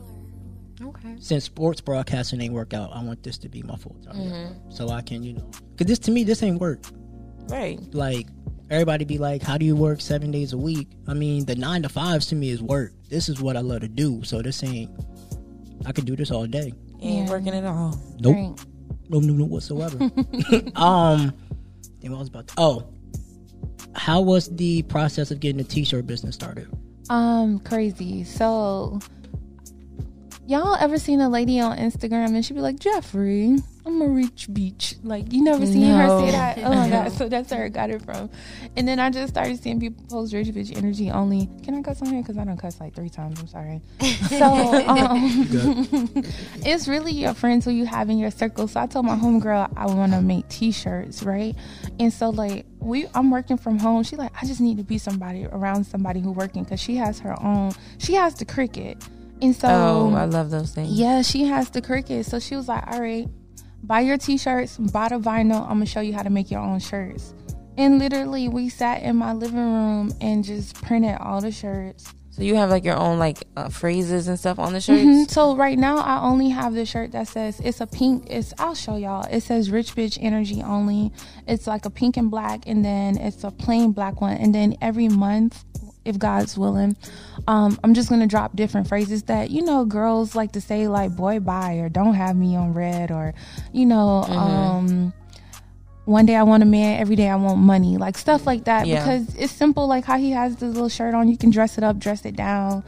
Okay. 0.82 1.16
Since 1.18 1.44
sports 1.44 1.80
broadcasting 1.80 2.40
ain't 2.40 2.52
work 2.54 2.74
out, 2.74 2.90
I 2.92 3.02
want 3.02 3.22
this 3.22 3.38
to 3.38 3.48
be 3.48 3.62
my 3.62 3.76
full 3.76 3.96
time 4.04 4.16
Mm-hmm. 4.16 4.70
so 4.70 4.88
I 4.88 5.02
can, 5.02 5.22
you 5.22 5.34
know, 5.34 5.50
because 5.72 5.86
this 5.86 5.98
to 6.00 6.10
me 6.10 6.24
this 6.24 6.42
ain't 6.42 6.60
work. 6.60 6.84
right 7.48 7.78
Like 7.94 8.26
everybody 8.70 9.04
be 9.04 9.18
like, 9.18 9.42
"How 9.42 9.58
do 9.58 9.64
you 9.66 9.76
work 9.76 10.00
seven 10.00 10.30
days 10.30 10.52
a 10.52 10.58
week?" 10.58 10.88
I 11.06 11.14
mean, 11.14 11.44
the 11.44 11.54
nine 11.56 11.82
to 11.82 11.88
fives 11.88 12.26
to 12.26 12.34
me 12.34 12.50
is 12.50 12.62
work. 12.62 12.92
This 13.08 13.28
is 13.28 13.40
what 13.40 13.56
I 13.56 13.60
love 13.60 13.80
to 13.82 13.88
do. 13.88 14.22
So 14.24 14.42
this 14.42 14.62
ain't. 14.64 14.90
I 15.86 15.92
could 15.92 16.04
do 16.06 16.16
this 16.16 16.30
all 16.30 16.46
day. 16.46 16.72
ain't 17.00 17.26
Yeah. 17.26 17.30
working 17.30 17.48
at 17.54 17.64
all 17.64 17.98
Nope. 18.20 18.34
Right. 18.36 18.66
No, 19.08 19.18
no, 19.20 19.32
no 19.34 19.44
whatsoever. 19.44 19.98
um, 20.76 21.32
then 22.00 22.10
what 22.10 22.16
I 22.16 22.20
was 22.20 22.28
about 22.28 22.48
to, 22.48 22.54
oh, 22.56 22.86
how 23.94 24.20
was 24.22 24.48
the 24.56 24.82
process 24.84 25.30
of 25.30 25.40
getting 25.40 25.58
the 25.58 25.64
t-shirt 25.64 26.06
business 26.06 26.34
started? 26.34 26.68
Um, 27.10 27.58
crazy. 27.60 28.24
So, 28.24 29.00
y'all 30.46 30.74
ever 30.76 30.98
seen 30.98 31.20
a 31.20 31.28
lady 31.28 31.60
on 31.60 31.76
Instagram 31.78 32.34
and 32.34 32.44
she 32.44 32.52
be 32.54 32.60
like, 32.60 32.78
Jeffrey, 32.78 33.56
I'm 33.84 34.00
a 34.02 34.06
rich 34.08 34.48
beach. 34.52 34.94
Like, 35.02 35.32
you 35.32 35.42
never 35.42 35.64
seen 35.66 35.82
her 35.82 36.06
No. 36.06 36.18
say 36.18 36.30
that? 36.32 36.58
Oh 36.58 36.74
my 36.74 36.88
God. 36.88 37.12
So 37.18 37.28
that's 37.28 37.50
where 37.50 37.64
I 37.64 37.68
got 37.68 37.90
it 37.90 38.02
from. 38.02 38.30
And 38.76 38.86
then 38.86 38.98
I 39.00 39.10
just 39.10 39.32
started 39.32 39.60
seeing 39.62 39.80
people 39.80 40.04
post 40.08 40.32
rich 40.32 40.48
bitch 40.48 40.76
energy 40.76 41.10
only. 41.10 41.48
Can 41.64 41.74
I 41.74 41.82
cuss 41.82 42.00
on 42.02 42.08
here? 42.08 42.22
Because 42.22 42.38
I 42.38 42.44
don't 42.44 42.56
cuss 42.56 42.80
like 42.80 42.94
three 42.94 43.08
times. 43.10 43.40
I'm 43.40 43.48
sorry. 43.48 43.80
So, 44.32 44.88
um, 44.88 46.12
it's 46.64 46.88
really 46.88 47.12
your 47.12 47.34
friends 47.34 47.64
who 47.64 47.70
you 47.70 47.84
have 47.86 48.08
in 48.08 48.18
your 48.18 48.30
circle. 48.30 48.66
So 48.68 48.80
I 48.80 48.86
told 48.86 49.04
my 49.06 49.16
homegirl 49.16 49.72
I 49.76 49.86
want 49.86 50.12
to 50.12 50.22
make 50.22 50.48
t-shirts, 50.48 51.22
right? 51.22 51.54
And 52.00 52.12
so 52.12 52.30
like 52.30 52.64
we, 52.78 53.06
I'm 53.14 53.30
working 53.30 53.56
from 53.58 53.78
home. 53.78 54.02
She 54.04 54.16
like, 54.16 54.32
I 54.40 54.46
just 54.46 54.60
need 54.60 54.78
to 54.78 54.84
be 54.84 54.96
somebody 54.98 55.46
around 55.46 55.84
somebody 55.84 56.20
who 56.20 56.32
working 56.32 56.64
because 56.64 56.80
she 56.80 56.96
has 56.96 57.18
her 57.20 57.40
own. 57.42 57.72
She 57.98 58.14
has 58.14 58.34
the 58.34 58.44
Cricut, 58.44 59.02
and 59.42 59.54
so 59.54 59.68
oh 59.68 60.14
I 60.14 60.24
love 60.24 60.50
those 60.50 60.72
things 60.72 60.90
yeah, 60.92 61.20
she 61.22 61.44
has 61.44 61.68
the 61.70 61.82
Cricut. 61.82 62.24
So 62.24 62.38
she 62.38 62.56
was 62.56 62.68
like, 62.68 62.86
all 62.86 63.00
right, 63.00 63.28
buy 63.82 64.00
your 64.00 64.16
t-shirts, 64.18 64.78
buy 64.78 65.08
the 65.08 65.16
vinyl. 65.18 65.62
I'm 65.62 65.74
gonna 65.76 65.86
show 65.86 66.00
you 66.00 66.14
how 66.14 66.22
to 66.22 66.30
make 66.30 66.50
your 66.50 66.60
own 66.60 66.78
shirts. 66.80 67.34
And 67.76 67.98
literally, 67.98 68.48
we 68.48 68.68
sat 68.68 69.02
in 69.02 69.16
my 69.16 69.32
living 69.32 69.56
room 69.58 70.12
and 70.20 70.44
just 70.44 70.74
printed 70.82 71.16
all 71.20 71.40
the 71.40 71.50
shirts. 71.50 72.12
so 72.30 72.42
you 72.42 72.54
have 72.56 72.68
like 72.70 72.84
your 72.84 72.96
own 72.96 73.18
like 73.18 73.44
uh, 73.56 73.68
phrases 73.70 74.28
and 74.28 74.38
stuff 74.38 74.58
on 74.58 74.72
the 74.74 74.80
shirts 74.80 75.02
Mhm. 75.02 75.30
So 75.30 75.56
right 75.56 75.78
now, 75.78 75.96
I 75.98 76.22
only 76.22 76.50
have 76.50 76.74
the 76.74 76.84
shirt 76.86 77.12
that 77.12 77.28
says 77.28 77.60
it's 77.60 77.80
a 77.80 77.86
pink. 77.86 78.26
It's 78.30 78.52
I'll 78.58 78.74
show 78.74 78.96
y'all. 78.96 79.24
It 79.30 79.42
says 79.42 79.70
"Rich 79.70 79.94
Bitch 79.96 80.18
Energy" 80.20 80.62
only. 80.62 81.12
It's 81.48 81.66
like 81.66 81.84
a 81.86 81.90
pink 81.90 82.16
and 82.18 82.30
black, 82.30 82.64
and 82.66 82.84
then 82.84 83.16
it's 83.16 83.42
a 83.44 83.50
plain 83.50 83.92
black 83.92 84.20
one. 84.20 84.36
And 84.36 84.54
then 84.54 84.76
every 84.82 85.08
month, 85.08 85.64
if 86.04 86.18
God's 86.18 86.58
willing, 86.58 86.96
um, 87.46 87.78
I'm 87.82 87.94
just 87.94 88.08
gonna 88.08 88.26
drop 88.26 88.56
different 88.56 88.88
phrases 88.88 89.24
that 89.24 89.50
you 89.50 89.62
know 89.62 89.84
girls 89.84 90.34
like 90.34 90.52
to 90.52 90.60
say, 90.60 90.88
like 90.88 91.14
"boy 91.16 91.40
bye" 91.40 91.74
or 91.74 91.88
"don't 91.88 92.14
have 92.14 92.36
me 92.36 92.56
on 92.56 92.74
red" 92.74 93.10
or 93.10 93.34
you 93.72 93.86
know. 93.86 94.22
um 94.24 95.12
one 96.04 96.26
day 96.26 96.34
I 96.34 96.42
want 96.42 96.64
a 96.64 96.66
man, 96.66 97.00
every 97.00 97.14
day 97.14 97.28
I 97.28 97.36
want 97.36 97.58
money, 97.58 97.96
like 97.96 98.18
stuff 98.18 98.44
like 98.44 98.64
that. 98.64 98.86
Yeah. 98.86 98.98
Because 98.98 99.34
it's 99.36 99.52
simple, 99.52 99.86
like 99.86 100.04
how 100.04 100.18
he 100.18 100.32
has 100.32 100.56
the 100.56 100.66
little 100.66 100.88
shirt 100.88 101.14
on. 101.14 101.28
You 101.28 101.36
can 101.36 101.50
dress 101.50 101.78
it 101.78 101.84
up, 101.84 101.98
dress 101.98 102.24
it 102.24 102.34
down, 102.34 102.82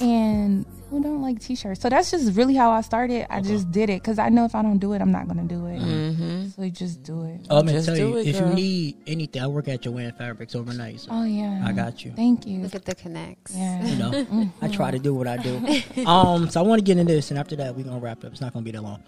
and 0.00 0.66
who 0.90 1.02
don't 1.02 1.20
like 1.20 1.40
t-shirts? 1.40 1.80
So 1.80 1.88
that's 1.88 2.10
just 2.10 2.36
really 2.36 2.54
how 2.54 2.70
I 2.70 2.80
started. 2.80 3.26
I 3.28 3.40
just 3.40 3.70
did 3.72 3.90
it 3.90 4.02
because 4.02 4.18
I 4.18 4.28
know 4.28 4.44
if 4.44 4.54
I 4.54 4.62
don't 4.62 4.78
do 4.78 4.92
it, 4.92 5.00
I'm 5.02 5.10
not 5.10 5.26
gonna 5.26 5.42
do 5.44 5.66
it. 5.66 5.80
mm-hmm. 5.80 6.48
So 6.50 6.62
you 6.62 6.70
just 6.70 7.02
do 7.02 7.24
it. 7.24 7.40
Oh, 7.50 7.58
I'm 7.58 7.66
gonna 7.66 7.78
Just 7.78 7.86
tell 7.86 7.96
do 7.96 8.08
you, 8.08 8.16
it, 8.18 8.26
if 8.28 8.38
girl. 8.38 8.48
you 8.50 8.54
need 8.54 8.96
anything, 9.06 9.42
I 9.42 9.46
work 9.48 9.68
at 9.68 9.82
Jo-Ann 9.82 10.12
Fabrics 10.12 10.54
overnight. 10.54 11.00
So 11.00 11.08
Oh 11.12 11.24
yeah, 11.24 11.62
I 11.66 11.72
got 11.72 12.04
you. 12.04 12.12
Thank 12.12 12.46
you. 12.46 12.60
Look 12.60 12.74
at 12.74 12.84
the 12.84 12.94
connects. 12.94 13.54
Yeah. 13.54 13.84
you 13.84 13.96
know, 13.96 14.50
I 14.62 14.68
try 14.68 14.90
to 14.90 14.98
do 14.98 15.12
what 15.14 15.26
I 15.26 15.36
do. 15.38 15.60
Um, 16.06 16.48
so 16.50 16.60
I 16.60 16.62
want 16.62 16.78
to 16.78 16.84
get 16.84 16.98
into 16.98 17.12
this, 17.12 17.30
and 17.30 17.38
after 17.38 17.56
that, 17.56 17.74
we're 17.74 17.84
gonna 17.84 17.98
wrap 17.98 18.24
up. 18.24 18.30
It's 18.32 18.40
not 18.40 18.52
gonna 18.52 18.64
be 18.64 18.70
that 18.70 18.82
long. 18.82 19.02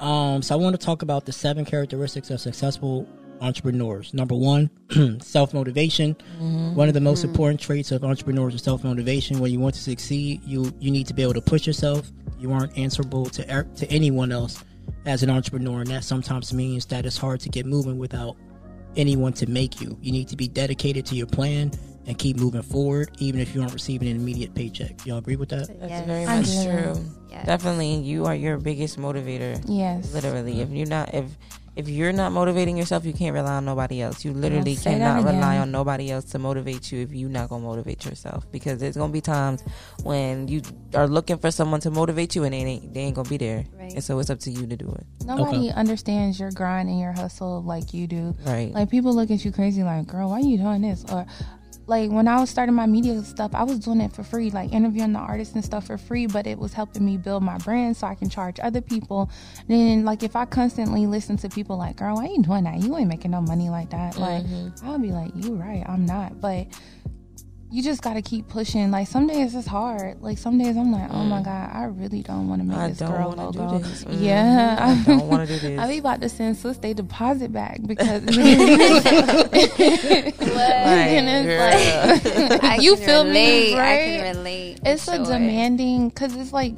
Um, 0.00 0.42
so 0.42 0.54
I 0.54 0.58
want 0.58 0.78
to 0.78 0.84
talk 0.84 1.02
about 1.02 1.24
the 1.26 1.32
seven 1.32 1.64
characteristics 1.64 2.28
of 2.30 2.40
successful 2.40 3.06
entrepreneurs. 3.42 4.14
Number 4.14 4.34
one, 4.34 4.70
self 5.20 5.52
motivation. 5.52 6.14
One 6.74 6.88
of 6.88 6.94
the 6.94 7.00
most 7.00 7.24
important 7.24 7.60
traits 7.60 7.90
of 7.92 8.04
entrepreneurs 8.04 8.54
is 8.54 8.62
self 8.62 8.84
motivation. 8.84 9.38
When 9.40 9.50
you 9.52 9.60
want 9.60 9.74
to 9.74 9.80
succeed, 9.80 10.42
you 10.44 10.72
you 10.78 10.90
need 10.90 11.06
to 11.08 11.14
be 11.14 11.22
able 11.22 11.34
to 11.34 11.42
push 11.42 11.66
yourself. 11.66 12.10
You 12.38 12.52
aren't 12.52 12.76
answerable 12.78 13.26
to 13.26 13.54
er- 13.54 13.68
to 13.76 13.90
anyone 13.90 14.32
else 14.32 14.64
as 15.04 15.22
an 15.22 15.30
entrepreneur, 15.30 15.80
and 15.80 15.88
that 15.88 16.04
sometimes 16.04 16.52
means 16.52 16.86
that 16.86 17.04
it's 17.04 17.16
hard 17.18 17.40
to 17.40 17.48
get 17.48 17.66
moving 17.66 17.98
without 17.98 18.36
anyone 18.96 19.32
to 19.34 19.46
make 19.48 19.80
you. 19.80 19.98
You 20.00 20.12
need 20.12 20.28
to 20.28 20.36
be 20.36 20.48
dedicated 20.48 21.04
to 21.06 21.14
your 21.14 21.26
plan 21.26 21.72
and 22.06 22.18
keep 22.18 22.36
moving 22.36 22.62
forward, 22.62 23.10
even 23.18 23.40
if 23.40 23.54
you 23.54 23.60
aren't 23.60 23.72
receiving 23.72 24.08
an 24.08 24.16
immediate 24.16 24.54
paycheck. 24.54 25.06
Y'all 25.06 25.18
agree 25.18 25.36
with 25.36 25.48
that? 25.50 25.68
That's 25.80 25.90
Yes. 25.90 26.06
very 26.06 26.26
much 26.26 26.64
true. 26.66 27.04
Yes. 27.30 27.46
Definitely, 27.46 27.94
you 28.00 28.26
are 28.26 28.34
your 28.34 28.58
biggest 28.58 28.98
motivator. 28.98 29.62
Yes. 29.68 30.12
Literally, 30.12 30.60
if 30.60 30.70
you're 30.70 30.88
not 30.88 31.14
if 31.14 31.26
if 31.74 31.88
you're 31.88 32.12
not 32.12 32.32
motivating 32.32 32.76
yourself, 32.76 33.04
you 33.04 33.12
can't 33.12 33.34
rely 33.34 33.54
on 33.54 33.64
nobody 33.64 34.02
else. 34.02 34.24
You 34.24 34.32
literally 34.32 34.76
cannot 34.76 35.24
rely 35.24 35.58
on 35.58 35.70
nobody 35.70 36.10
else 36.10 36.26
to 36.26 36.38
motivate 36.38 36.92
you 36.92 37.00
if 37.00 37.12
you're 37.12 37.30
not 37.30 37.48
gonna 37.48 37.64
motivate 37.64 38.04
yourself. 38.04 38.50
Because 38.52 38.78
there's 38.78 38.96
gonna 38.96 39.12
be 39.12 39.20
times 39.20 39.64
when 40.02 40.48
you 40.48 40.62
are 40.94 41.06
looking 41.06 41.38
for 41.38 41.50
someone 41.50 41.80
to 41.80 41.90
motivate 41.90 42.34
you 42.34 42.44
and 42.44 42.52
they 42.52 42.58
ain't 42.58 42.94
they 42.94 43.00
ain't 43.00 43.14
gonna 43.14 43.28
be 43.28 43.38
there. 43.38 43.64
Right. 43.78 43.92
And 43.92 44.04
so 44.04 44.18
it's 44.18 44.30
up 44.30 44.40
to 44.40 44.50
you 44.50 44.66
to 44.66 44.76
do 44.76 44.88
it. 44.92 45.06
Nobody 45.24 45.70
understands 45.70 46.38
your 46.38 46.50
grind 46.50 46.88
and 46.88 47.00
your 47.00 47.12
hustle 47.12 47.62
like 47.62 47.94
you 47.94 48.06
do. 48.06 48.34
Right. 48.44 48.72
Like 48.72 48.90
people 48.90 49.14
look 49.14 49.30
at 49.30 49.44
you 49.44 49.52
crazy, 49.52 49.82
like, 49.82 50.06
girl, 50.06 50.28
why 50.28 50.40
are 50.40 50.40
you 50.40 50.58
doing 50.58 50.82
this? 50.82 51.04
Or 51.10 51.26
like 51.86 52.10
when 52.10 52.28
I 52.28 52.40
was 52.40 52.50
starting 52.50 52.74
my 52.74 52.86
media 52.86 53.22
stuff, 53.22 53.54
I 53.54 53.64
was 53.64 53.78
doing 53.78 54.00
it 54.00 54.12
for 54.12 54.22
free, 54.22 54.50
like 54.50 54.72
interviewing 54.72 55.12
the 55.12 55.18
artists 55.18 55.54
and 55.54 55.64
stuff 55.64 55.86
for 55.86 55.98
free, 55.98 56.26
but 56.26 56.46
it 56.46 56.58
was 56.58 56.72
helping 56.72 57.04
me 57.04 57.16
build 57.16 57.42
my 57.42 57.58
brand 57.58 57.96
so 57.96 58.06
I 58.06 58.14
can 58.14 58.28
charge 58.28 58.60
other 58.60 58.80
people. 58.80 59.30
Then 59.68 60.04
like 60.04 60.22
if 60.22 60.36
I 60.36 60.44
constantly 60.44 61.06
listen 61.06 61.36
to 61.38 61.48
people 61.48 61.76
like, 61.76 61.96
girl, 61.96 62.16
why 62.16 62.26
you 62.26 62.42
doing 62.42 62.64
that? 62.64 62.78
You 62.78 62.96
ain't 62.96 63.08
making 63.08 63.32
no 63.32 63.40
money 63.40 63.68
like 63.68 63.90
that. 63.90 64.16
Like 64.16 64.44
mm-hmm. 64.44 64.88
I'll 64.88 64.98
be 64.98 65.12
like, 65.12 65.32
you 65.34 65.54
right, 65.54 65.84
I'm 65.88 66.06
not. 66.06 66.40
But 66.40 66.68
you 67.72 67.82
just 67.82 68.02
gotta 68.02 68.20
keep 68.20 68.48
pushing. 68.48 68.90
Like 68.90 69.08
some 69.08 69.26
days 69.26 69.54
it's 69.54 69.66
hard. 69.66 70.20
Like 70.20 70.36
some 70.36 70.58
days 70.58 70.76
I'm 70.76 70.92
like, 70.92 71.08
oh 71.10 71.24
my 71.24 71.40
god, 71.42 71.70
I 71.72 71.84
really 71.84 72.20
don't 72.22 72.46
want 72.48 72.60
to 72.60 72.68
make 72.68 72.76
I 72.76 72.88
this 72.90 72.98
don't 72.98 73.10
girl 73.10 73.28
wanna 73.34 73.50
do 73.52 73.58
logo. 73.60 73.78
this. 73.78 74.04
Mhm. 74.04 74.20
Yeah, 74.22 74.76
I 74.78 75.02
don't 75.04 75.26
wanna 75.26 75.46
do 75.46 75.58
this. 75.58 75.80
I 75.80 75.88
be 75.88 75.98
about 75.98 76.20
to 76.20 76.28
send 76.28 76.58
sis 76.58 76.76
they 76.76 76.92
deposit 76.92 77.50
back 77.50 77.80
because 77.86 78.22
and 78.26 78.28
it's 81.28 82.50
like 82.52 82.62
I 82.64 82.76
you 82.76 82.96
feel 82.96 83.24
relate. 83.24 83.72
me, 83.72 83.74
I 83.74 83.78
right? 83.78 84.20
can 84.20 84.36
relate. 84.36 84.78
for 84.80 84.88
It's 84.90 85.08
a 85.08 85.16
sure. 85.16 85.24
demanding 85.24 86.10
because 86.10 86.36
it's 86.36 86.52
like 86.52 86.76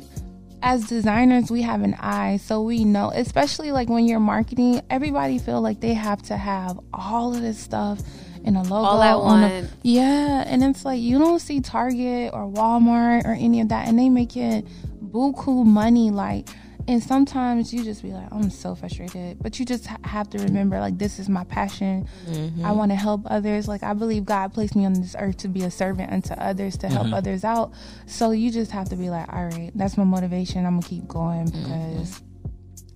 as 0.63 0.87
designers 0.87 1.51
we 1.51 1.61
have 1.61 1.83
an 1.83 1.95
eye 2.01 2.39
so 2.39 2.63
we 2.63 2.87
know 2.87 3.11
especially 3.15 3.71
like 3.71 3.91
when 3.91 4.07
you're 4.07 4.19
marketing 4.19 4.81
everybody 4.89 5.37
feel 5.39 5.61
like 5.61 5.79
they 5.81 5.93
have 5.93 6.23
to 6.23 6.39
have 6.39 6.81
all 6.95 7.35
of 7.35 7.43
this 7.43 7.59
stuff 7.59 8.01
in 8.45 8.57
a 8.57 8.63
logo 8.63 8.75
All 8.75 9.03
at 9.03 9.17
on 9.17 9.43
a- 9.43 9.49
once. 9.61 9.73
yeah 9.83 10.45
and 10.47 10.63
it's 10.63 10.85
like 10.85 11.01
you 11.01 11.19
don't 11.19 11.41
see 11.41 11.61
target 11.61 12.33
or 12.33 12.47
walmart 12.47 13.25
or 13.25 13.33
any 13.33 13.61
of 13.61 13.71
that 13.71 13.89
and 13.89 13.99
they 13.99 14.09
make 14.09 14.37
it 14.37 14.67
buku 15.03 15.65
money 15.65 16.11
like 16.11 16.49
and 16.87 17.03
sometimes 17.03 17.73
you 17.73 17.83
just 17.83 18.03
be 18.03 18.13
like 18.13 18.29
i'm 18.31 18.51
so 18.51 18.75
frustrated 18.75 19.39
but 19.43 19.59
you 19.59 19.65
just 19.65 19.87
ha- 19.87 19.97
have 20.05 20.29
to 20.29 20.39
remember 20.39 20.79
like 20.81 20.99
this 20.99 21.19
is 21.19 21.29
my 21.29 21.45
passion. 21.45 22.07
Mm-hmm. 22.27 22.65
I 22.65 22.73
want 22.73 22.91
to 22.91 22.97
help 22.97 23.23
others. 23.27 23.67
Like 23.67 23.83
i 23.83 23.93
believe 23.95 24.25
god 24.25 24.53
placed 24.53 24.77
me 24.77 24.85
on 24.85 24.93
this 24.93 25.17
earth 25.19 25.39
to 25.39 25.49
be 25.49 25.63
a 25.63 25.71
servant 25.71 26.13
unto 26.13 26.35
others 26.35 26.77
to 26.79 26.89
help 26.89 27.07
mm-hmm. 27.07 27.15
others 27.15 27.45
out. 27.45 27.73
So 28.07 28.33
you 28.33 28.51
just 28.51 28.71
have 28.71 28.89
to 28.91 28.97
be 28.97 29.09
like 29.11 29.33
all 29.33 29.47
right 29.47 29.71
that's 29.75 29.97
my 29.97 30.05
motivation. 30.05 30.67
I'm 30.67 30.81
gonna 30.81 30.89
keep 30.89 31.09
going 31.09 31.49
mm-hmm. 31.49 31.63
because 31.63 32.23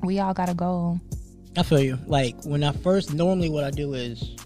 we 0.02 0.20
all 0.20 0.34
gotta 0.34 0.54
go. 0.54 1.00
I 1.56 1.62
feel 1.62 1.80
you. 1.80 1.98
Like 2.06 2.36
when 2.44 2.62
I 2.62 2.72
first, 2.72 3.14
normally 3.14 3.48
what 3.48 3.64
I 3.64 3.70
do 3.70 3.94
is 3.94 4.36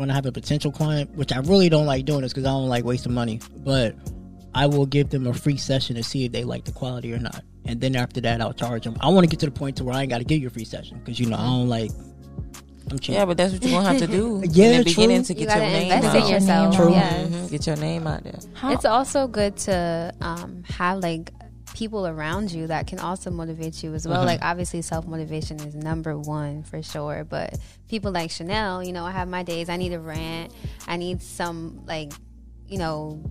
when 0.00 0.10
I 0.10 0.14
have 0.14 0.24
a 0.24 0.32
potential 0.32 0.72
client, 0.72 1.14
which 1.14 1.30
I 1.30 1.40
really 1.40 1.68
don't 1.68 1.84
like 1.84 2.06
doing 2.06 2.22
this 2.22 2.32
because 2.32 2.46
I 2.46 2.50
don't 2.50 2.68
like 2.70 2.84
wasting 2.84 3.12
money, 3.12 3.38
but 3.58 3.94
I 4.54 4.64
will 4.66 4.86
give 4.86 5.10
them 5.10 5.26
a 5.26 5.34
free 5.34 5.58
session 5.58 5.94
to 5.96 6.02
see 6.02 6.24
if 6.24 6.32
they 6.32 6.42
like 6.42 6.64
the 6.64 6.72
quality 6.72 7.12
or 7.12 7.18
not, 7.18 7.44
and 7.66 7.82
then 7.82 7.94
after 7.94 8.18
that 8.22 8.40
I'll 8.40 8.54
charge 8.54 8.84
them. 8.84 8.96
I 9.00 9.10
want 9.10 9.24
to 9.24 9.28
get 9.30 9.40
to 9.40 9.46
the 9.46 9.52
point 9.52 9.76
to 9.76 9.84
where 9.84 9.94
I 9.94 10.00
ain't 10.00 10.10
got 10.10 10.18
to 10.18 10.24
give 10.24 10.40
you 10.40 10.46
a 10.46 10.50
free 10.50 10.64
session 10.64 10.98
because 11.00 11.20
you 11.20 11.26
know 11.26 11.36
I 11.36 11.44
don't 11.44 11.68
like. 11.68 11.90
I'm 12.90 12.98
cheap. 12.98 13.14
Yeah, 13.14 13.26
but 13.26 13.36
that's 13.36 13.52
what 13.52 13.62
you're 13.62 13.70
gonna 13.72 13.88
have 13.90 13.98
to 13.98 14.06
do 14.08 14.42
Yeah, 14.50 14.70
in 14.72 14.78
the 14.78 14.84
true. 14.84 14.94
beginning 14.94 15.22
to 15.24 15.34
You 15.34 15.38
get 15.40 15.48
your 15.54 15.54
gotta 15.66 15.72
name 15.72 15.92
invest 15.92 16.16
out. 16.16 16.24
in 16.24 16.32
yourself. 16.32 16.76
True. 16.76 16.90
Yes. 16.92 17.28
Mhm, 17.30 17.50
Get 17.50 17.66
your 17.68 17.76
name 17.76 18.06
out 18.08 18.24
there. 18.24 18.38
How- 18.54 18.72
It's 18.72 18.84
also 18.86 19.28
good 19.28 19.56
to 19.58 20.12
um, 20.22 20.64
have 20.70 20.98
like 21.00 21.30
people 21.74 22.06
around 22.06 22.52
you 22.52 22.66
that 22.66 22.86
can 22.86 22.98
also 22.98 23.30
motivate 23.30 23.82
you 23.82 23.94
as 23.94 24.06
well. 24.06 24.22
Mhm. 24.22 24.26
Like 24.26 24.40
obviously 24.42 24.82
self 24.82 25.06
motivation 25.06 25.60
is 25.60 25.74
number 25.74 26.18
one 26.18 26.62
for 26.62 26.82
sure, 26.82 27.24
but 27.24 27.58
people 27.88 28.12
like 28.12 28.30
Chanel, 28.30 28.82
you 28.82 28.92
know, 28.92 29.04
I 29.06 29.10
have 29.12 29.28
my 29.28 29.42
days. 29.42 29.68
I 29.68 29.76
need 29.76 29.92
a 29.92 30.00
rant. 30.00 30.52
I 30.86 30.96
need 30.96 31.22
some 31.22 31.82
like, 31.86 32.12
you 32.68 32.78
know, 32.78 33.22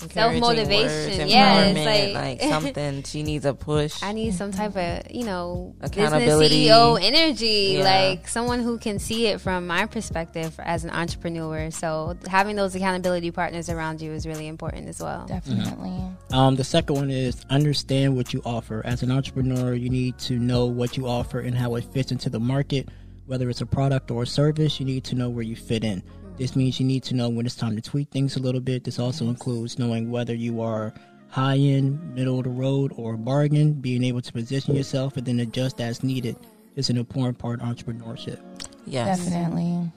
Encouraging 0.00 0.42
Self-motivation, 0.44 1.28
yeah, 1.28 1.60
it's 1.64 2.14
like- 2.14 2.40
like 2.40 2.42
something 2.50 3.02
she 3.02 3.22
needs 3.24 3.44
a 3.44 3.52
push. 3.52 4.00
I 4.02 4.12
need 4.12 4.32
some 4.34 4.52
type 4.52 4.76
of, 4.76 5.10
you 5.10 5.24
know, 5.24 5.74
business 5.80 6.06
Accountability. 6.06 6.66
CEO 6.66 6.98
energy, 7.02 7.76
Yeah. 7.78 7.84
like 7.84 8.28
someone 8.28 8.60
who 8.60 8.78
can 8.78 9.00
see 9.00 9.26
it 9.26 9.40
from 9.40 9.66
my 9.66 9.86
perspective 9.86 10.54
as 10.60 10.84
an 10.84 10.90
entrepreneur. 10.90 11.70
So 11.72 12.16
having 12.28 12.54
those 12.54 12.76
accountability 12.76 13.32
partners 13.32 13.68
around 13.68 14.00
you 14.00 14.12
is 14.12 14.24
really 14.24 14.46
important 14.46 14.88
as 14.88 15.00
well. 15.00 15.26
definitely 15.26 16.00
Um, 16.30 16.54
the 16.54 16.64
second 16.64 16.94
one 16.94 17.10
is 17.10 17.40
understand 17.50 18.14
what 18.14 18.32
you 18.32 18.40
offer. 18.44 18.82
As 18.84 19.02
an 19.02 19.10
entrepreneur, 19.10 19.74
you 19.74 19.88
need 19.90 20.16
to 20.20 20.38
know 20.38 20.66
what 20.66 20.96
you 20.96 21.08
offer 21.08 21.40
and 21.40 21.56
how 21.56 21.74
it 21.74 21.84
fits 21.92 22.12
into 22.12 22.30
the 22.30 22.38
market. 22.40 22.88
Whether 23.26 23.50
it's 23.50 23.60
a 23.60 23.66
product 23.66 24.10
or 24.10 24.22
a 24.22 24.26
service, 24.26 24.78
you 24.78 24.86
need 24.86 25.04
to 25.04 25.14
know 25.16 25.28
where 25.28 25.42
you 25.42 25.56
fit 25.56 25.82
in. 25.84 26.02
This 26.38 26.54
means 26.54 26.78
you 26.78 26.86
need 26.86 27.02
to 27.04 27.14
know 27.14 27.28
when 27.28 27.46
it's 27.46 27.56
time 27.56 27.74
to 27.76 27.82
tweak 27.82 28.10
things 28.10 28.36
a 28.36 28.40
little 28.40 28.60
bit. 28.60 28.84
This 28.84 28.98
also 28.98 29.26
includes 29.28 29.78
knowing 29.78 30.10
whether 30.10 30.34
you 30.34 30.60
are 30.60 30.94
high 31.30 31.56
end, 31.56 32.14
middle 32.14 32.38
of 32.38 32.44
the 32.44 32.50
road, 32.50 32.92
or 32.96 33.14
a 33.14 33.18
bargain. 33.18 33.72
Being 33.74 34.04
able 34.04 34.20
to 34.22 34.32
position 34.32 34.76
yourself 34.76 35.16
and 35.16 35.26
then 35.26 35.40
adjust 35.40 35.80
as 35.80 36.02
needed 36.04 36.36
is 36.76 36.90
an 36.90 36.96
important 36.96 37.38
part 37.38 37.60
of 37.60 37.66
entrepreneurship. 37.68 38.38
yes, 38.86 39.18
definitely 39.24 39.90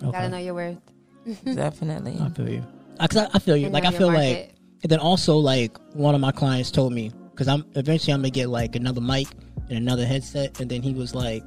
Gotta 0.00 0.28
know 0.28 0.36
your 0.38 0.54
worth. 0.54 0.76
definitely. 1.44 2.16
I 2.20 2.28
feel 2.30 2.48
you. 2.48 2.64
I, 3.00 3.06
'cause 3.06 3.16
I, 3.16 3.28
I 3.34 3.38
feel 3.38 3.56
you. 3.56 3.64
And 3.66 3.74
like 3.74 3.84
I 3.84 3.90
feel 3.90 4.10
market. 4.10 4.30
like, 4.48 4.54
and 4.82 4.90
then 4.92 4.98
also 5.00 5.36
like 5.38 5.76
one 5.94 6.14
of 6.14 6.20
my 6.20 6.30
clients 6.32 6.70
told 6.70 6.92
me 6.92 7.10
because 7.30 7.48
I'm 7.48 7.64
eventually 7.74 8.12
I'm 8.12 8.20
gonna 8.20 8.30
get 8.30 8.48
like 8.48 8.76
another 8.76 9.00
mic 9.00 9.26
and 9.70 9.78
another 9.78 10.04
headset, 10.06 10.60
and 10.60 10.70
then 10.70 10.82
he 10.82 10.92
was 10.94 11.14
like, 11.14 11.42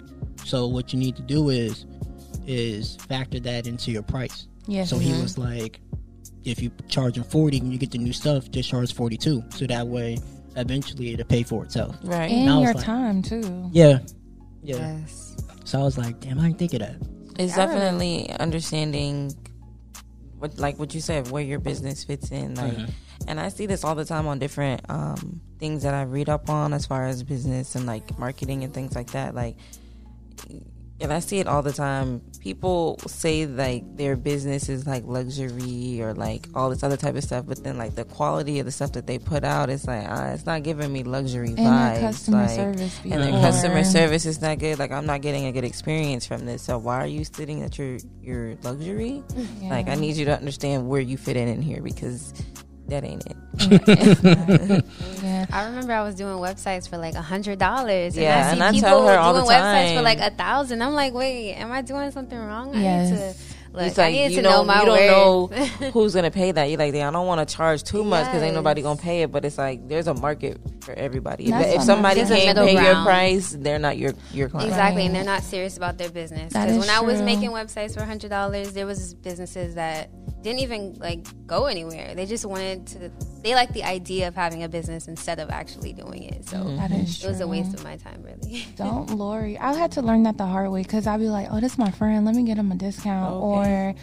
"So 0.45 0.67
what 0.67 0.91
you 0.93 0.99
need 0.99 1.15
to 1.15 1.21
do 1.21 1.49
is 1.49 1.85
is 2.51 2.95
factor 3.07 3.39
that 3.41 3.67
into 3.67 3.91
your 3.91 4.03
price." 4.03 4.47
Yeah. 4.67 4.85
So 4.85 4.97
he 4.99 5.11
was 5.21 5.37
like, 5.37 5.79
"If 6.43 6.61
you 6.61 6.71
charging 6.87 7.23
forty 7.23 7.59
when 7.59 7.71
you 7.71 7.77
get 7.77 7.91
the 7.91 7.97
new 7.97 8.13
stuff, 8.13 8.49
just 8.51 8.69
charge 8.69 8.93
forty 8.93 9.17
two, 9.17 9.43
so 9.49 9.65
that 9.67 9.87
way 9.87 10.17
eventually 10.55 11.13
it'll 11.13 11.25
pay 11.25 11.43
for 11.43 11.63
itself." 11.63 11.95
Right. 12.03 12.31
and 12.31 12.49
I 12.49 12.55
was 12.57 12.63
your 12.65 12.73
like- 12.73 12.83
time 12.85 13.21
too 13.21 13.69
Yeah, 13.71 13.99
yeah. 14.63 14.97
Yes. 15.01 15.35
So 15.63 15.79
I 15.79 15.83
was 15.83 15.97
like, 15.97 16.19
"Damn, 16.19 16.39
I 16.39 16.47
didn't 16.47 16.59
think 16.59 16.73
of 16.73 16.79
that." 16.79 16.95
It's 17.39 17.55
definitely 17.55 18.29
understanding 18.31 19.33
what 20.37 20.57
like 20.59 20.77
what 20.77 20.93
you 20.93 21.01
said, 21.01 21.31
where 21.31 21.43
your 21.43 21.59
business 21.59 22.03
fits 22.03 22.29
in. 22.31 22.55
Like 22.55 22.73
Mhm. 22.77 22.89
and 23.27 23.39
I 23.39 23.49
see 23.49 23.65
this 23.67 23.83
all 23.83 23.95
the 23.95 24.05
time 24.05 24.27
on 24.27 24.37
different 24.39 24.81
um 24.89 25.39
things 25.59 25.83
that 25.83 25.93
I 25.93 26.01
read 26.03 26.27
up 26.27 26.49
on 26.49 26.73
as 26.73 26.85
far 26.87 27.05
as 27.05 27.21
business 27.23 27.75
and 27.75 27.85
like 27.85 28.17
marketing 28.19 28.63
and 28.63 28.73
things 28.73 28.95
like 28.95 29.11
that. 29.11 29.33
Like 29.35 29.55
and 31.01 31.11
I 31.11 31.19
see 31.19 31.39
it 31.39 31.47
all 31.47 31.61
the 31.61 31.73
time. 31.73 32.21
People 32.39 32.97
say 33.07 33.45
like 33.45 33.83
their 33.97 34.15
business 34.15 34.69
is 34.69 34.87
like 34.87 35.03
luxury 35.05 36.01
or 36.01 36.13
like 36.13 36.47
all 36.55 36.69
this 36.69 36.83
other 36.83 36.97
type 36.97 37.15
of 37.15 37.23
stuff, 37.23 37.45
but 37.47 37.63
then 37.63 37.77
like 37.77 37.95
the 37.95 38.05
quality 38.05 38.59
of 38.59 38.65
the 38.65 38.71
stuff 38.71 38.93
that 38.93 39.07
they 39.07 39.19
put 39.19 39.43
out, 39.43 39.69
it's 39.69 39.85
like 39.85 40.07
uh, 40.07 40.31
it's 40.33 40.45
not 40.45 40.63
giving 40.63 40.91
me 40.91 41.03
luxury 41.03 41.49
and 41.49 41.57
vibes. 41.57 41.93
their 41.93 42.01
customer 42.01 42.37
like, 42.37 42.49
service 42.49 42.99
and 43.03 43.23
their 43.23 43.31
customer 43.31 43.83
service 43.83 44.25
is 44.25 44.41
not 44.41 44.59
good. 44.59 44.79
Like 44.79 44.91
I'm 44.91 45.05
not 45.05 45.21
getting 45.21 45.45
a 45.45 45.51
good 45.51 45.63
experience 45.63 46.25
from 46.25 46.45
this. 46.45 46.61
So 46.61 46.77
why 46.77 46.97
are 46.97 47.07
you 47.07 47.25
sitting 47.25 47.63
at 47.63 47.77
your 47.77 47.97
your 48.21 48.55
luxury? 48.63 49.23
Like 49.63 49.87
I 49.87 49.95
need 49.95 50.15
you 50.15 50.25
to 50.25 50.37
understand 50.37 50.87
where 50.87 51.01
you 51.01 51.17
fit 51.17 51.37
in 51.37 51.47
in 51.47 51.61
here 51.61 51.81
because 51.81 52.33
that 52.91 53.03
ain't 53.03 53.25
it. 53.25 54.85
yeah 55.23 55.45
I 55.51 55.65
remember 55.65 55.93
I 55.93 56.03
was 56.03 56.15
doing 56.15 56.35
websites 56.37 56.87
for 56.89 56.97
like 56.97 57.15
a 57.15 57.21
hundred 57.21 57.59
dollars. 57.59 58.15
Yeah, 58.17 58.37
and 58.37 58.43
I 58.43 58.49
see 58.49 58.53
and 58.53 58.63
I 58.63 58.71
people 58.71 58.89
tell 58.89 59.07
her 59.07 59.17
all 59.17 59.33
doing 59.33 59.45
the 59.45 59.51
websites 59.51 59.95
for 59.95 60.01
like 60.01 60.19
a 60.19 60.31
thousand. 60.31 60.81
I'm 60.81 60.93
like, 60.93 61.13
wait, 61.13 61.53
am 61.55 61.71
I 61.71 61.81
doing 61.81 62.11
something 62.11 62.37
wrong? 62.37 62.69
I 62.75 62.77
need 62.77 62.83
Yes. 62.83 63.09
to 63.09 63.73
look. 63.73 63.83
it's 63.87 63.99
I 63.99 64.03
like 64.03 64.13
need 64.13 64.29
you 64.31 64.35
to 64.37 64.41
don't, 64.43 64.51
know 64.51 64.63
my 64.73 64.79
you 64.81 64.85
don't 64.85 65.51
worth. 65.51 65.81
know 65.81 65.89
who's 65.91 66.13
gonna 66.15 66.31
pay 66.31 66.51
that. 66.51 66.65
You're 66.65 66.77
like, 66.79 66.93
I 66.93 67.09
don't 67.11 67.27
want 67.27 67.47
to 67.47 67.55
charge 67.55 67.83
too 67.83 68.03
much 68.03 68.25
because 68.25 68.41
ain't 68.43 68.55
nobody 68.55 68.81
gonna 68.81 68.99
pay 69.01 69.21
it. 69.23 69.31
But 69.31 69.45
it's 69.45 69.57
like 69.57 69.87
there's 69.87 70.07
a 70.07 70.13
market 70.13 70.59
for 70.81 70.93
everybody. 70.93 71.45
If, 71.45 71.51
That's 71.51 71.69
if 71.69 71.75
what 71.77 71.85
somebody 71.85 72.21
can't 72.21 72.57
pay 72.57 72.75
middle 72.75 72.83
your 72.83 73.03
price, 73.03 73.51
they're 73.59 73.79
not 73.79 73.97
your 73.97 74.13
your 74.33 74.49
client. 74.49 74.69
Exactly, 74.69 75.05
and 75.05 75.15
they're 75.15 75.23
not 75.23 75.43
serious 75.43 75.77
about 75.77 75.97
their 75.97 76.09
business. 76.09 76.53
Because 76.53 76.71
is 76.71 76.77
when 76.79 76.89
I 76.89 77.01
was 77.01 77.21
making 77.21 77.51
websites 77.51 77.93
for 77.93 78.03
hundred 78.03 78.29
dollars, 78.29 78.73
there 78.73 78.85
was 78.85 79.13
businesses 79.15 79.75
that 79.75 80.09
didn't 80.41 80.59
even 80.59 80.95
like 80.99 81.25
go 81.47 81.65
anywhere. 81.65 82.15
They 82.15 82.25
just 82.25 82.45
wanted 82.45 82.87
to. 82.87 83.11
They 83.43 83.55
like 83.55 83.73
the 83.73 83.83
idea 83.83 84.27
of 84.27 84.35
having 84.35 84.63
a 84.63 84.69
business 84.69 85.07
instead 85.07 85.39
of 85.39 85.49
actually 85.49 85.93
doing 85.93 86.23
it. 86.23 86.47
So 86.47 86.57
mm-hmm. 86.57 86.77
that 86.77 86.91
is 86.91 87.23
it 87.23 87.27
was 87.27 87.41
a 87.41 87.47
waste 87.47 87.73
of 87.73 87.83
my 87.83 87.97
time, 87.97 88.23
really. 88.23 88.65
Don't 88.75 89.09
Lori. 89.11 89.57
I 89.57 89.73
had 89.73 89.91
to 89.93 90.01
learn 90.01 90.23
that 90.23 90.37
the 90.37 90.45
hard 90.45 90.71
way 90.71 90.83
because 90.83 91.07
I'd 91.07 91.19
be 91.19 91.29
like, 91.29 91.47
oh, 91.51 91.59
this 91.59 91.73
is 91.73 91.77
my 91.77 91.91
friend. 91.91 92.25
Let 92.25 92.35
me 92.35 92.43
get 92.43 92.57
him 92.57 92.71
a 92.71 92.75
discount. 92.75 93.33
Okay. 93.33 93.91
Or 93.91 93.95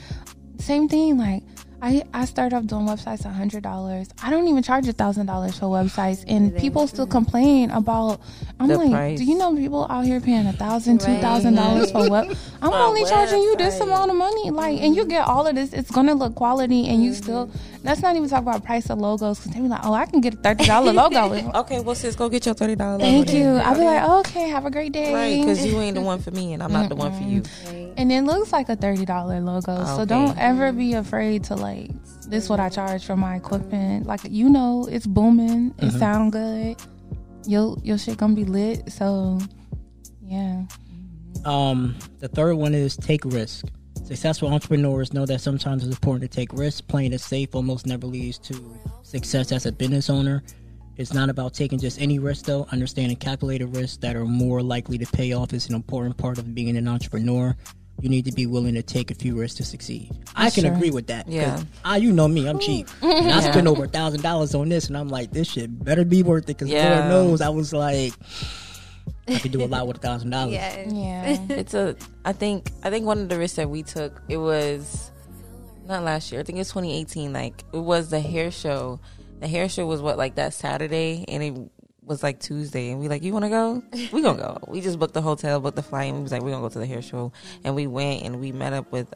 same 0.59 0.89
thing, 0.89 1.19
like, 1.19 1.43
I, 1.81 2.03
I 2.13 2.25
started 2.25 2.57
off 2.57 2.67
doing 2.67 2.87
websites 2.87 3.25
a 3.25 3.29
hundred 3.29 3.63
dollars. 3.63 4.09
I 4.21 4.31
don't 4.31 4.49
even 4.49 4.63
charge 4.65 4.89
a 4.89 4.93
thousand 4.93 5.27
dollars 5.27 5.59
for 5.59 5.67
websites, 5.67 6.25
and 6.27 6.57
people 6.57 6.89
still 6.89 7.07
complain 7.07 7.71
about. 7.71 8.21
I'm 8.59 8.67
The 8.67 8.79
like, 8.79 8.91
price. 8.91 9.19
do 9.21 9.25
you 9.25 9.39
know 9.39 9.55
people 9.55 9.87
out 9.89 10.05
here 10.05 10.21
paying 10.21 10.47
a 10.47 10.53
thousand, 10.53 11.01
two 11.01 11.17
thousand 11.19 11.55
dollars 11.55 11.93
for 11.93 12.11
web? 12.11 12.27
I'm 12.63 12.71
For 12.71 12.77
only 12.77 13.05
charging 13.05 13.43
you 13.43 13.57
this 13.57 13.79
amount 13.79 14.11
of 14.11 14.17
money, 14.17 14.51
like, 14.51 14.81
and 14.81 14.97
you 14.97 15.05
get 15.07 15.27
all 15.29 15.47
of 15.47 15.55
this. 15.55 15.73
It's 15.73 15.91
gonna 15.91 16.15
look 16.15 16.35
quality, 16.35 16.89
and 16.89 17.03
you 17.03 17.15
still. 17.15 17.49
Let's 17.85 18.03
not 18.03 18.17
even 18.17 18.29
talk 18.29 18.43
about 18.43 18.65
price 18.65 18.91
of 18.91 18.99
logos 18.99 19.39
because 19.39 19.53
they 19.53 19.61
be 19.61 19.69
like, 19.69 19.85
oh, 19.85 19.95
I 19.95 20.07
can 20.07 20.21
get 20.21 20.35
a 20.35 20.37
thirty 20.37 20.65
dollar 20.65 20.93
logo. 20.93 21.29
Okay, 21.59 21.81
well, 21.81 21.95
sis, 21.95 22.17
go 22.17 22.29
get 22.29 22.45
your 22.45 22.55
thirty 22.55 22.75
dollars. 22.75 23.01
Logo. 23.01 23.25
Thank 23.25 23.33
you. 23.33 23.47
I'll 23.47 23.75
be 23.75 23.85
like, 23.85 24.27
okay, 24.27 24.49
have 24.49 24.67
a 24.67 24.71
great 24.71 24.93
day. 24.93 25.15
Right, 25.15 25.41
because 25.41 25.65
you 25.65 25.79
ain't 25.81 25.95
the 25.95 26.01
one 26.01 26.21
for 26.21 26.31
me, 26.31 26.53
and 26.53 26.63
I'm 26.63 26.73
not 26.73 26.89
the 26.89 26.97
one 26.97 27.13
for 27.13 27.23
you. 27.23 27.43
Mm-hmm. 27.43 27.95
and 27.97 28.13
it 28.13 28.23
looks 28.23 28.53
like 28.53 28.69
a 28.69 28.77
thirty 28.77 29.05
dollar 29.05 29.41
logo. 29.41 29.85
So 29.85 30.05
don't 30.05 30.37
ever 30.39 30.73
be 30.73 30.95
afraid 30.95 31.45
to 31.45 31.55
like 31.55 31.91
this 32.29 32.45
is 32.45 32.51
what 32.51 32.61
I 32.61 32.67
mm-hmm. 32.67 32.75
charge 32.75 33.05
for 33.05 33.17
my 33.17 33.37
equipment. 33.37 34.07
Like 34.07 34.21
you 34.25 34.49
know, 34.49 34.87
it's 34.91 35.07
booming. 35.07 35.75
It 35.79 35.87
mm-hmm. 35.87 35.99
sound 35.99 36.33
good. 36.33 36.77
Your 37.47 37.77
your 37.83 37.99
shit 37.99 38.19
gonna 38.19 38.35
be 38.35 38.45
lit. 38.45 38.93
So 38.93 39.39
yeah. 40.23 40.65
Um, 41.45 41.97
the 42.19 42.29
third 42.29 42.57
one 42.57 42.75
is 42.75 42.97
take 42.97 43.25
risk. 43.25 43.67
Successful 44.09 44.49
entrepreneurs 44.49 45.13
know 45.13 45.27
that 45.27 45.43
sometimes 45.43 45.85
it's 45.85 45.95
important 45.95 46.31
to 46.31 46.35
take 46.35 46.51
risks. 46.55 46.81
Playing 46.81 47.13
it 47.13 47.21
safe 47.21 47.55
almost 47.55 47.87
never 47.87 48.07
leads 48.07 48.39
to 48.39 48.75
success 49.03 49.53
as 49.53 49.67
a 49.67 49.73
business 49.73 50.09
owner. 50.09 50.43
It's 50.97 51.13
not 51.13 51.29
about 51.29 51.53
taking 51.53 51.79
just 51.79 52.01
any 52.01 52.19
risk, 52.19 52.47
though. 52.47 52.67
Understanding 52.73 53.19
calculated 53.19 53.67
risks 53.77 53.99
that 53.99 54.17
are 54.17 54.25
more 54.25 54.63
likely 54.63 54.97
to 54.97 55.05
pay 55.05 55.35
off 55.35 55.53
is 55.53 55.69
an 55.69 55.75
important 55.75 56.17
part 56.17 56.39
of 56.39 56.55
being 56.55 56.75
an 56.79 56.89
entrepreneur. 56.89 57.55
You 58.01 58.09
need 58.09 58.25
to 58.25 58.33
be 58.33 58.47
willing 58.47 58.73
to 58.77 58.83
take 58.83 59.11
a 59.11 59.15
few 59.15 59.39
risks 59.39 59.59
to 59.59 59.65
succeed. 59.65 60.11
I 60.35 60.49
can 60.49 60.65
Sure. 60.65 60.73
agree 60.73 60.91
with 60.91 61.09
that. 61.09 61.29
Yeah. 61.29 61.63
I, 61.85 61.99
you 61.99 62.11
know 62.11 62.29
me, 62.29 62.49
I'm 62.49 62.59
cheap. 62.61 62.89
And 63.03 63.29
I 63.31 63.41
spent 63.41 63.67
over 63.67 63.85
a 63.85 63.89
thousand 63.89 64.23
dollars 64.23 64.55
on 64.55 64.71
this, 64.71 64.87
and 64.89 64.97
I'm 64.97 65.11
like, 65.11 65.33
this 65.33 65.49
shit 65.51 65.85
better 65.85 66.07
be 66.07 66.23
worth 66.23 66.45
it. 66.45 66.47
Because 66.57 66.71
Yeah. 66.71 67.01
Lord 67.01 67.09
knows, 67.11 67.41
I 67.43 67.51
was 67.51 67.75
like, 67.75 68.15
I 69.29 69.39
could 69.39 69.53
do 69.53 69.63
a 69.63 69.67
lot 69.67 69.87
with 69.87 69.99
a 69.99 70.01
thousand 70.01 70.31
dollars. 70.31 70.55
Yeah. 70.55 70.89
Yeah. 70.89 71.47
it's 71.51 71.75
a 71.75 71.97
i 72.25 72.33
think 72.33 72.71
i 72.83 72.91
think 72.91 73.05
one 73.07 73.19
of 73.19 73.29
the 73.29 73.39
risks 73.39 73.57
that 73.57 73.69
we 73.69 73.83
took 73.83 74.21
it 74.29 74.37
was 74.39 75.11
not 75.87 76.03
last 76.03 76.31
year 76.33 76.41
i 76.41 76.45
think 76.45 76.57
it 76.57 76.61
was 76.61 76.69
2018 76.69 77.33
like 77.33 77.65
it 77.73 77.79
was 77.79 78.11
the 78.11 78.21
hair 78.21 78.51
show 78.51 79.01
the 79.41 79.49
hair 79.49 79.69
show 79.69 79.87
was 79.87 80.01
what 80.03 80.17
like 80.19 80.35
that 80.37 80.53
saturday 80.55 81.25
and 81.29 81.43
it 81.43 81.55
was 82.05 82.23
like 82.23 82.41
tuesday 82.41 82.91
and 82.91 83.01
we 83.01 83.09
like 83.09 83.23
you 83.23 83.33
want 83.33 83.45
to 83.45 83.49
go 83.51 83.83
we 84.13 84.23
gonna 84.23 84.39
go 84.39 84.59
we 84.67 84.81
just 84.81 84.99
booked 84.99 85.15
the 85.15 85.23
hotel 85.23 85.61
booked 85.61 85.77
the 85.77 85.83
flight 85.83 86.09
and 86.09 86.17
we 86.17 86.23
was 86.23 86.33
like 86.33 86.43
we 86.43 86.51
gonna 86.51 86.63
go 86.63 86.69
to 86.69 86.79
the 86.79 86.87
hair 86.87 87.03
show 87.03 87.31
and 87.65 87.75
we 87.75 87.87
went 87.87 88.23
and 88.23 88.41
we 88.41 88.51
met 88.53 88.73
up 88.73 88.91
with 88.93 89.13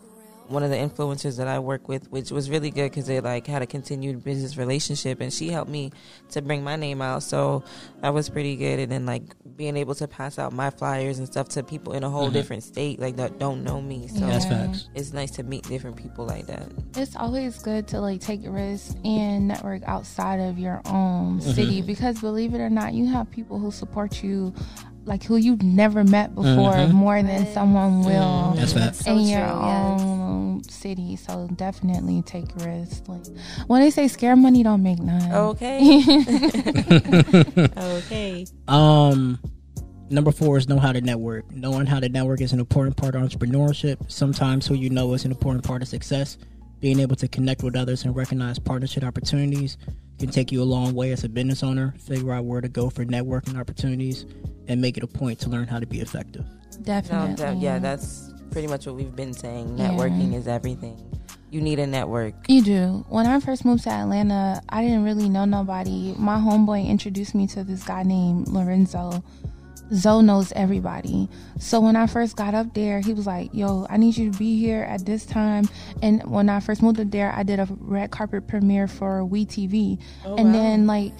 one 0.52 0.62
of 0.62 0.70
the 0.70 0.76
influencers 0.76 1.38
that 1.38 1.48
I 1.48 1.58
work 1.58 1.88
with, 1.88 2.10
which 2.10 2.30
was 2.30 2.50
really 2.50 2.70
good 2.70 2.90
because 2.90 3.06
they 3.06 3.20
like 3.20 3.46
had 3.46 3.62
a 3.62 3.66
continued 3.66 4.22
business 4.22 4.56
relationship, 4.56 5.20
and 5.20 5.32
she 5.32 5.48
helped 5.48 5.70
me 5.70 5.92
to 6.30 6.42
bring 6.42 6.62
my 6.62 6.76
name 6.76 7.02
out. 7.02 7.22
So 7.22 7.64
that 8.00 8.12
was 8.12 8.28
pretty 8.28 8.56
good. 8.56 8.78
And 8.78 8.92
then 8.92 9.06
like 9.06 9.22
being 9.56 9.76
able 9.76 9.94
to 9.96 10.08
pass 10.08 10.38
out 10.38 10.52
my 10.52 10.70
flyers 10.70 11.18
and 11.18 11.26
stuff 11.26 11.48
to 11.50 11.62
people 11.62 11.92
in 11.92 12.04
a 12.04 12.10
whole 12.10 12.24
mm-hmm. 12.24 12.34
different 12.34 12.62
state, 12.62 13.00
like 13.00 13.16
that 13.16 13.38
don't 13.38 13.64
know 13.64 13.80
me. 13.80 14.08
So 14.08 14.26
Yeah. 14.26 14.38
facts. 14.40 14.88
it's 14.94 15.12
nice 15.12 15.30
to 15.32 15.42
meet 15.42 15.64
different 15.68 15.96
people 15.96 16.26
like 16.26 16.46
that. 16.46 16.68
It's 16.96 17.16
always 17.16 17.58
good 17.58 17.88
to 17.88 18.00
like 18.00 18.20
take 18.20 18.40
risks 18.44 18.94
and 19.04 19.48
network 19.48 19.82
outside 19.86 20.40
of 20.40 20.58
your 20.58 20.82
own 20.86 21.40
mm-hmm. 21.40 21.50
city 21.52 21.82
because 21.82 22.20
believe 22.20 22.54
it 22.54 22.60
or 22.60 22.70
not, 22.70 22.94
you 22.94 23.06
have 23.06 23.30
people 23.30 23.58
who 23.58 23.70
support 23.70 24.22
you 24.22 24.52
like 25.04 25.24
who 25.24 25.36
you've 25.36 25.62
never 25.62 26.04
met 26.04 26.34
before 26.34 26.72
mm-hmm. 26.72 26.94
more 26.94 27.22
than 27.22 27.52
someone 27.52 28.04
will 28.04 28.52
That's 28.56 28.72
facts. 28.72 29.00
So 29.00 29.12
in 29.12 29.18
true, 29.18 29.26
your 29.26 29.40
yes. 29.40 30.00
Own 30.62 30.70
city. 30.70 31.16
So 31.16 31.48
definitely 31.56 32.22
take 32.22 32.54
risks. 32.56 33.02
Like 33.08 33.24
when 33.66 33.80
they 33.82 33.90
say 33.90 34.08
scare 34.08 34.36
money 34.36 34.62
don't 34.62 34.82
make 34.82 34.98
none. 34.98 35.32
Okay. 35.32 36.02
okay. 37.76 38.46
Um, 38.68 39.38
number 40.10 40.32
four 40.32 40.58
is 40.58 40.68
know 40.68 40.78
how 40.78 40.92
to 40.92 41.00
network. 41.00 41.50
Knowing 41.52 41.86
how 41.86 42.00
to 42.00 42.08
network 42.08 42.40
is 42.40 42.52
an 42.52 42.60
important 42.60 42.96
part 42.96 43.14
of 43.14 43.22
entrepreneurship. 43.22 44.10
Sometimes 44.10 44.66
who 44.66 44.74
you 44.74 44.90
know 44.90 45.12
is 45.14 45.24
an 45.24 45.30
important 45.30 45.64
part 45.64 45.82
of 45.82 45.88
success. 45.88 46.38
Being 46.80 46.98
able 46.98 47.16
to 47.16 47.28
connect 47.28 47.62
with 47.62 47.76
others 47.76 48.04
and 48.04 48.14
recognize 48.14 48.58
partnership 48.58 49.04
opportunities 49.04 49.78
can 50.18 50.30
take 50.30 50.50
you 50.50 50.62
a 50.62 50.64
long 50.64 50.94
way 50.94 51.12
as 51.12 51.22
a 51.22 51.28
business 51.28 51.62
owner. 51.62 51.94
Figure 51.98 52.32
out 52.32 52.44
where 52.44 52.60
to 52.60 52.68
go 52.68 52.90
for 52.90 53.04
networking 53.04 53.58
opportunities 53.58 54.26
and 54.66 54.80
make 54.80 54.96
it 54.96 55.04
a 55.04 55.06
point 55.06 55.38
to 55.40 55.48
learn 55.48 55.68
how 55.68 55.78
to 55.78 55.86
be 55.86 56.00
effective. 56.00 56.44
No, 56.44 56.82
Definitely. 56.82 57.34
that, 57.36 57.56
yeah, 57.58 57.78
that's 57.78 58.32
pretty 58.52 58.68
much 58.68 58.86
what 58.86 58.94
we've 58.94 59.16
been 59.16 59.32
saying. 59.32 59.78
Yeah. 59.78 59.88
Networking 59.90 60.34
is 60.34 60.46
everything. 60.46 60.96
You 61.50 61.60
need 61.60 61.78
a 61.78 61.86
network. 61.86 62.34
You 62.48 62.62
do. 62.62 63.04
When 63.08 63.26
I 63.26 63.40
first 63.40 63.64
moved 63.64 63.84
to 63.84 63.90
Atlanta, 63.90 64.62
I 64.68 64.82
didn't 64.82 65.04
really 65.04 65.28
know 65.28 65.44
nobody. 65.44 66.14
My 66.16 66.36
homeboy 66.36 66.86
introduced 66.86 67.34
me 67.34 67.46
to 67.48 67.64
this 67.64 67.82
guy 67.82 68.02
named 68.04 68.48
Lorenzo. 68.48 69.22
Zoe 69.92 70.22
knows 70.22 70.52
everybody. 70.52 71.28
So 71.58 71.80
when 71.80 71.96
I 71.96 72.06
first 72.06 72.36
got 72.36 72.54
up 72.54 72.72
there, 72.72 73.00
he 73.00 73.12
was 73.12 73.26
like, 73.26 73.50
Yo, 73.52 73.86
I 73.90 73.98
need 73.98 74.16
you 74.16 74.30
to 74.30 74.38
be 74.38 74.58
here 74.58 74.82
at 74.84 75.04
this 75.04 75.26
time. 75.26 75.68
And 76.00 76.22
when 76.30 76.48
I 76.48 76.60
first 76.60 76.82
moved 76.82 77.00
up 77.00 77.10
there, 77.10 77.32
I 77.32 77.42
did 77.42 77.58
a 77.58 77.68
red 77.80 78.10
carpet 78.10 78.48
premiere 78.48 78.88
for 78.88 79.24
We 79.24 79.44
TV. 79.44 80.00
Oh, 80.24 80.36
and 80.36 80.54
then, 80.54 80.86
like, 80.86 81.12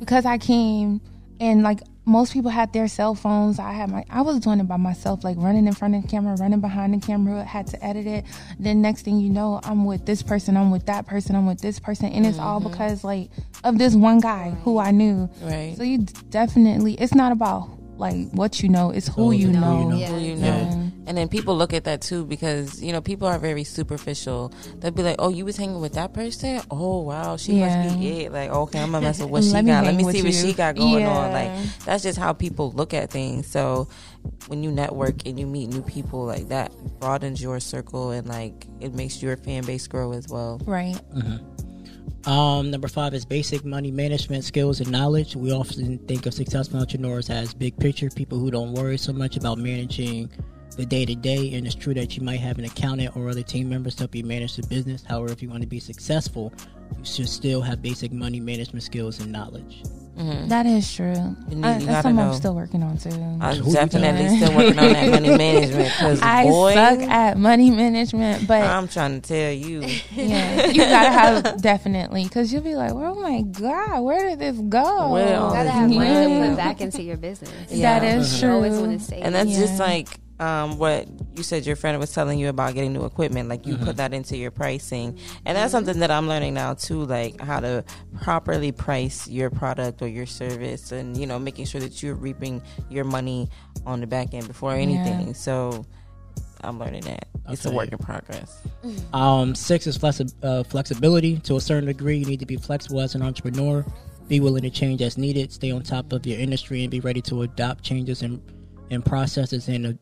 because 0.00 0.26
I 0.26 0.38
came 0.38 1.00
and, 1.38 1.62
like, 1.62 1.82
most 2.06 2.32
people 2.32 2.50
had 2.50 2.72
their 2.72 2.86
cell 2.86 3.14
phones. 3.16 3.58
I 3.58 3.72
had 3.72 3.90
my, 3.90 4.04
I 4.08 4.22
was 4.22 4.38
doing 4.38 4.60
it 4.60 4.68
by 4.68 4.76
myself, 4.76 5.24
like 5.24 5.36
running 5.38 5.66
in 5.66 5.74
front 5.74 5.96
of 5.96 6.02
the 6.02 6.08
camera, 6.08 6.36
running 6.36 6.60
behind 6.60 6.94
the 6.94 7.04
camera, 7.04 7.44
had 7.44 7.66
to 7.68 7.84
edit 7.84 8.06
it. 8.06 8.24
Then 8.60 8.80
next 8.80 9.02
thing 9.02 9.18
you 9.18 9.28
know, 9.28 9.60
I'm 9.64 9.84
with 9.84 10.06
this 10.06 10.22
person, 10.22 10.56
I'm 10.56 10.70
with 10.70 10.86
that 10.86 11.06
person, 11.06 11.34
I'm 11.34 11.46
with 11.46 11.60
this 11.60 11.80
person. 11.80 12.12
And 12.12 12.24
it's 12.24 12.38
all 12.38 12.60
mm-hmm. 12.60 12.70
because, 12.70 13.02
like, 13.02 13.30
of 13.64 13.78
this 13.78 13.94
one 13.96 14.20
guy 14.20 14.50
who 14.62 14.78
I 14.78 14.92
knew. 14.92 15.28
Right. 15.42 15.74
So 15.76 15.82
you 15.82 15.98
definitely, 16.30 16.94
it's 16.94 17.14
not 17.14 17.32
about 17.32 17.70
like 17.98 18.30
what 18.32 18.62
you 18.62 18.68
know, 18.68 18.90
it's 18.90 19.08
who 19.08 19.26
Oh, 19.26 19.30
you 19.30 19.48
who 19.48 19.52
you 19.52 19.60
know. 19.60 19.88
know. 19.88 19.96
Yeah. 19.96 20.08
who 20.08 20.18
you 20.18 20.36
know. 20.36 20.46
Yeah. 20.46 20.85
And 21.06 21.16
then 21.16 21.28
people 21.28 21.56
look 21.56 21.72
at 21.72 21.84
that 21.84 22.00
too 22.02 22.24
because, 22.24 22.82
you 22.82 22.92
know, 22.92 23.00
people 23.00 23.28
are 23.28 23.38
very 23.38 23.62
superficial. 23.64 24.52
They'll 24.80 24.90
be 24.90 25.02
like, 25.02 25.16
Oh, 25.20 25.28
you 25.28 25.44
was 25.44 25.56
hanging 25.56 25.80
with 25.80 25.92
that 25.94 26.12
person? 26.12 26.60
Oh 26.70 27.00
wow, 27.02 27.36
she 27.36 27.60
must 27.60 27.98
be 28.00 28.22
it. 28.24 28.32
Like, 28.32 28.50
okay, 28.50 28.80
I'm 28.80 28.90
gonna 28.92 29.06
mess 29.06 29.20
with 29.20 29.30
what 29.30 29.44
she 29.44 29.52
got. 29.52 29.84
Let 29.84 29.94
me 29.94 30.04
with 30.04 30.16
see 30.16 30.22
what 30.22 30.32
you. 30.34 30.40
she 30.40 30.52
got 30.52 30.74
going 30.76 31.02
Yeah. 31.02 31.10
on. 31.16 31.32
Like 31.32 31.52
that's 31.84 32.02
just 32.02 32.18
how 32.18 32.32
people 32.32 32.72
look 32.72 32.92
at 32.92 33.10
things. 33.10 33.46
So 33.46 33.88
when 34.48 34.62
you 34.64 34.72
network 34.72 35.24
and 35.26 35.38
you 35.38 35.46
meet 35.46 35.68
new 35.68 35.82
people 35.82 36.24
like 36.24 36.48
that 36.48 36.72
broadens 36.98 37.40
your 37.40 37.60
circle 37.60 38.10
and 38.10 38.26
like 38.28 38.66
it 38.80 38.92
makes 38.94 39.22
your 39.22 39.36
fan 39.36 39.64
base 39.64 39.86
grow 39.86 40.12
as 40.12 40.26
well. 40.28 40.60
Right. 40.66 40.98
Um, 42.24 42.72
number 42.72 42.88
five 42.88 43.14
is 43.14 43.24
basic 43.24 43.64
money 43.64 43.92
management 43.92 44.42
skills 44.42 44.80
and 44.80 44.90
knowledge. 44.90 45.36
We 45.36 45.52
often 45.52 45.98
think 46.08 46.26
of 46.26 46.34
successful 46.34 46.80
entrepreneurs 46.80 47.30
as 47.30 47.54
big 47.54 47.78
picture 47.78 48.10
people 48.10 48.38
who 48.40 48.50
don't 48.50 48.72
worry 48.72 48.98
so 48.98 49.12
much 49.12 49.36
about 49.36 49.58
managing 49.58 50.28
the 50.76 50.86
day 50.86 51.04
to 51.04 51.14
day. 51.14 51.54
And 51.54 51.66
it's 51.66 51.74
true 51.74 51.94
that 51.94 52.16
you 52.16 52.22
might 52.22 52.40
have 52.40 52.58
an 52.58 52.64
accountant 52.64 53.16
or 53.16 53.28
other 53.28 53.42
team 53.42 53.68
members 53.68 53.94
to 53.96 54.02
help 54.04 54.14
you 54.14 54.24
manage 54.24 54.56
the 54.56 54.66
business. 54.66 55.02
However, 55.04 55.32
if 55.32 55.42
you 55.42 55.48
want 55.50 55.62
to 55.62 55.68
be 55.68 55.80
successful, 55.80 56.52
you 56.98 57.04
should 57.04 57.28
still 57.28 57.60
have 57.62 57.82
basic 57.82 58.12
money 58.12 58.40
management 58.40 58.82
skills 58.82 59.20
and 59.20 59.32
knowledge. 59.32 59.82
Mm-hmm. 60.16 60.48
That 60.48 60.64
is 60.64 60.94
true. 60.94 61.12
You 61.50 61.56
need- 61.56 61.64
I, 61.66 61.72
you 61.78 61.78
that's 61.80 61.84
gotta 61.84 62.02
something 62.04 62.16
know. 62.16 62.28
I'm 62.30 62.34
still 62.34 62.54
working 62.54 62.82
on 62.82 62.96
too. 62.96 63.10
I'm 63.10 63.56
Who 63.56 63.70
definitely 63.70 64.34
still 64.38 64.56
working 64.56 64.78
on 64.78 64.92
that 64.94 65.10
money 65.20 65.28
management 65.36 65.84
because 65.92 66.22
I 66.22 66.44
boy, 66.44 66.72
suck 66.72 67.00
at 67.00 67.36
money 67.36 67.70
management, 67.70 68.48
but 68.48 68.62
I'm 68.62 68.88
trying 68.88 69.20
to 69.20 69.28
tell 69.28 69.52
you. 69.52 69.80
yeah, 70.14 70.68
you 70.68 70.76
gotta 70.86 71.10
have 71.10 71.60
definitely 71.60 72.24
because 72.24 72.50
you'll 72.50 72.62
be 72.62 72.76
like, 72.76 72.92
oh 72.92 73.14
my 73.16 73.42
god, 73.42 74.00
where 74.00 74.30
did 74.30 74.38
this 74.38 74.56
go? 74.56 75.12
Well, 75.12 75.48
You 75.50 75.54
gotta 75.54 75.68
have 75.70 75.90
money 75.90 76.08
to 76.42 76.48
put 76.48 76.56
back 76.56 76.80
into 76.80 77.02
your 77.02 77.18
business. 77.18 77.50
Yeah. 77.70 78.00
That 78.00 78.16
is 78.16 78.32
You 78.40 78.48
true. 78.48 78.54
always 78.56 78.78
want 78.78 78.98
to 78.98 79.04
save. 79.04 79.22
And 79.22 79.34
that's 79.34 79.54
just 79.54 79.78
like 79.78 80.08
um, 80.38 80.78
what 80.78 81.08
you 81.34 81.42
said 81.42 81.64
your 81.64 81.76
friend 81.76 81.98
was 81.98 82.12
telling 82.12 82.38
you 82.38 82.48
about 82.48 82.74
getting 82.74 82.92
new 82.92 83.04
equipment. 83.04 83.48
Like 83.48 83.66
you 83.66 83.76
put 83.76 83.96
that 83.96 84.12
into 84.12 84.36
your 84.36 84.50
pricing. 84.50 85.18
And 85.44 85.56
that's 85.56 85.72
something 85.72 85.98
that 86.00 86.10
I'm 86.10 86.28
learning 86.28 86.54
now 86.54 86.74
too, 86.74 87.04
like 87.04 87.40
how 87.40 87.60
to 87.60 87.84
properly 88.22 88.72
price 88.72 89.26
your 89.28 89.50
product 89.50 90.02
or 90.02 90.08
your 90.08 90.26
service 90.26 90.92
and, 90.92 91.16
you 91.16 91.26
know, 91.26 91.38
making 91.38 91.66
sure 91.66 91.80
that 91.80 92.02
you're 92.02 92.14
reaping 92.14 92.62
your 92.90 93.04
money 93.04 93.48
on 93.86 94.00
the 94.00 94.06
back 94.06 94.34
end 94.34 94.46
before 94.46 94.72
anything. 94.72 95.32
So 95.34 95.86
I'm 96.62 96.78
learning 96.78 97.02
that. 97.02 97.28
It's 97.48 97.64
a 97.64 97.70
work 97.70 97.92
in 97.92 97.98
progress. 97.98 98.60
Um, 99.12 99.54
six 99.54 99.86
is 99.88 99.98
flexi- 99.98 100.34
uh, 100.44 100.62
flexibility. 100.62 101.38
To 101.38 101.56
a 101.56 101.60
certain 101.60 101.86
degree, 101.86 102.18
you 102.18 102.26
need 102.26 102.38
to 102.40 102.46
be 102.46 102.56
flexible 102.56 103.00
as 103.00 103.16
an 103.16 103.22
entrepreneur. 103.22 103.84
Be 104.28 104.38
willing 104.38 104.62
to 104.62 104.70
change 104.70 105.02
as 105.02 105.18
needed. 105.18 105.50
Stay 105.52 105.72
on 105.72 105.82
top 105.82 106.12
of 106.12 106.24
your 106.24 106.38
industry 106.38 106.82
and 106.82 106.90
be 106.90 107.00
ready 107.00 107.20
to 107.22 107.42
adopt 107.42 107.82
changes 107.82 108.22
and, 108.22 108.40
in 108.90 109.02
processes 109.02 109.66
and, 109.68 109.98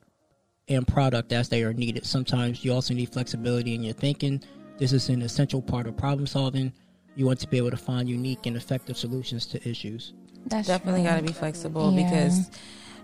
and 0.68 0.86
product 0.86 1.32
as 1.32 1.48
they 1.48 1.62
are 1.62 1.72
needed. 1.72 2.06
Sometimes 2.06 2.64
you 2.64 2.72
also 2.72 2.94
need 2.94 3.12
flexibility 3.12 3.74
in 3.74 3.82
your 3.82 3.94
thinking. 3.94 4.42
This 4.78 4.92
is 4.92 5.08
an 5.08 5.22
essential 5.22 5.60
part 5.62 5.86
of 5.86 5.96
problem 5.96 6.26
solving. 6.26 6.72
You 7.16 7.26
want 7.26 7.40
to 7.40 7.48
be 7.48 7.58
able 7.58 7.70
to 7.70 7.76
find 7.76 8.08
unique 8.08 8.46
and 8.46 8.56
effective 8.56 8.96
solutions 8.96 9.46
to 9.46 9.68
issues. 9.68 10.14
That's 10.46 10.66
Definitely 10.66 11.04
got 11.04 11.16
to 11.16 11.22
be 11.22 11.32
flexible 11.32 11.92
Yeah. 11.94 12.04
because 12.06 12.50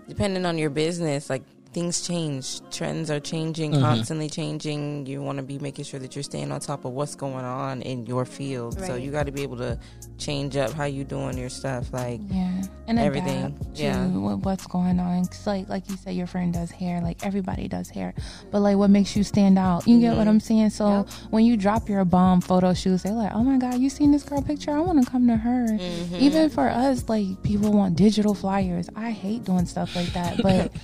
depending 0.07 0.45
on 0.45 0.57
your 0.57 0.69
business, 0.69 1.29
like 1.29 1.43
things 1.73 2.01
change. 2.05 2.59
Trends 2.69 3.09
are 3.09 3.19
changing, 3.19 3.71
Mhm. 3.71 3.81
constantly 3.81 4.29
changing. 4.29 5.05
You 5.05 5.21
want 5.21 5.37
to 5.37 5.43
be 5.43 5.57
making 5.59 5.85
sure 5.85 5.99
that 6.01 6.15
you're 6.15 6.23
staying 6.23 6.51
on 6.51 6.59
top 6.59 6.83
of 6.83 6.91
what's 6.91 7.15
going 7.15 7.45
on 7.45 7.81
in 7.81 8.05
your 8.05 8.25
field. 8.25 8.77
So 8.79 8.95
you 8.95 9.09
got 9.11 9.25
to 9.27 9.31
be 9.31 9.41
able 9.43 9.57
to 9.57 9.79
change 10.17 10.57
up 10.57 10.71
how 10.73 10.83
you 10.83 11.03
doing 11.05 11.37
your 11.37 11.49
stuff. 11.49 11.91
Like 11.93 12.19
Yeah, 12.29 12.61
and 12.87 12.99
Everything, 12.99 13.45
adapt 13.45 13.75
to 13.75 13.83
yeah. 13.83 14.05
what- 14.07 14.39
what's 14.39 14.67
going 14.67 14.99
on. 14.99 15.25
'Cause 15.25 15.47
like 15.47 15.69
like 15.69 15.89
you 15.89 15.95
said, 15.97 16.13
your 16.15 16.27
friend 16.27 16.53
does 16.53 16.71
hair. 16.71 16.99
Like 17.01 17.25
everybody 17.25 17.67
does 17.69 17.89
hair, 17.89 18.13
but 18.51 18.59
like 18.61 18.75
what 18.77 18.89
makes 18.89 19.15
you 19.15 19.23
stand 19.23 19.57
out? 19.57 19.87
You 19.87 19.99
get 20.01 20.17
what 20.17 20.27
I'm 20.27 20.39
saying? 20.41 20.71
So 20.71 20.89
Yep. 20.89 21.07
when 21.29 21.45
you 21.45 21.55
drop 21.55 21.87
your 21.87 22.03
bomb 22.03 22.41
photo 22.41 22.73
shoots, 22.73 23.03
they're 23.03 23.13
like, 23.13 23.31
oh 23.33 23.43
my 23.43 23.57
god, 23.57 23.79
you 23.79 23.89
seen 23.89 24.11
this 24.11 24.23
girl 24.23 24.41
picture? 24.41 24.71
I 24.71 24.79
want 24.81 25.03
to 25.03 25.09
come 25.09 25.25
to 25.27 25.37
her. 25.37 25.67
Mm-hmm. 25.69 26.15
Even 26.15 26.49
for 26.49 26.69
us, 26.69 27.05
like 27.07 27.41
people 27.43 27.71
want 27.71 27.95
digital 27.95 28.33
flyers. 28.33 28.89
I 28.95 29.11
hate 29.11 29.45
doing 29.45 29.65
stuff 29.65 29.95
like 29.95 30.11
that, 30.13 30.41
but 30.43 30.71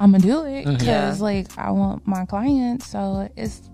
I'm 0.00 0.12
gonna 0.12 0.22
do 0.22 0.44
it 0.44 0.66
uh-huh. 0.66 0.76
because 0.78 1.18
Yeah. 1.18 1.24
like 1.24 1.58
I 1.58 1.70
want 1.70 2.06
my 2.06 2.24
clients. 2.26 2.86
So 2.86 3.28
it's 3.36 3.68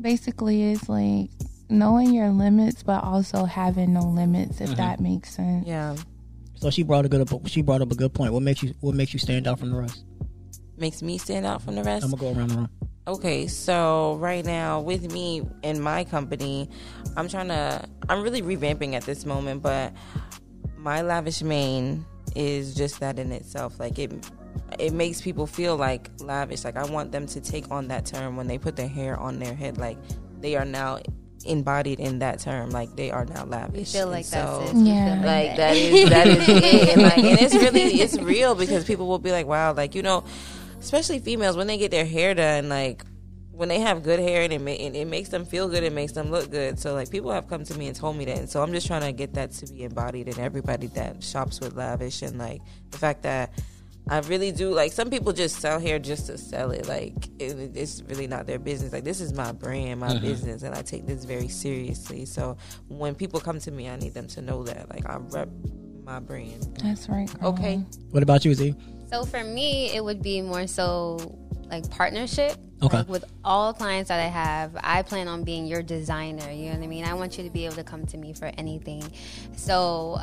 basically 0.00 0.72
it's 0.72 0.88
like 0.88 1.30
knowing 1.68 2.12
your 2.12 2.30
limits, 2.30 2.82
but 2.82 3.04
also 3.04 3.44
having 3.44 3.92
no 3.92 4.00
limits. 4.02 4.60
If 4.60 4.68
uh-huh. 4.70 4.76
that 4.76 5.00
makes 5.00 5.34
sense. 5.34 5.66
yeah, 5.66 5.96
So 6.54 6.70
she 6.70 6.82
brought 6.82 7.04
a 7.04 7.08
good 7.08 7.20
up. 7.20 7.46
She 7.46 7.62
brought 7.62 7.82
up 7.82 7.92
a 7.92 7.94
good 7.94 8.12
point. 8.12 8.32
What 8.32 8.42
makes 8.42 8.62
you 8.62 8.74
What 8.80 8.94
makes 8.94 9.12
you 9.12 9.18
stand 9.18 9.46
out 9.46 9.58
from 9.58 9.70
the 9.70 9.76
rest? 9.76 10.04
makes 10.76 11.02
me 11.02 11.18
stand 11.18 11.44
out 11.44 11.62
from 11.62 11.74
the 11.74 11.84
rest. 11.84 12.04
I'm 12.04 12.10
gonna 12.10 12.20
go 12.32 12.38
around 12.38 12.48
the 12.48 12.56
room. 12.56 12.68
Okay, 13.06 13.46
so 13.46 14.16
right 14.20 14.44
now 14.44 14.80
with 14.80 15.12
me 15.12 15.42
in 15.62 15.80
my 15.80 16.04
company, 16.04 16.68
I'm 17.16 17.28
trying 17.28 17.48
to 17.48 17.84
I'm 18.08 18.22
really 18.22 18.42
revamping 18.42 18.94
at 18.94 19.04
this 19.04 19.26
moment, 19.26 19.62
but 19.62 19.92
my 20.78 21.02
lavish 21.02 21.42
mane 21.42 22.06
is 22.34 22.74
just 22.74 23.00
that 23.00 23.18
in 23.18 23.32
itself. 23.32 23.78
Like 23.78 23.98
it 23.98 24.12
it 24.78 24.92
makes 24.92 25.20
people 25.20 25.46
feel 25.46 25.76
like 25.76 26.10
lavish. 26.20 26.64
Like 26.64 26.76
I 26.76 26.84
want 26.86 27.12
them 27.12 27.26
to 27.28 27.40
take 27.40 27.70
on 27.70 27.88
that 27.88 28.06
term 28.06 28.36
when 28.36 28.46
they 28.46 28.58
put 28.58 28.76
their 28.76 28.88
hair 28.88 29.16
on 29.18 29.38
their 29.38 29.54
head 29.54 29.78
like 29.78 29.98
they 30.40 30.56
are 30.56 30.64
now 30.64 31.00
embodied 31.46 32.00
in 32.00 32.18
that 32.20 32.38
term. 32.38 32.70
Like 32.70 32.94
they 32.96 33.10
are 33.10 33.24
now 33.24 33.44
We 33.44 33.50
lavish. 33.50 33.92
feel 33.92 34.02
And 34.02 34.10
like 34.12 34.24
so, 34.24 34.60
that's 34.64 34.72
it. 34.72 34.76
We 34.76 34.82
Yeah. 34.90 35.14
feel 35.16 35.26
like 35.26 35.56
that 35.56 35.76
is 35.76 36.10
that 36.10 36.26
is 36.26 36.48
it 36.48 36.88
and 36.90 37.02
like 37.02 37.18
and 37.18 37.38
it's 37.40 37.54
really 37.54 37.82
it's 38.00 38.18
real 38.18 38.54
because 38.54 38.84
people 38.84 39.06
will 39.06 39.18
be 39.18 39.32
like 39.32 39.46
wow 39.46 39.72
like 39.74 39.94
you 39.94 40.02
know 40.02 40.24
especially 40.80 41.18
females 41.18 41.56
when 41.56 41.66
they 41.66 41.76
get 41.78 41.90
their 41.90 42.06
hair 42.06 42.34
done 42.34 42.68
like 42.68 43.04
when 43.52 43.68
they 43.68 43.80
have 43.80 44.02
good 44.02 44.18
hair 44.18 44.40
and 44.42 44.52
it, 44.54 44.58
ma- 44.60 44.70
and 44.70 44.96
it 44.96 45.06
makes 45.06 45.28
them 45.28 45.44
feel 45.44 45.68
good 45.68 45.82
it 45.82 45.92
makes 45.92 46.12
them 46.12 46.30
look 46.30 46.50
good 46.50 46.78
so 46.78 46.94
like 46.94 47.10
people 47.10 47.30
have 47.30 47.46
come 47.46 47.62
to 47.62 47.76
me 47.76 47.86
and 47.88 47.94
told 47.96 48.16
me 48.16 48.24
that 48.24 48.38
and 48.38 48.48
so 48.48 48.62
i'm 48.62 48.72
just 48.72 48.86
trying 48.86 49.02
to 49.02 49.12
get 49.12 49.34
that 49.34 49.50
to 49.50 49.70
be 49.74 49.82
embodied 49.84 50.26
in 50.28 50.38
everybody 50.40 50.86
that 50.86 51.22
shops 51.22 51.60
with 51.60 51.74
lavish 51.76 52.22
and 52.22 52.38
like 52.38 52.62
the 52.90 52.96
fact 52.96 53.22
that 53.22 53.52
I 54.08 54.18
really 54.20 54.50
do 54.50 54.72
like 54.72 54.92
some 54.92 55.10
people 55.10 55.32
just 55.32 55.56
sell 55.60 55.78
hair 55.78 55.98
just 55.98 56.26
to 56.26 56.38
sell 56.38 56.70
it. 56.72 56.88
Like 56.88 57.28
it, 57.38 57.76
it's 57.76 58.02
really 58.08 58.26
not 58.26 58.46
their 58.46 58.58
business. 58.58 58.92
Like 58.92 59.04
this 59.04 59.20
is 59.20 59.32
my 59.32 59.52
brand, 59.52 60.00
my 60.00 60.08
mm-hmm. 60.08 60.24
business, 60.24 60.62
and 60.62 60.74
I 60.74 60.82
take 60.82 61.06
this 61.06 61.24
very 61.24 61.48
seriously. 61.48 62.24
So 62.24 62.56
when 62.88 63.14
people 63.14 63.40
come 63.40 63.60
to 63.60 63.70
me, 63.70 63.88
I 63.88 63.96
need 63.96 64.14
them 64.14 64.26
to 64.28 64.42
know 64.42 64.64
that 64.64 64.90
like 64.90 65.08
I 65.08 65.16
rep 65.16 65.48
my 66.04 66.18
brand. 66.18 66.78
That's 66.82 67.08
right. 67.08 67.32
girl. 67.38 67.50
Okay. 67.50 67.84
What 68.10 68.22
about 68.22 68.44
you, 68.44 68.54
Z? 68.54 68.74
So 69.10 69.24
for 69.24 69.44
me, 69.44 69.94
it 69.94 70.02
would 70.02 70.22
be 70.22 70.42
more 70.42 70.66
so 70.66 71.38
like 71.70 71.88
partnership. 71.90 72.56
Okay. 72.82 72.98
Like 72.98 73.08
with 73.08 73.24
all 73.44 73.72
clients 73.72 74.08
that 74.08 74.18
I 74.18 74.28
have, 74.28 74.76
I 74.82 75.02
plan 75.02 75.28
on 75.28 75.44
being 75.44 75.66
your 75.66 75.82
designer. 75.82 76.50
You 76.50 76.70
know 76.70 76.76
what 76.76 76.84
I 76.84 76.86
mean? 76.88 77.04
I 77.04 77.14
want 77.14 77.38
you 77.38 77.44
to 77.44 77.50
be 77.50 77.64
able 77.66 77.76
to 77.76 77.84
come 77.84 78.06
to 78.06 78.16
me 78.16 78.32
for 78.32 78.50
anything. 78.58 79.04
So 79.56 80.20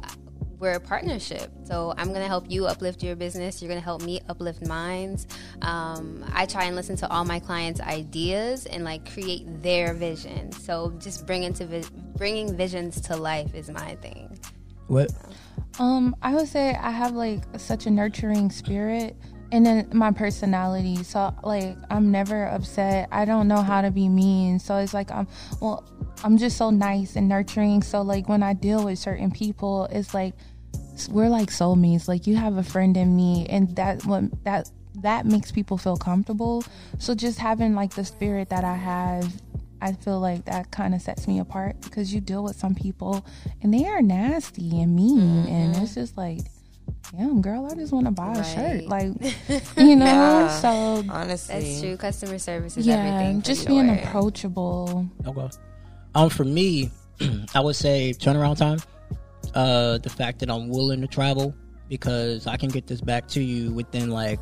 we're 0.59 0.73
a 0.73 0.79
partnership. 0.79 1.51
So 1.63 1.93
I'm 1.97 2.13
gonna 2.13 2.27
help 2.27 2.49
you 2.49 2.65
uplift 2.65 3.03
your 3.03 3.15
business. 3.15 3.61
You're 3.61 3.69
gonna 3.69 3.81
help 3.81 4.01
me 4.01 4.21
uplift 4.29 4.65
mine. 4.65 5.17
Um, 5.61 6.25
I 6.33 6.45
try 6.45 6.65
and 6.65 6.75
listen 6.75 6.95
to 6.97 7.09
all 7.09 7.25
my 7.25 7.39
clients' 7.39 7.79
ideas 7.79 8.65
and 8.65 8.83
like 8.83 9.11
create 9.11 9.45
their 9.61 9.93
vision. 9.93 10.51
So 10.51 10.93
just 10.99 11.25
bringing 11.25 11.53
to 11.53 11.65
vi- 11.65 11.99
bringing 12.15 12.55
visions 12.55 12.99
to 13.01 13.15
life 13.15 13.53
is 13.53 13.69
my 13.69 13.95
thing. 13.95 14.39
What? 14.87 15.11
Um, 15.79 16.15
I 16.21 16.33
would 16.33 16.47
say 16.47 16.75
I 16.75 16.91
have 16.91 17.13
like 17.13 17.43
such 17.57 17.85
a 17.85 17.91
nurturing 17.91 18.49
spirit 18.49 19.15
and 19.51 19.65
then 19.65 19.89
my 19.93 20.11
personality. 20.11 21.03
So 21.03 21.33
like 21.43 21.77
I'm 21.89 22.11
never 22.11 22.45
upset. 22.45 23.09
I 23.11 23.25
don't 23.25 23.47
know 23.47 23.61
how 23.61 23.81
to 23.81 23.91
be 23.91 24.09
mean. 24.09 24.59
So 24.59 24.77
it's 24.77 24.93
like 24.93 25.11
I'm 25.11 25.27
well, 25.61 25.85
I'm 26.23 26.37
just 26.37 26.57
so 26.57 26.69
nice 26.69 27.15
and 27.15 27.27
nurturing. 27.27 27.81
So 27.83 28.01
like 28.01 28.27
when 28.27 28.43
I 28.43 28.53
deal 28.53 28.83
with 28.83 28.99
certain 28.99 29.31
people, 29.31 29.85
it's 29.91 30.13
like 30.13 30.33
we're 31.09 31.29
like 31.29 31.49
soulmates. 31.49 32.07
Like 32.07 32.27
you 32.27 32.35
have 32.35 32.57
a 32.57 32.63
friend 32.63 32.95
in 32.97 33.15
me 33.15 33.45
and 33.49 33.75
that 33.75 34.05
what 34.05 34.43
that 34.43 34.69
that 35.01 35.25
makes 35.25 35.51
people 35.51 35.77
feel 35.77 35.97
comfortable. 35.97 36.63
So 36.97 37.13
just 37.13 37.39
having 37.39 37.75
like 37.75 37.93
the 37.93 38.05
spirit 38.05 38.49
that 38.49 38.63
I 38.63 38.75
have 38.75 39.31
I 39.81 39.93
feel 39.93 40.19
like 40.19 40.45
that 40.45 40.71
kind 40.71 40.95
of 40.95 41.01
sets 41.01 41.27
me 41.27 41.39
apart 41.39 41.79
because 41.81 42.13
you 42.13 42.21
deal 42.21 42.43
with 42.43 42.57
some 42.57 42.73
people 42.73 43.25
and 43.61 43.73
they 43.73 43.85
are 43.85 44.01
nasty 44.01 44.81
and 44.81 44.95
mean, 44.95 45.45
and 45.47 45.73
mm-hmm. 45.73 45.83
it's 45.83 45.93
just 45.93 46.17
like, 46.17 46.39
damn, 47.11 47.41
girl, 47.41 47.67
I 47.71 47.75
just 47.75 47.93
want 47.93 48.05
to 48.05 48.11
buy 48.11 48.33
a 48.33 48.43
shirt, 48.43 48.85
like, 48.85 49.13
you 49.77 49.95
know. 49.95 50.05
Yeah. 50.05 50.59
So 50.59 51.03
Honestly, 51.09 51.55
That's 51.55 51.81
true. 51.81 51.97
Customer 51.97 52.39
service 52.39 52.77
is 52.77 52.87
yeah, 52.87 52.95
everything. 52.95 53.41
for 53.41 53.45
just 53.45 53.61
sure. 53.61 53.69
being 53.69 53.89
approachable. 53.89 55.07
Okay. 55.25 55.49
Um, 56.15 56.29
for 56.29 56.43
me, 56.43 56.91
I 57.53 57.59
would 57.59 57.75
say 57.75 58.13
turnaround 58.17 58.57
time. 58.57 58.79
Uh, 59.53 59.97
the 59.99 60.09
fact 60.09 60.39
that 60.39 60.51
I'm 60.51 60.69
willing 60.69 61.01
to 61.01 61.07
travel 61.07 61.55
because 61.89 62.47
I 62.47 62.57
can 62.57 62.69
get 62.69 62.85
this 62.85 63.01
back 63.01 63.27
to 63.29 63.41
you 63.41 63.71
within 63.71 64.09
like 64.09 64.39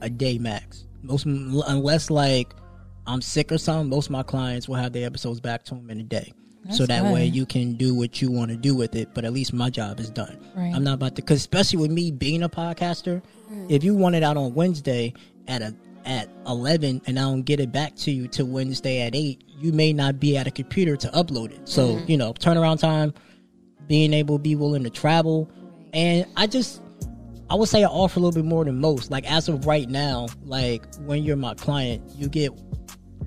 a 0.00 0.10
day 0.10 0.36
max. 0.38 0.84
Most 1.02 1.26
unless 1.26 2.10
like 2.10 2.52
I'm 3.06 3.22
sick 3.22 3.52
or 3.52 3.58
something, 3.58 3.88
most 3.88 4.06
of 4.06 4.10
my 4.10 4.22
clients 4.22 4.68
will 4.68 4.76
have 4.76 4.92
their 4.92 5.06
episodes 5.06 5.40
back 5.40 5.64
to 5.64 5.74
them 5.74 5.90
in 5.90 6.00
a 6.00 6.02
day. 6.02 6.32
so 6.70 6.84
That's 6.86 7.02
that 7.02 7.12
way 7.12 7.24
you 7.24 7.46
can 7.46 7.74
do 7.74 7.94
what 7.94 8.20
you 8.20 8.30
want 8.30 8.50
to 8.50 8.56
do 8.56 8.74
with 8.74 8.96
it, 8.96 9.08
but 9.14 9.24
at 9.24 9.32
least 9.32 9.52
my 9.52 9.70
job 9.70 10.00
is 10.00 10.10
done. 10.10 10.38
Right. 10.56 10.72
I'm 10.74 10.82
not 10.82 10.94
about 10.94 11.14
to, 11.16 11.22
because 11.22 11.38
especially 11.38 11.78
with 11.78 11.92
me 11.92 12.10
being 12.10 12.42
a 12.42 12.48
podcaster, 12.48 13.22
if 13.68 13.84
you 13.84 13.94
want 13.94 14.16
it 14.16 14.24
out 14.24 14.36
on 14.36 14.54
Wednesday 14.54 15.14
at 15.46 15.62
a 15.62 15.74
at 16.06 16.28
11 16.46 17.02
and 17.06 17.18
I 17.18 17.22
don't 17.22 17.42
get 17.42 17.60
it 17.60 17.72
back 17.72 17.96
to 17.96 18.10
you 18.10 18.28
till 18.28 18.46
Wednesday 18.46 19.02
at 19.02 19.14
8, 19.14 19.44
you 19.46 19.72
may 19.72 19.92
not 19.92 20.18
be 20.18 20.36
at 20.36 20.46
a 20.46 20.50
computer 20.50 20.96
to 20.96 21.08
upload 21.08 21.52
it. 21.52 21.68
So, 21.68 22.00
you 22.06 22.16
know, 22.16 22.32
turnaround 22.32 22.80
time, 22.80 23.12
being 23.86 24.12
able 24.12 24.38
to 24.38 24.42
be 24.42 24.54
willing 24.54 24.84
to 24.84 24.90
travel. 24.90 25.50
And 25.92 26.26
I 26.36 26.46
just, 26.46 26.82
I 27.50 27.54
would 27.54 27.68
say 27.68 27.84
I 27.84 27.88
offer 27.88 28.18
a 28.18 28.22
little 28.22 28.40
bit 28.40 28.48
more 28.48 28.64
than 28.64 28.80
most. 28.80 29.10
Like, 29.10 29.30
as 29.30 29.48
of 29.48 29.66
right 29.66 29.88
now, 29.88 30.28
like 30.44 30.82
when 31.00 31.22
you're 31.22 31.36
my 31.36 31.54
client, 31.54 32.02
you 32.16 32.28
get 32.28 32.52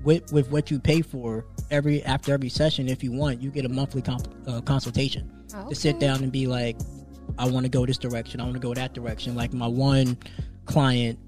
with, 0.02 0.32
with 0.32 0.50
what 0.50 0.70
you 0.70 0.78
pay 0.80 1.02
for 1.02 1.44
every 1.70 2.02
after 2.04 2.32
every 2.32 2.48
session 2.48 2.88
if 2.88 3.02
you 3.02 3.12
want 3.12 3.40
you 3.40 3.50
get 3.50 3.64
a 3.64 3.68
monthly 3.68 4.02
comp, 4.02 4.26
uh, 4.46 4.60
consultation 4.62 5.30
to 5.68 5.74
sit 5.74 5.98
down 5.98 6.22
and 6.22 6.32
be 6.32 6.46
like 6.46 6.76
i 7.38 7.46
want 7.48 7.64
to 7.64 7.70
go 7.70 7.86
this 7.86 7.98
direction 7.98 8.40
i 8.40 8.44
want 8.44 8.54
to 8.54 8.60
go 8.60 8.74
that 8.74 8.92
direction 8.92 9.34
like 9.34 9.52
my 9.52 9.66
one 9.66 10.16
client 10.64 11.18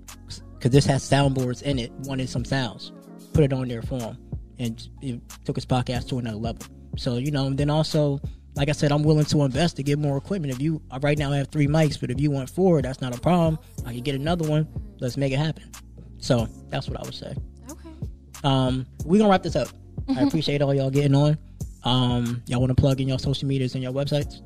because 0.63 0.71
this 0.71 0.87
has 0.87 1.03
soundboards 1.03 1.61
in 1.63 1.77
it 1.81 1.91
wanted 2.05 2.29
some 2.29 2.45
sounds 2.45 2.93
put 3.35 3.43
it 3.43 3.53
on 3.53 3.67
there 3.67 3.83
for 3.83 3.99
him 3.99 4.17
and 4.61 4.89
it 5.01 5.21
took 5.45 5.57
his 5.57 5.67
podcast 5.67 6.09
to 6.09 6.19
another 6.19 6.37
level 6.37 6.65
so 6.97 7.17
you 7.17 7.33
know 7.33 7.47
and 7.47 7.59
then 7.59 7.69
also 7.69 8.21
like 8.55 8.69
i 8.69 8.73
said 8.73 8.93
i'm 8.93 9.03
willing 9.03 9.25
to 9.25 9.43
invest 9.43 9.75
to 9.75 9.83
get 9.83 9.99
more 9.99 10.17
equipment 10.17 10.53
if 10.53 10.61
you 10.61 10.81
right 11.01 11.19
now 11.19 11.33
i 11.33 11.37
have 11.37 11.49
three 11.49 11.67
mics 11.67 11.99
but 12.01 12.11
if 12.13 12.21
you 12.21 12.31
want 12.31 12.49
four 12.49 12.81
that's 12.81 13.01
not 13.01 13.17
a 13.17 13.21
problem 13.21 13.59
i 13.87 13.93
can 13.93 14.03
get 14.03 14.15
another 14.15 14.49
one 14.49 14.69
let's 15.01 15.17
make 15.17 15.33
it 15.33 15.39
happen 15.39 15.69
so 16.19 16.47
that's 16.69 16.89
what 16.89 16.97
i 17.01 17.03
would 17.03 17.15
say 17.15 17.35
Okay. 17.71 17.89
um, 18.45 18.87
we're 19.05 19.19
gonna 19.19 19.31
wrap 19.31 19.43
this 19.43 19.57
up. 19.57 19.69
I 20.17 20.23
appreciate 20.23 20.61
all 20.63 20.75
y'all 20.75 20.91
getting 20.91 21.15
on. 21.15 21.39
Um, 21.85 22.43
y'all 22.47 22.61
want 22.61 22.71
to 22.71 22.75
plug 22.81 23.01
in 23.01 23.09
your 23.09 23.19
social 23.19 23.49
medias 23.49 23.75
and 23.75 23.83
your 23.83 23.93
websites? 23.93 24.43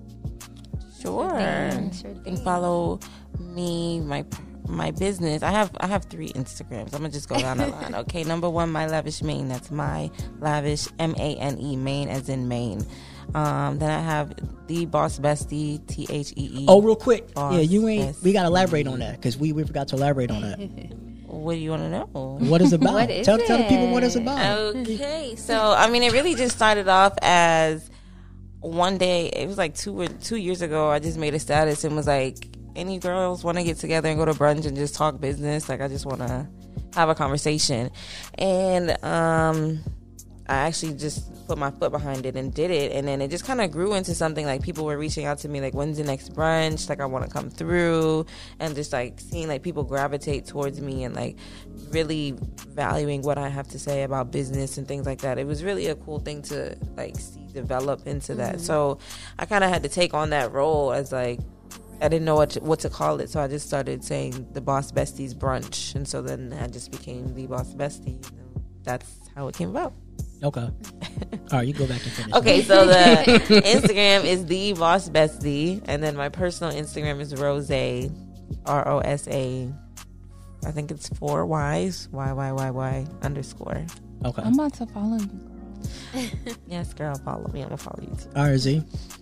Sure. 1.00 1.30
thing, 1.30 1.92
sure 1.92 2.10
You 2.12 2.20
thing. 2.22 2.36
follow 2.38 3.00
me, 3.40 4.00
my 4.00 4.24
my 4.68 4.90
business. 4.90 5.42
I 5.42 5.50
have 5.50 5.70
I 5.80 5.86
have 5.86 6.04
three 6.04 6.30
Instagrams. 6.30 6.92
I'm 6.94 7.00
gonna 7.00 7.10
just 7.10 7.28
go 7.28 7.38
down 7.38 7.58
the 7.58 7.68
line. 7.68 7.94
Okay, 8.06 8.24
number 8.24 8.48
one, 8.50 8.70
my 8.70 8.86
lavish 8.86 9.22
Mane. 9.22 9.48
That's 9.48 9.70
my 9.70 10.10
lavish 10.40 10.88
M 10.98 11.14
A 11.18 11.36
N 11.36 11.58
E 11.60 11.76
Maine 11.76 12.08
as 12.08 12.28
in 12.28 12.48
Maine. 12.48 12.84
Um, 13.34 13.78
then 13.78 13.90
I 13.90 14.00
have 14.00 14.34
the 14.68 14.86
boss 14.86 15.18
bestie 15.18 15.84
T 15.86 16.06
H 16.10 16.32
E 16.36 16.50
E. 16.62 16.66
Oh, 16.68 16.80
real 16.80 16.96
quick, 16.96 17.34
Boss, 17.34 17.54
yeah, 17.54 17.60
you 17.60 17.88
ain't. 17.88 18.04
yes. 18.04 18.22
We 18.22 18.32
gotta 18.32 18.48
elaborate 18.48 18.86
on 18.86 19.00
that 19.00 19.16
because 19.16 19.36
we 19.36 19.52
we 19.52 19.64
forgot 19.64 19.88
to 19.88 19.96
elaborate 19.96 20.30
on 20.30 20.42
that. 20.42 20.58
What 21.26 21.54
do 21.54 21.58
you 21.58 21.70
want 21.70 21.82
to 21.82 21.90
know? 21.90 22.06
What 22.40 22.62
is 22.62 22.72
it 22.72 22.80
about? 22.80 22.94
What 22.94 23.10
is 23.10 23.26
tell 23.26 23.36
tell 23.38 23.58
the 23.58 23.64
people 23.64 23.90
what 23.90 24.04
it's 24.04 24.14
it? 24.16 24.22
about. 24.22 24.58
Okay, 24.76 25.34
so 25.36 25.74
I 25.76 25.90
mean, 25.90 26.02
it 26.04 26.12
really 26.12 26.34
just 26.34 26.54
started 26.56 26.88
off 26.88 27.14
as 27.20 27.90
one 28.60 28.96
day. 28.96 29.26
It 29.28 29.46
was 29.46 29.58
like 29.58 29.74
two 29.74 30.00
or 30.00 30.06
two 30.08 30.36
years 30.36 30.62
ago. 30.62 30.88
I 30.88 30.98
just 31.00 31.18
made 31.18 31.34
a 31.34 31.38
status 31.40 31.82
and 31.84 31.94
was 31.96 32.06
like, 32.06 32.48
"Any 32.76 32.98
girls 32.98 33.42
want 33.42 33.58
to 33.58 33.64
get 33.64 33.78
together 33.78 34.08
and 34.08 34.18
go 34.18 34.24
to 34.24 34.34
brunch 34.34 34.66
and 34.66 34.76
just 34.76 34.94
talk 34.94 35.20
business? 35.20 35.68
Like, 35.68 35.80
I 35.80 35.88
just 35.88 36.06
want 36.06 36.20
to 36.20 36.46
have 36.94 37.08
a 37.08 37.14
conversation." 37.14 37.90
And 38.38 39.02
um, 39.04 39.80
I 40.48 40.54
actually 40.54 40.94
just 40.94 41.32
put 41.46 41.58
my 41.58 41.70
foot 41.70 41.90
behind 41.92 42.26
it 42.26 42.36
and 42.36 42.52
did 42.52 42.70
it. 42.70 42.92
And 42.92 43.08
then 43.08 43.20
it 43.20 43.30
just 43.30 43.44
kind 43.44 43.60
of 43.60 43.70
grew 43.70 43.94
into 43.94 44.14
something 44.14 44.46
like 44.46 44.62
people 44.62 44.84
were 44.84 44.98
reaching 44.98 45.24
out 45.24 45.38
to 45.38 45.48
me, 45.48 45.60
like, 45.60 45.74
when's 45.74 45.96
the 45.96 46.04
next 46.04 46.34
brunch? 46.34 46.88
Like, 46.88 47.00
I 47.00 47.06
want 47.06 47.24
to 47.24 47.30
come 47.30 47.50
through. 47.50 48.26
And 48.58 48.74
just 48.74 48.92
like 48.92 49.20
seeing 49.20 49.48
like 49.48 49.62
people 49.62 49.82
gravitate 49.82 50.46
towards 50.46 50.80
me 50.80 51.04
and 51.04 51.14
like 51.14 51.36
really 51.90 52.36
valuing 52.68 53.22
what 53.22 53.38
I 53.38 53.48
have 53.48 53.68
to 53.68 53.78
say 53.78 54.02
about 54.02 54.30
business 54.30 54.78
and 54.78 54.86
things 54.86 55.06
like 55.06 55.20
that. 55.20 55.38
It 55.38 55.46
was 55.46 55.64
really 55.64 55.86
a 55.86 55.94
cool 55.94 56.18
thing 56.18 56.42
to 56.42 56.76
like 56.96 57.16
see 57.16 57.46
develop 57.52 58.06
into 58.06 58.34
that. 58.34 58.60
So 58.60 58.98
I 59.38 59.46
kind 59.46 59.64
of 59.64 59.70
had 59.70 59.82
to 59.82 59.88
take 59.88 60.14
on 60.14 60.30
that 60.30 60.52
role 60.52 60.92
as 60.92 61.10
like, 61.10 61.40
I 62.00 62.08
didn't 62.08 62.24
know 62.24 62.36
what 62.36 62.50
to, 62.50 62.60
what 62.60 62.80
to 62.80 62.90
call 62.90 63.20
it, 63.20 63.30
so 63.30 63.40
I 63.40 63.48
just 63.48 63.66
started 63.66 64.04
saying 64.04 64.48
the 64.52 64.60
Boss 64.60 64.92
Besties 64.92 65.34
brunch, 65.34 65.94
and 65.94 66.06
so 66.06 66.22
then 66.22 66.56
I 66.60 66.66
just 66.66 66.90
became 66.90 67.34
the 67.34 67.46
Boss 67.46 67.74
Bestie. 67.74 68.24
That's 68.84 69.18
how 69.34 69.48
it 69.48 69.56
came 69.56 69.70
about. 69.70 69.94
Okay. 70.42 70.60
All 70.60 70.72
right, 71.52 71.66
you 71.66 71.72
go 71.72 71.86
back 71.86 72.02
and 72.02 72.12
finish. 72.12 72.34
Okay, 72.34 72.62
so 72.62 72.86
the 72.86 72.94
Instagram 73.64 74.24
is 74.24 74.46
the 74.46 74.74
Boss 74.74 75.08
Bestie, 75.08 75.82
and 75.86 76.02
then 76.02 76.16
my 76.16 76.28
personal 76.28 76.72
Instagram 76.72 77.20
is 77.20 77.34
Rose, 77.34 77.70
R 78.66 78.88
O 78.88 78.98
S 78.98 79.26
A. 79.28 79.72
I 80.66 80.70
think 80.72 80.90
it's 80.90 81.08
four 81.08 81.46
Y's, 81.46 82.08
Y 82.12 82.32
Y 82.32 82.52
Y 82.52 82.70
Y 82.70 83.06
underscore. 83.22 83.86
Okay. 84.24 84.42
I'm 84.42 84.54
about 84.54 84.74
to 84.74 84.86
follow 84.86 85.18
you. 85.18 85.55
Yes, 86.68 86.92
girl, 86.94 87.14
follow 87.24 87.48
me. 87.52 87.60
I'm 87.62 87.68
gonna 87.68 87.76
follow 87.76 88.02
you 88.02 88.14
too. 88.16 88.28
All 88.36 88.42
right, 88.44 88.50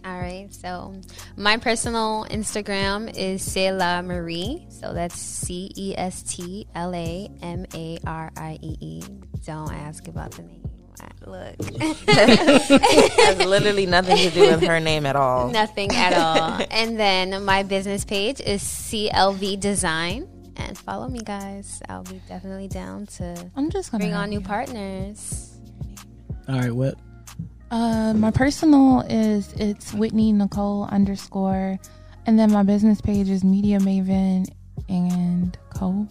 All 0.04 0.18
right. 0.18 0.48
So 0.52 0.94
my 1.36 1.56
personal 1.58 2.26
Instagram 2.30 3.14
is 3.16 3.42
Cela 3.42 4.02
Marie. 4.02 4.66
So 4.70 4.92
that's 4.94 5.18
C 5.18 5.70
E 5.76 5.94
S 5.96 6.22
T 6.22 6.66
L 6.74 6.94
A 6.94 7.30
M 7.42 7.66
A 7.74 7.98
R 8.06 8.32
I 8.36 8.58
E 8.62 8.76
E. 8.80 9.02
Don't 9.44 9.72
ask 9.72 10.08
about 10.08 10.32
the 10.32 10.42
name. 10.42 10.60
I- 11.00 11.10
Look, 11.26 11.56
has 12.08 13.38
literally 13.44 13.86
nothing 13.86 14.16
to 14.16 14.30
do 14.30 14.40
with 14.42 14.62
her 14.62 14.78
name 14.80 15.06
at 15.06 15.16
all. 15.16 15.48
nothing 15.50 15.90
at 15.94 16.12
all. 16.14 16.66
and 16.70 16.98
then 16.98 17.44
my 17.44 17.62
business 17.62 18.04
page 18.04 18.40
is 18.40 18.62
CLV 18.62 19.58
Design. 19.60 20.28
And 20.56 20.78
follow 20.78 21.08
me, 21.08 21.18
guys. 21.24 21.82
I'll 21.88 22.04
be 22.04 22.20
definitely 22.28 22.68
down 22.68 23.06
to 23.18 23.50
I'm 23.56 23.70
just 23.70 23.90
gonna 23.90 24.04
bring 24.04 24.14
on 24.14 24.20
have 24.22 24.30
new 24.30 24.40
partners. 24.40 25.53
All 26.48 26.58
right, 26.58 26.72
what? 26.72 26.94
Uh, 27.70 28.12
my 28.14 28.30
personal 28.30 29.00
is 29.08 29.52
it's 29.54 29.92
Whitney 29.94 30.32
Nicole 30.32 30.84
underscore, 30.84 31.78
and 32.26 32.38
then 32.38 32.52
my 32.52 32.62
business 32.62 33.00
page 33.00 33.28
is 33.28 33.42
Media 33.42 33.78
Maven 33.78 34.46
and 34.88 35.56
Co. 35.70 36.06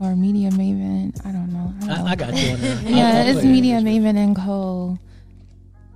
Or 0.00 0.14
Media 0.16 0.50
Maven. 0.50 1.18
I 1.24 1.32
don't 1.32 1.52
know. 1.52 1.72
I 1.82 1.86
don't 1.86 2.04
know. 2.04 2.04
I, 2.04 2.10
I 2.12 2.16
got 2.16 2.34
you 2.36 2.52
on 2.52 2.60
there. 2.60 2.80
yeah, 2.84 3.08
I'll- 3.08 3.16
I'll 3.16 3.28
it's 3.28 3.40
put 3.40 3.44
it 3.44 3.48
Media 3.48 3.76
Maven 3.80 4.16
and 4.16 4.36
Co. 4.36 4.98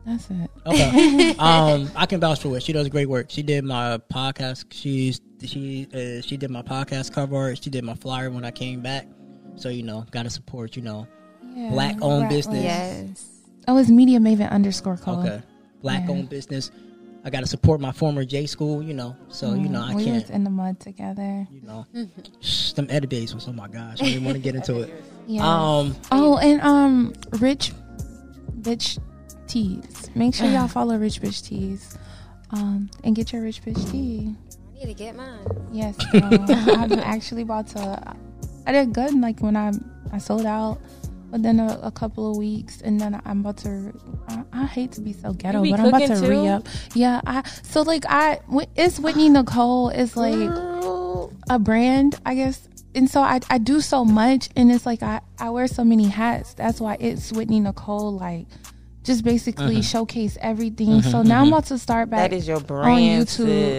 That's 0.07 0.31
it. 0.31 0.51
Okay. 0.65 1.35
um, 1.39 1.91
I 1.95 2.07
can 2.07 2.19
vouch 2.19 2.41
for 2.41 2.57
it. 2.57 2.63
She 2.63 2.73
does 2.73 2.89
great 2.89 3.09
work. 3.09 3.27
She 3.29 3.43
did 3.43 3.65
my 3.65 3.99
podcast. 4.13 4.65
She's 4.71 5.21
she 5.45 5.87
uh, 5.93 6.23
she 6.23 6.37
did 6.39 6.51
my 6.51 6.63
podcast 6.63 7.13
cover 7.13 7.37
art. 7.37 7.63
She 7.63 7.69
did 7.69 7.85
my 7.85 7.95
flyer 7.95 8.31
when 8.31 8.45
I 8.45 8.51
came 8.51 8.81
back. 8.81 9.07
So 9.57 9.69
you 9.69 9.83
know, 9.83 10.07
gotta 10.11 10.31
support. 10.31 10.77
You 10.77 10.83
know, 10.83 11.07
Yeah, 11.59 11.71
Black-owned 11.71 12.23
right, 12.23 12.31
business. 12.31 12.63
Yes. 12.63 13.25
Oh, 13.67 13.77
it's 13.79 13.91
Media 13.91 14.21
Maven 14.21 14.49
underscore 14.51 14.97
Co. 14.97 15.19
okay, 15.21 15.43
black 15.83 16.05
Yeah. 16.05 16.13
owned 16.15 16.29
business. 16.29 16.71
I 17.25 17.31
gotta 17.31 17.47
support 17.49 17.81
my 17.81 17.91
former 17.91 18.25
J 18.25 18.47
school. 18.47 18.81
You 18.81 18.95
know, 18.95 19.17
so 19.29 19.55
you 19.55 19.69
know 19.69 19.83
I 19.83 19.93
Mm, 19.93 19.97
we 19.97 20.05
can't. 20.05 20.23
was 20.23 20.31
in 20.31 20.45
the 20.45 20.51
mud 20.51 20.79
together. 20.79 21.49
you 21.51 21.61
know, 21.63 21.85
Shh, 22.41 22.73
them 22.73 22.87
edit 22.91 23.11
days 23.11 23.35
was 23.35 23.49
oh 23.49 23.53
my 23.53 23.67
gosh. 23.67 24.01
I 24.01 24.05
didn't 24.05 24.25
want 24.25 24.37
to 24.37 24.43
get 24.43 24.55
into 24.55 24.81
it. 24.83 25.05
Yeah. 25.27 25.43
Um, 25.45 25.97
Oh, 26.13 26.39
and 26.39 26.61
um, 26.63 27.13
Rich 27.41 27.73
Bitch 28.61 28.99
Tees. 29.49 30.11
Make 30.15 30.35
sure 30.37 30.47
y'all 30.47 30.69
follow 30.79 30.97
Rich 30.97 31.21
Bitch 31.21 31.45
Tees. 31.45 31.99
Um, 32.53 32.89
and 33.05 33.17
get 33.17 33.33
your 33.33 33.43
Rich 33.43 33.63
Bitch 33.65 33.91
Tee. 33.91 34.33
I 34.77 34.79
need 34.79 34.87
to 34.87 34.95
get 34.95 35.17
mine. 35.17 35.45
Yes, 35.73 35.97
girl. 36.13 36.23
I'm 36.49 36.93
actually 37.01 37.43
about 37.43 37.67
to. 37.69 38.15
I 38.65 38.73
did 38.73 38.93
good. 38.95 39.21
Like 39.21 39.41
when 39.41 39.57
I 39.57 39.73
I 40.13 40.19
sold 40.19 40.47
out 40.47 40.79
within 41.31 41.61
a, 41.61 41.79
a 41.83 41.91
couple 41.91 42.31
of 42.31 42.37
weeks, 42.37 42.81
and 42.81 43.01
then 43.01 43.21
I'm 43.25 43.41
about 43.41 43.59
to. 43.59 43.93
I, 44.29 44.45
I 44.53 44.67
hate 44.67 44.93
to 44.93 45.01
be 45.01 45.13
so 45.13 45.33
ghetto, 45.33 45.63
be 45.63 45.71
but 45.71 45.81
I'm 45.81 45.87
about 45.87 46.07
to 46.09 46.21
too? 46.21 46.29
re 46.29 46.49
up. 46.49 46.67
Yeah, 46.95 47.21
I 47.27 47.43
so 47.63 47.83
like 47.83 48.05
I 48.09 48.41
it's 48.77 48.99
Whitney 48.99 49.29
Nicole 49.29 49.91
is 49.91 50.17
like 50.17 50.51
a 51.51 51.59
brand, 51.59 52.19
I 52.25 52.35
guess. 52.35 52.69
And 52.95 53.09
so 53.09 53.21
I, 53.21 53.41
I 53.51 53.59
do 53.59 53.81
so 53.81 54.05
much, 54.05 54.49
and 54.57 54.73
it's 54.73 54.87
like 54.87 55.03
I, 55.03 55.21
I 55.39 55.51
wear 55.51 55.69
so 55.69 55.85
many 55.85 56.09
hats. 56.09 56.55
That's 56.55 56.81
why 56.81 56.97
it's 56.99 57.33
Whitney 57.33 57.61
Nicole, 57.61 58.17
like 58.17 58.47
just 59.09 59.25
basically 59.25 59.81
showcase 59.81 60.37
everything. 60.43 61.01
So 61.01 61.23
now 61.23 61.41
I'm 61.41 61.49
about 61.49 61.65
to 61.73 61.79
start 61.79 62.11
back 62.11 62.29
That 62.31 62.37
is 62.37 62.47
your 62.47 62.59
on. 62.59 63.01
YouTube. 63.01 63.27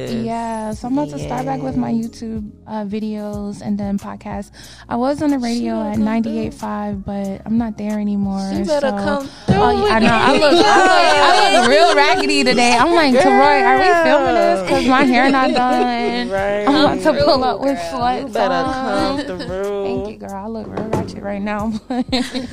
sis. 0.09 0.25
Yeah, 0.25 0.73
so 0.73 0.88
I'm 0.88 0.97
about 0.97 1.11
to 1.15 1.19
start 1.19 1.45
back 1.45 1.61
with 1.61 1.77
my 1.77 1.91
YouTube 1.93 2.49
uh, 2.65 2.84
videos 2.84 3.61
and 3.61 3.77
then 3.80 3.99
podcasts. 3.99 4.49
I 4.89 4.95
was 4.95 5.21
on 5.21 5.30
the 5.30 5.38
radio 5.38 5.75
at 5.88 5.97
98.5, 5.99 7.05
but 7.05 7.45
I'm 7.45 7.59
not 7.59 7.77
there 7.77 7.99
anymore. 7.99 8.41
You 8.51 8.65
better 8.65 8.89
so- 8.89 8.97
come 9.05 9.27
through. 9.45 9.55
Oh, 9.61 9.86
yeah, 9.86 9.93
I 9.95 9.99
know. 9.99 10.17
I 10.30 10.32
look, 10.34 10.53
I 10.53 10.57
look, 10.57 10.65
I 10.65 11.59
look 11.61 11.69
real 11.69 11.95
raggedy 11.95 12.43
today. 12.43 12.73
I'm 12.73 12.91
like, 12.95 13.13
Teroy, 13.13 13.61
are 13.69 13.77
we 13.77 13.89
filming 14.09 14.34
this? 14.34 14.61
Because 14.63 14.88
my 14.88 15.03
hair 15.03 15.30
not 15.30 15.51
done. 15.63 16.30
Right. 16.30 16.65
I'm 16.67 16.75
about 16.97 17.01
to 17.03 17.23
pull 17.23 17.43
up 17.43 17.59
with 17.61 17.77
You 17.77 17.89
sweats 17.91 18.34
better 18.34 18.53
on. 18.55 19.25
come 19.25 19.39
through. 19.45 19.84
Thank 19.86 20.09
you, 20.09 20.17
girl. 20.27 20.34
I 20.34 20.47
look 20.47 20.65
real 20.67 20.88
ratchet 20.89 21.21
right 21.21 21.41
now. 21.41 21.71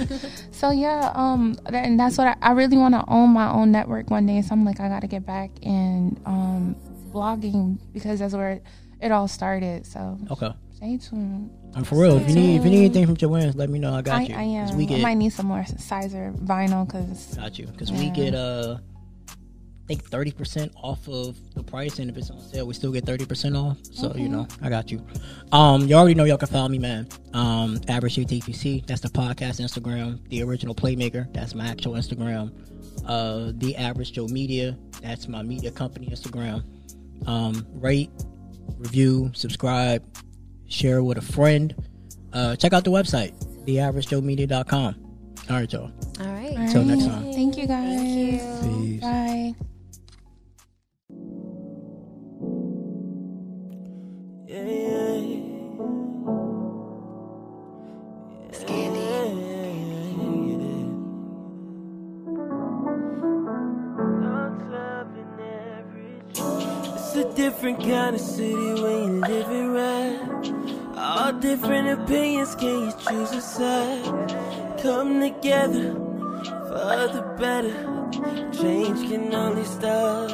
so 0.50 0.70
yeah, 0.70 1.12
um, 1.14 1.56
that, 1.64 1.84
and 1.86 1.98
that's 1.98 2.18
what 2.18 2.26
I, 2.28 2.36
I 2.42 2.50
really 2.52 2.65
want 2.74 2.94
to 2.94 3.04
own 3.08 3.30
my 3.30 3.50
own 3.50 3.72
network 3.72 4.10
one 4.10 4.26
day. 4.26 4.42
So 4.42 4.52
I'm 4.52 4.64
like, 4.64 4.80
I 4.80 4.88
got 4.88 5.00
to 5.00 5.06
get 5.06 5.24
back 5.24 5.50
in 5.62 6.20
um 6.26 6.76
blogging 7.12 7.78
because 7.92 8.18
that's 8.18 8.34
where 8.34 8.60
it, 9.00 9.12
all 9.12 9.28
started. 9.28 9.86
So 9.86 10.18
okay. 10.30 10.52
stay 10.74 10.96
tuned. 10.98 11.50
And 11.74 11.86
for 11.86 12.00
real, 12.00 12.16
if 12.16 12.28
you 12.28 12.34
need 12.34 12.56
if 12.56 12.64
you 12.64 12.70
need 12.70 12.84
anything 12.86 13.06
from 13.06 13.16
Jo-Ann, 13.16 13.52
let 13.52 13.70
me 13.70 13.78
know. 13.78 13.94
I 13.94 14.02
got 14.02 14.18
I, 14.18 14.22
you. 14.22 14.34
I 14.34 14.42
am. 14.42 14.76
We 14.76 14.88
I 14.88 14.98
might 14.98 15.14
need 15.14 15.32
some 15.32 15.46
more 15.46 15.62
Siser 15.62 16.36
vinyl 16.38 16.86
because 16.86 17.36
got 17.36 17.58
you 17.58 17.66
because 17.66 17.92
we 17.92 18.10
get 18.10 18.34
uh. 18.34 18.78
I 19.86 19.94
think 19.94 20.02
thirty 20.10 20.32
percent 20.32 20.72
off 20.82 21.06
of 21.06 21.36
the 21.54 21.62
price, 21.62 22.00
and 22.00 22.10
if 22.10 22.16
it's 22.16 22.28
on 22.28 22.40
sale, 22.40 22.66
we 22.66 22.74
still 22.74 22.90
get 22.90 23.06
thirty 23.06 23.24
percent 23.24 23.56
off. 23.56 23.78
So 23.92 24.12
you 24.16 24.28
know, 24.28 24.48
I 24.60 24.68
got 24.68 24.90
you. 24.90 25.00
Um, 25.52 25.86
you 25.86 25.94
already 25.94 26.14
know 26.16 26.24
y'all 26.24 26.38
can 26.38 26.48
follow 26.48 26.66
me, 26.68 26.80
man. 26.80 27.06
Um, 27.34 27.80
average 27.86 28.16
UTPC, 28.16 28.84
that's 28.84 29.00
the 29.00 29.08
podcast 29.08 29.60
Instagram. 29.60 30.28
The 30.28 30.42
original 30.42 30.74
playmaker, 30.74 31.32
that's 31.32 31.54
my 31.54 31.68
actual 31.68 31.92
Instagram. 31.92 32.50
Uh, 33.06 33.52
the 33.54 33.76
average 33.76 34.10
Joe 34.10 34.26
Media, 34.26 34.76
that's 35.02 35.28
my 35.28 35.42
media 35.42 35.70
company 35.70 36.08
Instagram. 36.08 36.64
Um, 37.28 37.64
rate, 37.74 38.10
review, 38.78 39.30
subscribe, 39.34 40.02
share 40.66 41.04
with 41.04 41.18
a 41.18 41.22
friend. 41.22 41.72
Uh, 42.32 42.56
check 42.56 42.72
out 42.72 42.82
the 42.82 42.90
website, 42.90 43.34
theaveragejoemedia.com. 43.66 44.96
All 45.48 45.56
right, 45.56 45.72
y'all. 45.72 45.92
All 46.20 46.26
right. 46.26 46.56
Until 46.56 46.82
next 46.82 47.06
time. 47.06 47.32
Thank 47.32 47.56
you 47.56 47.68
guys. 47.68 48.00
Thank 48.00 48.64
you. 48.64 48.98
Peace. 48.98 49.00
Bye. 49.00 49.54
It's 54.58 54.64
a 67.16 67.32
different 67.34 67.80
kind 67.80 68.14
of 68.14 68.20
city 68.20 68.54
when 68.54 69.02
you 69.02 69.20
live 69.20 69.50
it 69.50 69.68
right. 69.68 70.20
All 70.96 71.32
different 71.34 72.00
opinions, 72.00 72.54
can 72.54 72.86
you 72.86 72.92
choose 73.06 73.32
a 73.32 73.42
side? 73.42 74.04
Come 74.82 75.20
together 75.20 75.92
for 76.68 77.08
the 77.12 77.22
better. 77.38 77.76
Change 78.52 79.10
can 79.10 79.34
only 79.34 79.64
start 79.64 80.32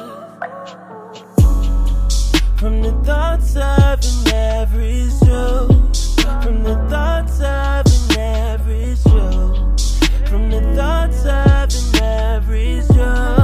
from 2.63 2.81
the 2.81 2.93
thoughts 3.03 3.57
of 3.57 3.99
an 3.99 4.33
average 4.33 5.19
Joe. 5.25 5.67
From 6.41 6.63
the 6.63 6.75
thoughts 6.89 7.41
of 7.41 8.15
an 8.15 8.17
average 8.17 9.03
Joe. 9.03 9.75
From 10.27 10.49
the 10.49 10.61
thoughts 10.73 11.25
of 11.25 11.97
an 11.97 12.01
average 12.01 12.87
Joe. 12.87 13.42